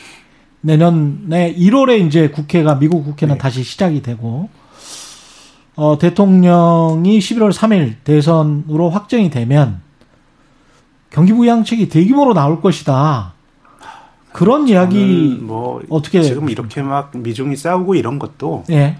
내년에 0.61 1.55
1월에 1.55 2.05
이제 2.05 2.30
국회가 2.30 2.78
미국 2.78 3.05
국회는 3.05 3.34
네. 3.34 3.38
다시 3.39 3.63
시작이 3.63 4.03
되고 4.03 4.49
어, 5.76 5.97
대통령이 5.97 7.18
11월 7.18 7.51
3일 7.51 7.95
대선으로 8.03 8.91
확정이 8.91 9.32
되면 9.32 9.82
경기 11.09 11.34
부양책이 11.34 11.89
대규모로 11.89 12.36
나올 12.36 12.61
것이다. 12.61 13.34
그런 14.32 14.68
이야기 14.68 15.39
뭐 15.41 15.82
어떻게 15.89 16.22
지금 16.22 16.51
이렇게 16.51 16.84
막 16.84 17.18
미중이 17.18 17.55
싸우고 17.55 17.95
이런 17.95 18.20
것도 18.20 18.65
예. 18.70 18.97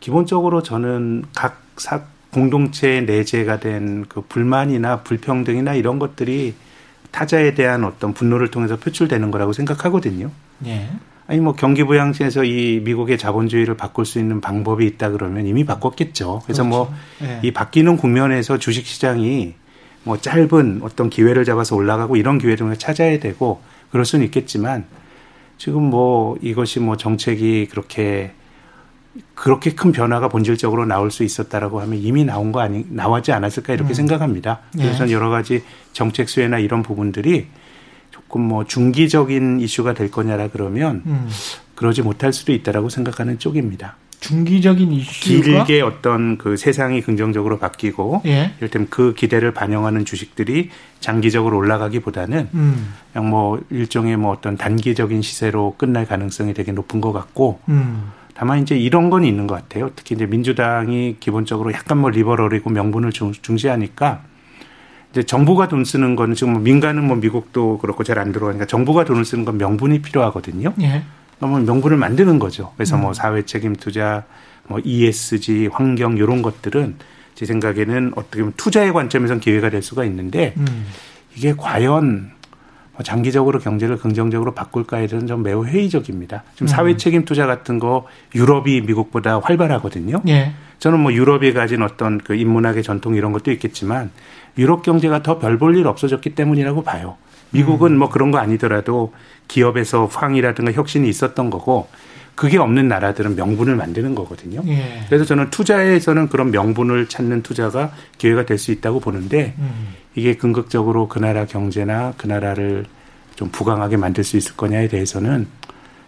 기본적으로 0.00 0.62
저는 0.62 1.24
각 1.34 1.62
사, 1.78 2.02
공동체 2.32 3.00
내재가 3.00 3.60
된 3.60 4.04
그 4.08 4.22
불만이나 4.22 5.02
불평등이나 5.02 5.74
이런 5.74 5.98
것들이 5.98 6.54
타자에 7.10 7.54
대한 7.54 7.84
어떤 7.84 8.12
분노를 8.12 8.50
통해서 8.50 8.76
표출되는 8.76 9.30
거라고 9.30 9.52
생각하거든요. 9.52 10.30
예. 10.66 10.88
아니 11.26 11.40
뭐 11.40 11.54
경기 11.54 11.84
부양시에서 11.84 12.44
이 12.44 12.80
미국의 12.84 13.18
자본주의를 13.18 13.76
바꿀 13.76 14.06
수 14.06 14.18
있는 14.18 14.40
방법이 14.40 14.86
있다 14.86 15.10
그러면 15.10 15.46
이미 15.46 15.64
바꿨겠죠. 15.64 16.42
그래서 16.44 16.64
뭐 16.64 16.94
그렇죠. 17.18 17.34
뭐이 17.34 17.40
예. 17.44 17.52
바뀌는 17.52 17.96
국면에서 17.96 18.58
주식 18.58 18.86
시장이 18.86 19.54
뭐 20.04 20.18
짧은 20.18 20.80
어떤 20.82 21.10
기회를 21.10 21.44
잡아서 21.44 21.76
올라가고 21.76 22.16
이런 22.16 22.38
기회를 22.38 22.76
찾아야 22.76 23.18
되고 23.18 23.60
그럴 23.90 24.04
수는 24.04 24.24
있겠지만 24.26 24.84
지금 25.58 25.82
뭐 25.82 26.36
이것이 26.40 26.80
뭐 26.80 26.96
정책이 26.96 27.66
그렇게 27.70 28.32
그렇게 29.34 29.72
큰 29.72 29.92
변화가 29.92 30.28
본질적으로 30.28 30.84
나올 30.86 31.10
수 31.10 31.24
있었다라고 31.24 31.80
하면 31.80 31.98
이미 31.98 32.24
나온 32.24 32.52
거 32.52 32.60
아니 32.60 32.84
나왔지 32.88 33.32
않았을까 33.32 33.72
이렇게 33.72 33.92
음. 33.92 33.94
생각합니다. 33.94 34.60
그래서 34.72 35.06
네. 35.06 35.12
여러 35.12 35.30
가지 35.30 35.62
정책 35.92 36.28
수혜나 36.28 36.58
이런 36.58 36.82
부분들이 36.82 37.46
조금 38.10 38.42
뭐 38.42 38.64
중기적인 38.64 39.60
이슈가 39.60 39.94
될 39.94 40.10
거냐라 40.10 40.48
그러면 40.48 41.02
음. 41.06 41.28
그러지 41.74 42.02
못할 42.02 42.32
수도 42.32 42.52
있다라고 42.52 42.88
생각하는 42.88 43.38
쪽입니다. 43.38 43.96
중기적인 44.20 44.92
이슈가 44.92 45.64
길게 45.64 45.80
어떤 45.80 46.38
그 46.38 46.56
세상이 46.56 47.02
긍정적으로 47.02 47.58
바뀌고 47.58 48.22
예. 48.26 48.52
이를테면 48.58 48.88
그 48.90 49.14
기대를 49.14 49.54
반영하는 49.54 50.04
주식들이 50.04 50.70
장기적으로 51.00 51.56
올라가기보다는 51.56 52.48
음. 52.52 52.94
그냥 53.12 53.30
뭐 53.30 53.60
일종의 53.70 54.16
뭐 54.16 54.32
어떤 54.32 54.56
단기적인 54.56 55.22
시세로 55.22 55.76
끝날 55.78 56.04
가능성이 56.06 56.52
되게 56.52 56.72
높은 56.72 57.00
것 57.00 57.12
같고 57.12 57.60
음. 57.68 58.10
다만 58.38 58.62
이제 58.62 58.78
이런 58.78 59.10
건 59.10 59.24
있는 59.24 59.48
것 59.48 59.56
같아요. 59.56 59.90
특히 59.96 60.14
이제 60.14 60.24
민주당이 60.24 61.16
기본적으로 61.18 61.72
약간 61.72 61.98
뭐 61.98 62.08
리버럴이고 62.08 62.70
명분을 62.70 63.10
중시하니까 63.10 64.22
이제 65.10 65.24
정부가 65.24 65.66
돈 65.66 65.84
쓰는 65.84 66.14
거는 66.14 66.36
지금 66.36 66.52
뭐 66.52 66.62
민간은 66.62 67.02
뭐 67.04 67.16
미국도 67.16 67.78
그렇고 67.78 68.04
잘 68.04 68.16
안 68.20 68.30
들어가니까 68.30 68.66
정부가 68.66 69.04
돈을 69.04 69.24
쓰는 69.24 69.44
건 69.44 69.58
명분이 69.58 70.02
필요하거든요. 70.02 70.72
예. 70.82 71.02
그러면 71.38 71.64
명분을 71.64 71.96
만드는 71.96 72.38
거죠. 72.38 72.72
그래서 72.76 72.94
뭐 72.94 73.06
음. 73.06 73.08
뭐 73.08 73.12
사회 73.12 73.42
책임 73.42 73.74
투자, 73.74 74.22
뭐 74.68 74.78
ESG, 74.84 75.70
환경 75.72 76.16
이런 76.16 76.40
것들은 76.40 76.94
제 77.34 77.44
생각에는 77.44 78.12
어떻게 78.14 78.38
보면 78.38 78.52
투자의 78.56 78.92
관점에선 78.92 79.40
기회가 79.40 79.68
될 79.68 79.82
수가 79.82 80.04
있는데 80.04 80.54
음. 80.58 80.86
이게 81.34 81.54
과연 81.56 82.30
뭐 82.30 82.37
장기적으로 83.02 83.58
경제를 83.58 83.96
긍정적으로 83.98 84.54
바꿀까에 84.54 85.00
대해서는 85.06 85.26
좀 85.26 85.42
매우 85.42 85.64
회의적입니다. 85.64 86.42
지금 86.54 86.64
음. 86.64 86.68
사회 86.68 86.96
책임 86.96 87.24
투자 87.24 87.46
같은 87.46 87.78
거 87.78 88.06
유럽이 88.34 88.80
미국보다 88.82 89.40
활발하거든요. 89.40 90.22
예. 90.28 90.52
저는 90.78 91.00
뭐 91.00 91.12
유럽이 91.12 91.52
가진 91.52 91.82
어떤 91.82 92.18
그 92.18 92.34
인문학의 92.34 92.82
전통 92.82 93.14
이런 93.14 93.32
것도 93.32 93.50
있겠지만 93.52 94.10
유럽 94.58 94.82
경제가 94.82 95.22
더 95.22 95.38
별 95.38 95.58
볼 95.58 95.76
일 95.76 95.86
없어졌기 95.86 96.34
때문이라고 96.34 96.82
봐요. 96.82 97.16
미국은 97.50 97.92
음. 97.92 97.98
뭐 97.98 98.08
그런 98.10 98.30
거 98.30 98.38
아니더라도 98.38 99.12
기업에서 99.48 100.06
황이라든가 100.06 100.72
혁신이 100.72 101.08
있었던 101.08 101.50
거고 101.50 101.88
그게 102.38 102.56
없는 102.56 102.86
나라들은 102.86 103.34
명분을 103.34 103.74
만드는 103.74 104.14
거거든요. 104.14 104.62
예. 104.68 105.00
그래서 105.08 105.24
저는 105.24 105.50
투자에서는 105.50 106.28
그런 106.28 106.52
명분을 106.52 107.08
찾는 107.08 107.42
투자가 107.42 107.90
기회가 108.16 108.46
될 108.46 108.58
수 108.58 108.70
있다고 108.70 109.00
보는데 109.00 109.54
음. 109.58 109.94
이게 110.14 110.36
궁극적으로 110.36 111.08
그 111.08 111.18
나라 111.18 111.46
경제나 111.46 112.14
그 112.16 112.28
나라를 112.28 112.84
좀 113.34 113.48
부강하게 113.50 113.96
만들 113.96 114.22
수 114.22 114.36
있을 114.36 114.54
거냐에 114.56 114.86
대해서는 114.86 115.48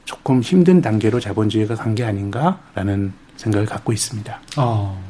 조금 0.04 0.40
힘든 0.40 0.80
단계로 0.80 1.18
자본주의가 1.18 1.74
간 1.74 1.96
게 1.96 2.04
아닌가라는 2.04 3.12
생각을 3.36 3.66
갖고 3.66 3.92
있습니다. 3.92 4.40
어. 4.56 5.09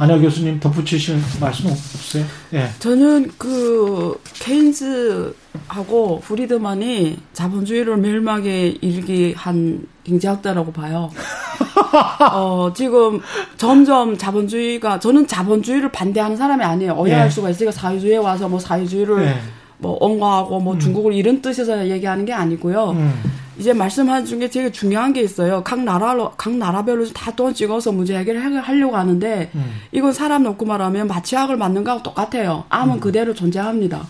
안혜 0.00 0.16
교수님 0.20 0.60
덧붙이실 0.60 1.18
말씀 1.40 1.66
없으세요? 1.66 2.24
예. 2.54 2.68
저는 2.78 3.32
그 3.36 4.20
케인즈하고 4.34 6.20
프리드만이 6.20 7.18
자본주의를 7.32 7.96
멸망에 7.96 8.76
이르게 8.80 9.34
한 9.36 9.86
경제학자라고 10.04 10.72
봐요. 10.72 11.10
어, 12.32 12.72
지금 12.76 13.20
점점 13.56 14.16
자본주의가 14.16 15.00
저는 15.00 15.26
자본주의를 15.26 15.90
반대하는 15.90 16.36
사람이 16.36 16.62
아니에요. 16.62 16.92
어야할 16.96 17.26
예. 17.26 17.30
수가 17.30 17.50
있으니까 17.50 17.72
사회주의에 17.72 18.18
와서 18.18 18.48
뭐 18.48 18.60
사회주의를 18.60 19.24
예. 19.24 19.57
뭐 19.78 19.96
옹호하고 20.00 20.60
뭐 20.60 20.74
음. 20.74 20.78
중국을 20.78 21.12
이런 21.14 21.40
뜻에서 21.40 21.88
얘기하는 21.88 22.24
게 22.24 22.32
아니고요. 22.32 22.90
음. 22.90 23.14
이제 23.58 23.72
말씀하신 23.72 24.26
중에 24.26 24.48
되게 24.48 24.70
중요한 24.70 25.12
게 25.12 25.20
있어요. 25.20 25.62
각 25.64 25.82
나라로 25.82 26.32
각 26.36 26.54
나라별로 26.56 27.06
다 27.12 27.32
돈 27.32 27.54
찍어서 27.54 27.90
문제 27.92 28.16
해결을 28.16 28.40
하려고 28.40 28.96
하는데 28.96 29.50
음. 29.54 29.74
이건 29.92 30.12
사람 30.12 30.42
놓고 30.44 30.64
말하면 30.64 31.06
마취학을 31.08 31.56
맞는 31.56 31.84
거하고 31.84 32.02
똑같아요. 32.02 32.64
암은 32.68 32.94
음. 32.96 33.00
그대로 33.00 33.34
존재합니다. 33.34 34.06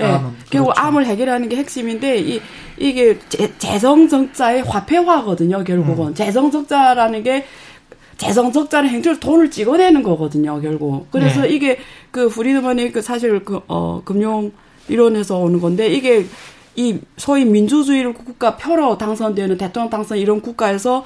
예. 0.00 0.02
네. 0.04 0.10
결국 0.50 0.72
그렇죠. 0.72 0.72
암을 0.76 1.06
해결하는 1.06 1.48
게 1.48 1.56
핵심인데 1.56 2.18
이 2.18 2.40
이게 2.78 3.18
재정적자의 3.58 4.62
화폐화거든요. 4.64 5.64
결국은 5.64 6.08
음. 6.08 6.14
재정적자라는 6.14 7.22
게 7.22 7.44
재정적자는 8.18 8.88
행태로 8.90 9.20
돈을 9.20 9.50
찍어내는 9.50 10.02
거거든요. 10.02 10.60
결국 10.60 11.10
그래서 11.10 11.42
네. 11.42 11.48
이게 11.48 11.78
그 12.10 12.28
프리드먼이 12.28 12.92
그 12.92 13.02
사실 13.02 13.44
그 13.44 13.60
어 13.68 14.00
금융 14.04 14.52
이론에서 14.88 15.38
오는 15.38 15.60
건데 15.60 15.88
이게 15.88 16.26
이 16.76 16.98
소위 17.16 17.44
민주주의를 17.44 18.12
국가 18.12 18.56
표로 18.56 18.98
당선되는 18.98 19.56
대통령 19.56 19.90
당선 19.90 20.18
이런 20.18 20.40
국가에서 20.40 21.04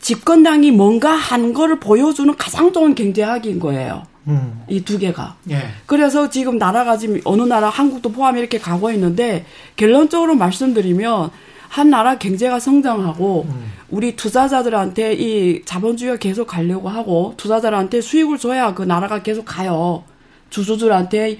집권당이 0.00 0.70
뭔가 0.70 1.10
한 1.10 1.52
거를 1.52 1.80
보여주는 1.80 2.32
가장 2.36 2.72
좋은 2.72 2.94
경제학인 2.94 3.58
거예요. 3.58 4.04
음. 4.28 4.62
이두 4.68 4.98
개가. 4.98 5.36
예. 5.50 5.62
그래서 5.86 6.28
지금 6.30 6.58
나라가 6.58 6.96
지금 6.96 7.20
어느 7.24 7.42
나라 7.42 7.68
한국도 7.68 8.12
포함 8.12 8.36
이렇게 8.36 8.58
가고 8.58 8.90
있는데 8.92 9.44
결론적으로 9.76 10.34
말씀드리면 10.36 11.30
한 11.68 11.90
나라 11.90 12.16
경제가 12.18 12.60
성장하고 12.60 13.46
음. 13.48 13.72
우리 13.90 14.16
투자자들한테 14.16 15.14
이 15.14 15.64
자본주의가 15.64 16.16
계속 16.18 16.46
가려고 16.46 16.88
하고 16.88 17.34
투자자들한테 17.36 18.00
수익을 18.00 18.38
줘야 18.38 18.74
그 18.74 18.82
나라가 18.82 19.22
계속 19.22 19.44
가요. 19.44 20.04
주주들한테 20.50 21.38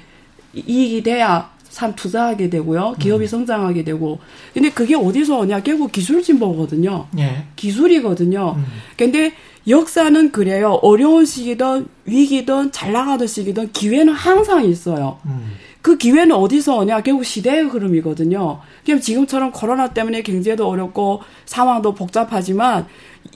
이익이 0.55 1.03
돼야 1.03 1.51
참 1.79 1.95
투자하게 1.95 2.51
되고요. 2.51 2.97
기업이 2.99 3.27
음. 3.27 3.29
성장하게 3.29 3.85
되고. 3.85 4.19
근데 4.53 4.69
그게 4.69 4.97
어디서 4.97 5.39
오냐? 5.39 5.63
결국 5.63 5.93
기술 5.93 6.25
진보거든요. 6.25 7.07
예. 7.19 7.45
기술이거든요. 7.55 8.55
음. 8.57 8.65
근데 8.97 9.33
역사는 9.69 10.33
그래요. 10.33 10.81
어려운 10.83 11.25
시기든 11.25 11.87
위기든 12.05 12.73
잘 12.73 12.91
나가던 12.91 13.29
시기든 13.29 13.71
기회는 13.71 14.13
항상 14.13 14.65
있어요. 14.65 15.21
음. 15.27 15.53
그 15.81 15.97
기회는 15.97 16.35
어디서 16.35 16.79
오냐? 16.79 17.03
결국 17.03 17.23
시대의 17.23 17.67
흐름이거든요. 17.67 18.59
그럼 18.85 19.01
지금처럼 19.01 19.53
코로나 19.53 19.91
때문에 19.91 20.23
경제도 20.23 20.69
어렵고 20.69 21.23
상황도 21.47 21.95
복잡하지만 21.95 22.87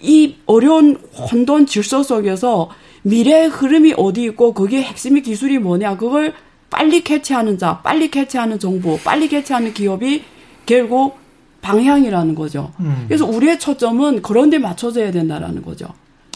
이 0.03 0.34
어려운 0.47 0.97
혼돈 1.14 1.66
질서 1.66 2.03
속에서 2.03 2.70
미래의 3.03 3.51
흐름이 3.51 3.95
어디 3.97 4.24
있고 4.24 4.53
거기에 4.53 4.82
핵심이 4.82 5.22
기술이 5.22 5.61
뭐냐? 5.61 5.97
그걸 5.97 6.34
빨리 6.72 7.04
캐치하는 7.04 7.58
자, 7.58 7.78
빨리 7.82 8.10
캐치하는 8.10 8.58
정보, 8.58 8.98
빨리 9.04 9.28
캐치하는 9.28 9.74
기업이 9.74 10.24
결국 10.64 11.18
방향이라는 11.60 12.34
거죠. 12.34 12.72
음. 12.80 13.04
그래서 13.06 13.26
우리의 13.26 13.58
초점은 13.58 14.22
그런 14.22 14.48
데 14.48 14.58
맞춰져야 14.58 15.12
된다라는 15.12 15.62
거죠. 15.62 15.86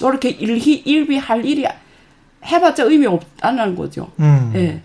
이렇게 0.00 0.28
일희, 0.28 0.74
일비할 0.84 1.44
일이 1.44 1.66
해봤자 2.44 2.84
의미 2.84 3.06
없다는 3.06 3.74
거죠. 3.74 4.08
음. 4.20 4.50
네. 4.52 4.82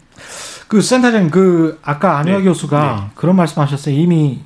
그 0.70 0.82
센터장님, 0.82 1.30
그 1.30 1.80
아까 1.84 2.18
안효 2.18 2.32
네. 2.32 2.44
교수가 2.44 2.96
네. 2.96 3.12
그런 3.16 3.36
말씀하셨어요. 3.36 3.94
이미 3.94 4.40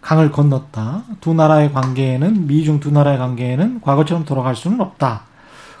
강을 0.00 0.30
건넜다. 0.30 1.02
두 1.20 1.34
나라의 1.34 1.72
관계에는 1.72 2.46
미중 2.46 2.78
두 2.78 2.92
나라의 2.92 3.18
관계에는 3.18 3.80
과거처럼 3.80 4.24
돌아갈 4.24 4.54
수는 4.54 4.80
없다. 4.80 5.24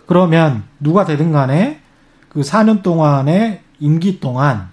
그러면 0.06 0.64
누가 0.80 1.04
되든 1.04 1.30
간에 1.30 1.80
그 2.28 2.40
4년 2.40 2.82
동안의 2.82 3.60
임기 3.78 4.18
동안 4.20 4.71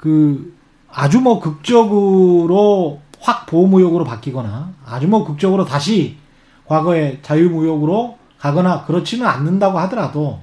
그 0.00 0.56
아주 0.90 1.20
뭐 1.20 1.40
극적으로 1.40 3.00
확 3.20 3.44
보호무역으로 3.44 4.04
바뀌거나 4.04 4.72
아주 4.86 5.06
뭐 5.06 5.26
극적으로 5.26 5.66
다시 5.66 6.16
과거의 6.64 7.18
자유무역으로 7.20 8.16
가거나 8.38 8.86
그렇지는 8.86 9.26
않는다고 9.26 9.78
하더라도 9.80 10.40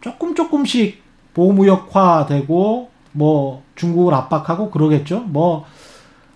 조금 0.00 0.34
조금씩 0.34 1.00
보호무역화되고 1.32 2.90
뭐 3.12 3.62
중국을 3.76 4.14
압박하고 4.14 4.72
그러겠죠. 4.72 5.20
뭐 5.20 5.64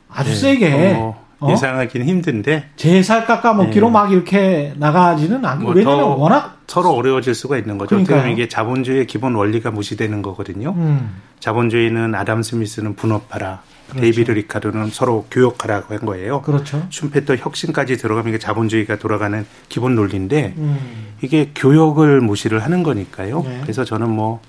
아주 0.09 0.31
네, 0.31 0.37
세게 0.37 0.95
어, 1.01 1.26
어? 1.39 1.51
예상하기는 1.51 2.07
힘든데 2.07 2.71
제살 2.77 3.27
깎아먹기로 3.27 3.89
네. 3.89 3.93
막 3.93 4.13
이렇게 4.13 4.73
나가지는 4.77 5.45
않고 5.45 5.65
뭐 5.65 5.73
왜냐면 5.75 6.05
워낙 6.19 6.63
서로 6.67 6.91
어려워질 6.91 7.35
수가 7.35 7.59
있는 7.59 7.79
거죠. 7.79 7.97
어떻게 7.97 8.15
보면 8.15 8.33
이게 8.33 8.49
자본주의의 8.49 9.07
기본 9.07 9.35
원리가 9.35 9.71
무시되는 9.71 10.23
거거든요. 10.23 10.75
음. 10.77 11.21
자본주의는 11.41 12.15
아담 12.15 12.43
스미스는 12.43 12.97
분업하라, 12.97 13.63
그렇죠. 13.89 14.01
데이비드 14.01 14.33
리카도는 14.33 14.89
서로 14.91 15.27
교역하라고 15.31 15.95
한 15.95 16.07
거예요. 16.07 16.41
그렇죠. 16.43 16.87
슘페터 16.91 17.37
혁신까지 17.37 17.99
들어가면 17.99 18.31
이게 18.31 18.39
자본주의가 18.39 18.97
돌아가는 18.97 19.47
기본 19.69 19.95
논리인데 19.95 20.55
음. 20.57 20.79
이게 21.21 21.51
교역을 21.55 22.21
무시를 22.23 22.65
하는 22.65 22.83
거니까요. 22.83 23.43
네. 23.43 23.61
그래서 23.63 23.85
저는 23.85 24.11
뭐 24.11 24.41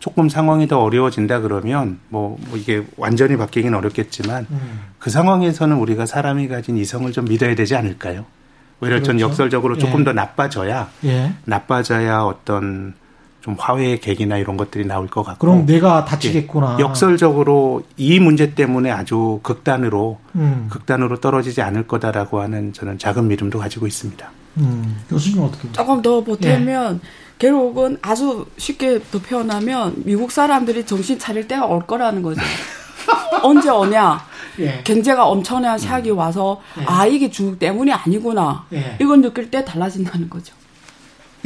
조금 0.00 0.28
상황이 0.28 0.66
더 0.66 0.82
어려워진다 0.82 1.40
그러면 1.40 2.00
뭐, 2.08 2.38
뭐 2.48 2.58
이게 2.58 2.82
완전히 2.96 3.36
바뀌긴 3.36 3.74
어렵겠지만 3.74 4.46
음. 4.50 4.80
그 4.98 5.10
상황에서는 5.10 5.76
우리가 5.76 6.06
사람이 6.06 6.48
가진 6.48 6.76
이성을 6.76 7.12
좀 7.12 7.26
믿어야 7.26 7.54
되지 7.54 7.76
않을까요? 7.76 8.24
오히려 8.80 8.96
그렇죠. 8.96 9.04
전 9.04 9.20
역설적으로 9.20 9.76
조금 9.76 10.00
예. 10.00 10.04
더 10.04 10.12
나빠져야 10.14 10.88
예. 11.04 11.34
나빠져야 11.44 12.22
어떤 12.22 12.94
좀 13.42 13.56
화해의 13.58 14.00
계기나 14.00 14.38
이런 14.38 14.56
것들이 14.56 14.86
나올 14.86 15.06
것 15.06 15.22
같고 15.22 15.46
그럼 15.46 15.66
내가 15.66 16.06
다치겠구나. 16.06 16.76
예. 16.78 16.82
역설적으로 16.82 17.82
이 17.98 18.18
문제 18.20 18.54
때문에 18.54 18.90
아주 18.90 19.40
극단으로 19.42 20.18
음. 20.34 20.68
극단으로 20.70 21.20
떨어지지 21.20 21.60
않을 21.60 21.86
거다라고 21.86 22.40
하는 22.40 22.72
저는 22.72 22.98
작은 22.98 23.28
믿음도 23.28 23.58
가지고 23.58 23.86
있습니다. 23.86 24.30
음. 24.56 24.96
교수님 25.10 25.42
어떻게 25.42 25.68
보세요? 25.68 25.72
조금 25.72 26.00
더 26.00 26.24
보태면 26.24 27.00
예. 27.02 27.29
결국은 27.40 27.96
아주 28.02 28.46
쉽게 28.58 29.00
더 29.10 29.18
표현하면 29.18 30.02
미국 30.04 30.30
사람들이 30.30 30.84
정신 30.84 31.18
차릴 31.18 31.48
때가 31.48 31.64
올 31.64 31.86
거라는 31.86 32.20
거죠. 32.22 32.40
언제 33.42 33.70
오냐? 33.70 34.20
예. 34.58 34.82
경제가 34.84 35.26
엄청난 35.26 35.78
샥이 35.78 36.14
와서 36.14 36.60
예. 36.78 36.84
아 36.86 37.06
이게 37.06 37.30
중국 37.30 37.58
때문이 37.58 37.90
아니구나. 37.92 38.66
예. 38.74 38.98
이건 39.00 39.22
느낄 39.22 39.50
때 39.50 39.64
달라진다는 39.64 40.28
거죠. 40.28 40.54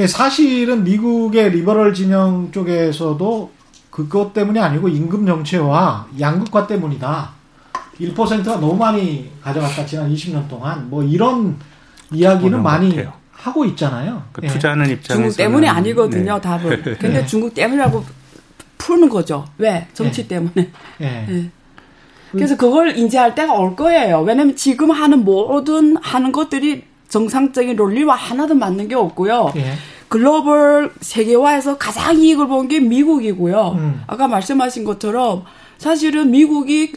예, 0.01 0.09
사실은 0.09 0.83
미국의 0.83 1.51
리버럴 1.51 1.95
진영 1.95 2.51
쪽에서도 2.51 3.53
그것 3.91 4.33
때문이 4.33 4.59
아니고 4.59 4.89
임금 4.89 5.25
정체와 5.25 6.09
양극화 6.19 6.67
때문이다. 6.67 7.31
1%가 8.01 8.57
너무 8.57 8.75
많이 8.75 9.31
가져갔다 9.41 9.87
지난 9.87 10.13
20년 10.13 10.49
동안 10.49 10.91
뭐 10.91 11.05
이런 11.05 11.57
이야기는 12.11 12.61
많이 12.61 12.89
같아요. 12.89 13.13
하고 13.45 13.65
있잖아요. 13.67 14.23
그 14.33 14.41
예. 14.43 14.47
투자하는 14.49 14.89
입장에서 14.89 15.15
중국 15.23 15.37
때문이 15.37 15.69
아니거든요, 15.69 16.35
네. 16.37 16.41
답은. 16.41 16.83
근데 16.99 17.09
네. 17.21 17.27
중국 17.27 17.53
때문이라고 17.53 18.03
푸는 18.79 19.11
거죠. 19.11 19.45
왜? 19.59 19.87
정치 19.93 20.23
네. 20.23 20.29
때문에. 20.29 20.71
예. 21.03 21.27
예. 21.29 21.51
그래서 22.33 22.57
그걸 22.57 22.97
인지할 22.97 23.35
때가 23.35 23.53
올 23.53 23.77
거예요. 23.77 24.23
왜냐면 24.23 24.57
지금 24.57 24.91
하는 24.91 25.25
모든 25.25 25.97
하는 25.99 26.33
것들이 26.33 26.85
정상적인 27.09 27.77
논리와 27.77 28.15
하나도 28.15 28.55
맞는 28.55 28.89
게 28.89 28.95
없고요. 28.95 29.53
예. 29.57 29.75
글로벌 30.09 30.91
세계화에서 31.03 31.77
가장 31.77 32.19
이익을 32.19 32.49
본 32.49 32.67
게 32.69 32.81
미국이고요. 32.81 33.73
음. 33.77 34.03
아까 34.07 34.27
말씀하신 34.27 34.85
것처럼 34.85 35.45
사실은 35.77 36.31
미국이 36.31 36.95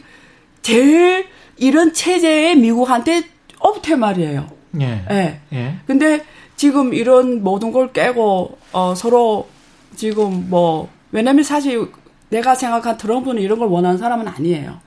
제일 0.62 1.26
이런 1.58 1.92
체제에 1.92 2.54
미국한테 2.54 3.22
없대 3.58 3.96
말이에요. 3.96 4.57
예. 4.80 5.04
예. 5.10 5.40
예. 5.52 5.74
근데 5.86 6.24
지금 6.56 6.92
이런 6.94 7.42
모든 7.42 7.72
걸 7.72 7.92
깨고 7.92 8.58
어 8.72 8.94
서로 8.96 9.48
지금 9.96 10.46
뭐 10.50 10.88
왜냐면 11.12 11.44
사실 11.44 11.88
내가 12.30 12.54
생각한 12.54 12.96
트럼프는 12.98 13.40
이런 13.42 13.58
걸 13.58 13.68
원하는 13.68 13.96
사람은 13.98 14.28
아니에요. 14.28 14.78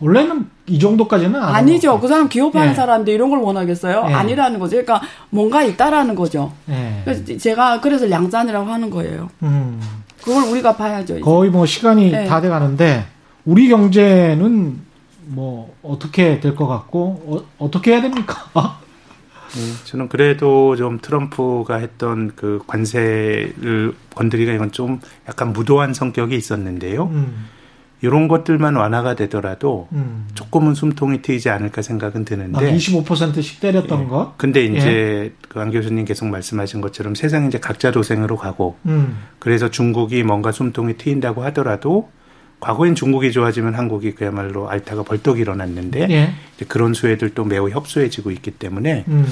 원래는 0.00 0.48
이 0.66 0.78
정도까지는 0.78 1.40
아니죠. 1.40 2.00
그 2.00 2.08
사람 2.08 2.28
기업하는 2.28 2.70
예. 2.70 2.74
사람인데 2.74 3.12
이런 3.12 3.30
걸 3.30 3.38
원하겠어요? 3.40 4.06
예. 4.08 4.12
아니라는 4.12 4.58
거죠. 4.58 4.72
그러니까 4.82 5.00
뭔가 5.30 5.62
있다라는 5.62 6.14
거죠. 6.14 6.52
예. 6.70 7.02
그래서 7.04 7.24
제가 7.38 7.80
그래서 7.80 8.10
양잔이라고 8.10 8.68
하는 8.68 8.90
거예요. 8.90 9.28
음. 9.42 9.80
그걸 10.24 10.44
우리가 10.44 10.76
봐야죠. 10.76 11.14
이제. 11.14 11.20
거의 11.20 11.50
뭐 11.50 11.66
시간이 11.66 12.12
예. 12.12 12.24
다돼 12.24 12.48
가는데 12.48 13.04
우리 13.44 13.68
경제는 13.68 14.80
뭐 15.26 15.72
어떻게 15.82 16.40
될 16.40 16.56
것 16.56 16.66
같고 16.66 17.44
어, 17.58 17.70
떻게 17.70 17.92
해야 17.92 18.00
됩니까? 18.02 18.36
네, 19.54 19.84
저는 19.84 20.08
그래도 20.08 20.76
좀 20.76 20.98
트럼프가 21.00 21.76
했던 21.76 22.32
그 22.34 22.60
관세를 22.66 23.94
건드리가 24.14 24.52
이건 24.52 24.72
좀 24.72 25.00
약간 25.28 25.52
무도한 25.52 25.92
성격이 25.92 26.34
있었는데요. 26.36 27.04
음. 27.12 27.46
이런 28.02 28.26
것들만 28.26 28.74
완화가 28.74 29.14
되더라도 29.14 29.88
음. 29.92 30.26
조금은 30.34 30.74
숨통이 30.74 31.22
트이지 31.22 31.50
않을까 31.50 31.82
생각은 31.82 32.24
드는데. 32.24 32.58
아, 32.58 32.74
25%씩 32.74 33.60
때렸던 33.60 34.02
예. 34.02 34.06
것? 34.06 34.34
근데 34.36 34.64
이제 34.64 34.88
예. 34.88 35.32
그안 35.48 35.70
교수님 35.70 36.04
계속 36.04 36.26
말씀하신 36.26 36.80
것처럼 36.80 37.14
세상이 37.14 37.46
이제 37.46 37.58
각자 37.58 37.92
도생으로 37.92 38.36
가고 38.36 38.76
음. 38.86 39.18
그래서 39.38 39.70
중국이 39.70 40.24
뭔가 40.24 40.50
숨통이 40.50 40.96
트인다고 40.96 41.44
하더라도 41.44 42.10
과거엔 42.62 42.94
중국이 42.94 43.32
좋아지면 43.32 43.74
한국이 43.74 44.12
그야말로 44.12 44.70
알타가 44.70 45.02
벌떡 45.02 45.40
일어났는데 45.40 46.06
예. 46.10 46.32
그런 46.68 46.94
수혜들도 46.94 47.44
매우 47.44 47.68
협소해지고 47.68 48.30
있기 48.30 48.52
때문에 48.52 49.04
음. 49.08 49.26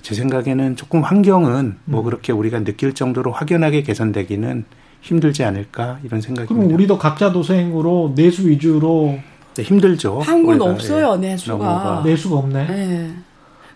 제 0.00 0.14
생각에는 0.14 0.76
조금 0.76 1.02
환경은 1.02 1.78
뭐 1.84 2.02
음. 2.02 2.04
그렇게 2.04 2.32
우리가 2.32 2.62
느낄 2.62 2.94
정도로 2.94 3.32
확연하게 3.32 3.82
개선되기는 3.82 4.64
힘들지 5.00 5.42
않을까 5.42 5.98
이런 6.04 6.20
생각이 6.20 6.46
그럼 6.46 6.72
우리도 6.72 6.96
각자 6.96 7.32
도생으로 7.32 8.12
내수 8.14 8.48
위주로 8.48 9.18
네, 9.54 9.62
힘들죠. 9.64 10.20
한국은 10.20 10.62
없어요 10.62 11.14
예, 11.16 11.28
내수가 11.28 12.02
내수가 12.04 12.36
없네. 12.36 12.66
네. 12.66 13.10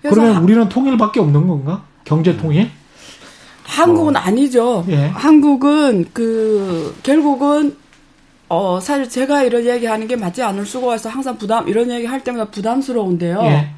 그러면 0.02 0.40
우리는 0.40 0.68
통일밖에 0.68 1.18
없는 1.18 1.48
건가? 1.48 1.82
경제 2.04 2.36
통일? 2.36 2.70
한국은 3.64 4.14
어. 4.14 4.20
아니죠. 4.20 4.84
예. 4.88 5.06
한국은 5.06 6.04
그 6.12 6.94
결국은 7.02 7.74
어, 8.48 8.78
사실 8.80 9.08
제가 9.08 9.42
이런 9.42 9.64
얘기 9.64 9.86
하는 9.86 10.06
게 10.06 10.16
맞지 10.16 10.42
않을 10.42 10.66
수가 10.66 10.96
있어 10.96 11.08
항상 11.08 11.36
부담, 11.38 11.68
이런 11.68 11.90
얘기 11.90 12.06
할 12.06 12.22
때마다 12.22 12.50
부담스러운데요. 12.50 13.40
예. 13.44 13.70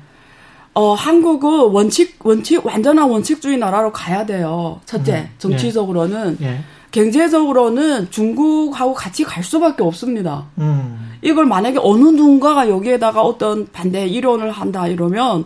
어, 0.74 0.92
한국은 0.92 1.70
원칙, 1.72 2.16
원칙, 2.24 2.64
완전한 2.66 3.08
원칙주의 3.08 3.56
나라로 3.56 3.92
가야 3.92 4.26
돼요. 4.26 4.80
첫째, 4.84 5.16
음. 5.16 5.34
정치적으로는. 5.38 6.38
예. 6.42 6.46
예. 6.46 6.58
경제적으로는 6.90 8.10
중국하고 8.10 8.94
같이 8.94 9.22
갈 9.22 9.42
수밖에 9.44 9.82
없습니다. 9.82 10.46
음. 10.58 11.12
이걸 11.20 11.44
만약에 11.44 11.78
어느 11.82 12.04
누군가가 12.08 12.68
여기에다가 12.70 13.20
어떤 13.22 13.66
반대 13.70 14.06
이론을 14.06 14.50
한다 14.50 14.86
이러면 14.88 15.44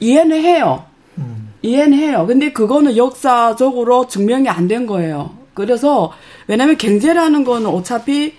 이해는 0.00 0.42
해요. 0.42 0.84
음. 1.18 1.52
이해는 1.62 1.98
해요. 1.98 2.24
근데 2.26 2.52
그거는 2.52 2.96
역사적으로 2.96 4.06
증명이 4.06 4.48
안 4.48 4.66
된 4.68 4.86
거예요. 4.86 5.30
그래서 5.54 6.12
왜냐하면 6.46 6.76
경제라는 6.76 7.44
거는 7.44 7.68
어차피 7.68 8.34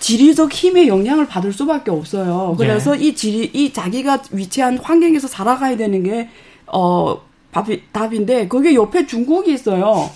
지리적 0.00 0.52
힘의 0.52 0.88
영향을 0.88 1.26
받을 1.26 1.52
수밖에 1.52 1.90
없어요. 1.90 2.54
그래서 2.56 2.94
네. 2.94 3.06
이 3.06 3.14
지리 3.14 3.50
이 3.52 3.72
자기가 3.72 4.22
위치한 4.30 4.78
환경에서 4.78 5.28
살아가야 5.28 5.76
되는 5.76 6.02
게 6.02 6.28
어 6.72 7.20
답이, 7.50 7.82
답인데 7.92 8.48
그게 8.48 8.74
옆에 8.74 9.06
중국이 9.06 9.52
있어요. 9.52 10.10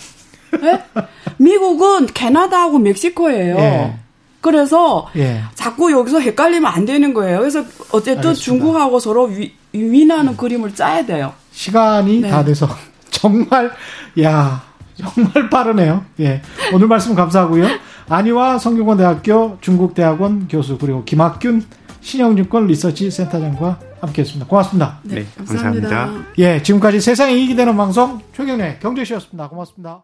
네? 0.60 0.82
미국은 1.38 2.06
캐나다하고 2.06 2.78
멕시코예요. 2.78 3.56
예. 3.56 3.96
그래서 4.40 5.08
예. 5.16 5.42
자꾸 5.54 5.92
여기서 5.92 6.20
헷갈리면 6.20 6.70
안 6.70 6.84
되는 6.84 7.14
거예요. 7.14 7.38
그래서 7.38 7.60
어쨌든 7.90 8.30
알겠습니다. 8.30 8.34
중국하고 8.34 8.98
서로 8.98 9.24
위, 9.24 9.52
위나는 9.72 10.32
음. 10.32 10.36
그림을 10.36 10.74
짜야 10.74 11.06
돼요. 11.06 11.32
시간이 11.52 12.20
네. 12.20 12.28
다 12.28 12.44
돼서 12.44 12.68
정말 13.10 13.70
야 14.20 14.62
정말 14.96 15.50
빠르네요. 15.50 16.04
예. 16.20 16.42
오늘 16.72 16.86
말씀 16.86 17.14
감사하고요. 17.14 17.66
안희와 18.08 18.58
성균관대학교 18.58 19.58
중국대학원 19.60 20.48
교수 20.48 20.78
그리고 20.78 21.04
김학균 21.04 21.64
신영증권 22.00 22.66
리서치 22.66 23.10
센터장과 23.10 23.78
함께했습니다. 24.00 24.48
고맙습니다. 24.48 24.98
네, 25.04 25.24
감사합니다. 25.36 25.88
감사합니다. 25.88 26.30
예, 26.38 26.62
지금까지 26.62 27.00
세상에 27.00 27.34
이익이 27.34 27.54
되는 27.54 27.76
방송 27.76 28.20
최경래 28.34 28.78
경제쇼였습니다. 28.80 29.48
고맙습니다. 29.48 30.02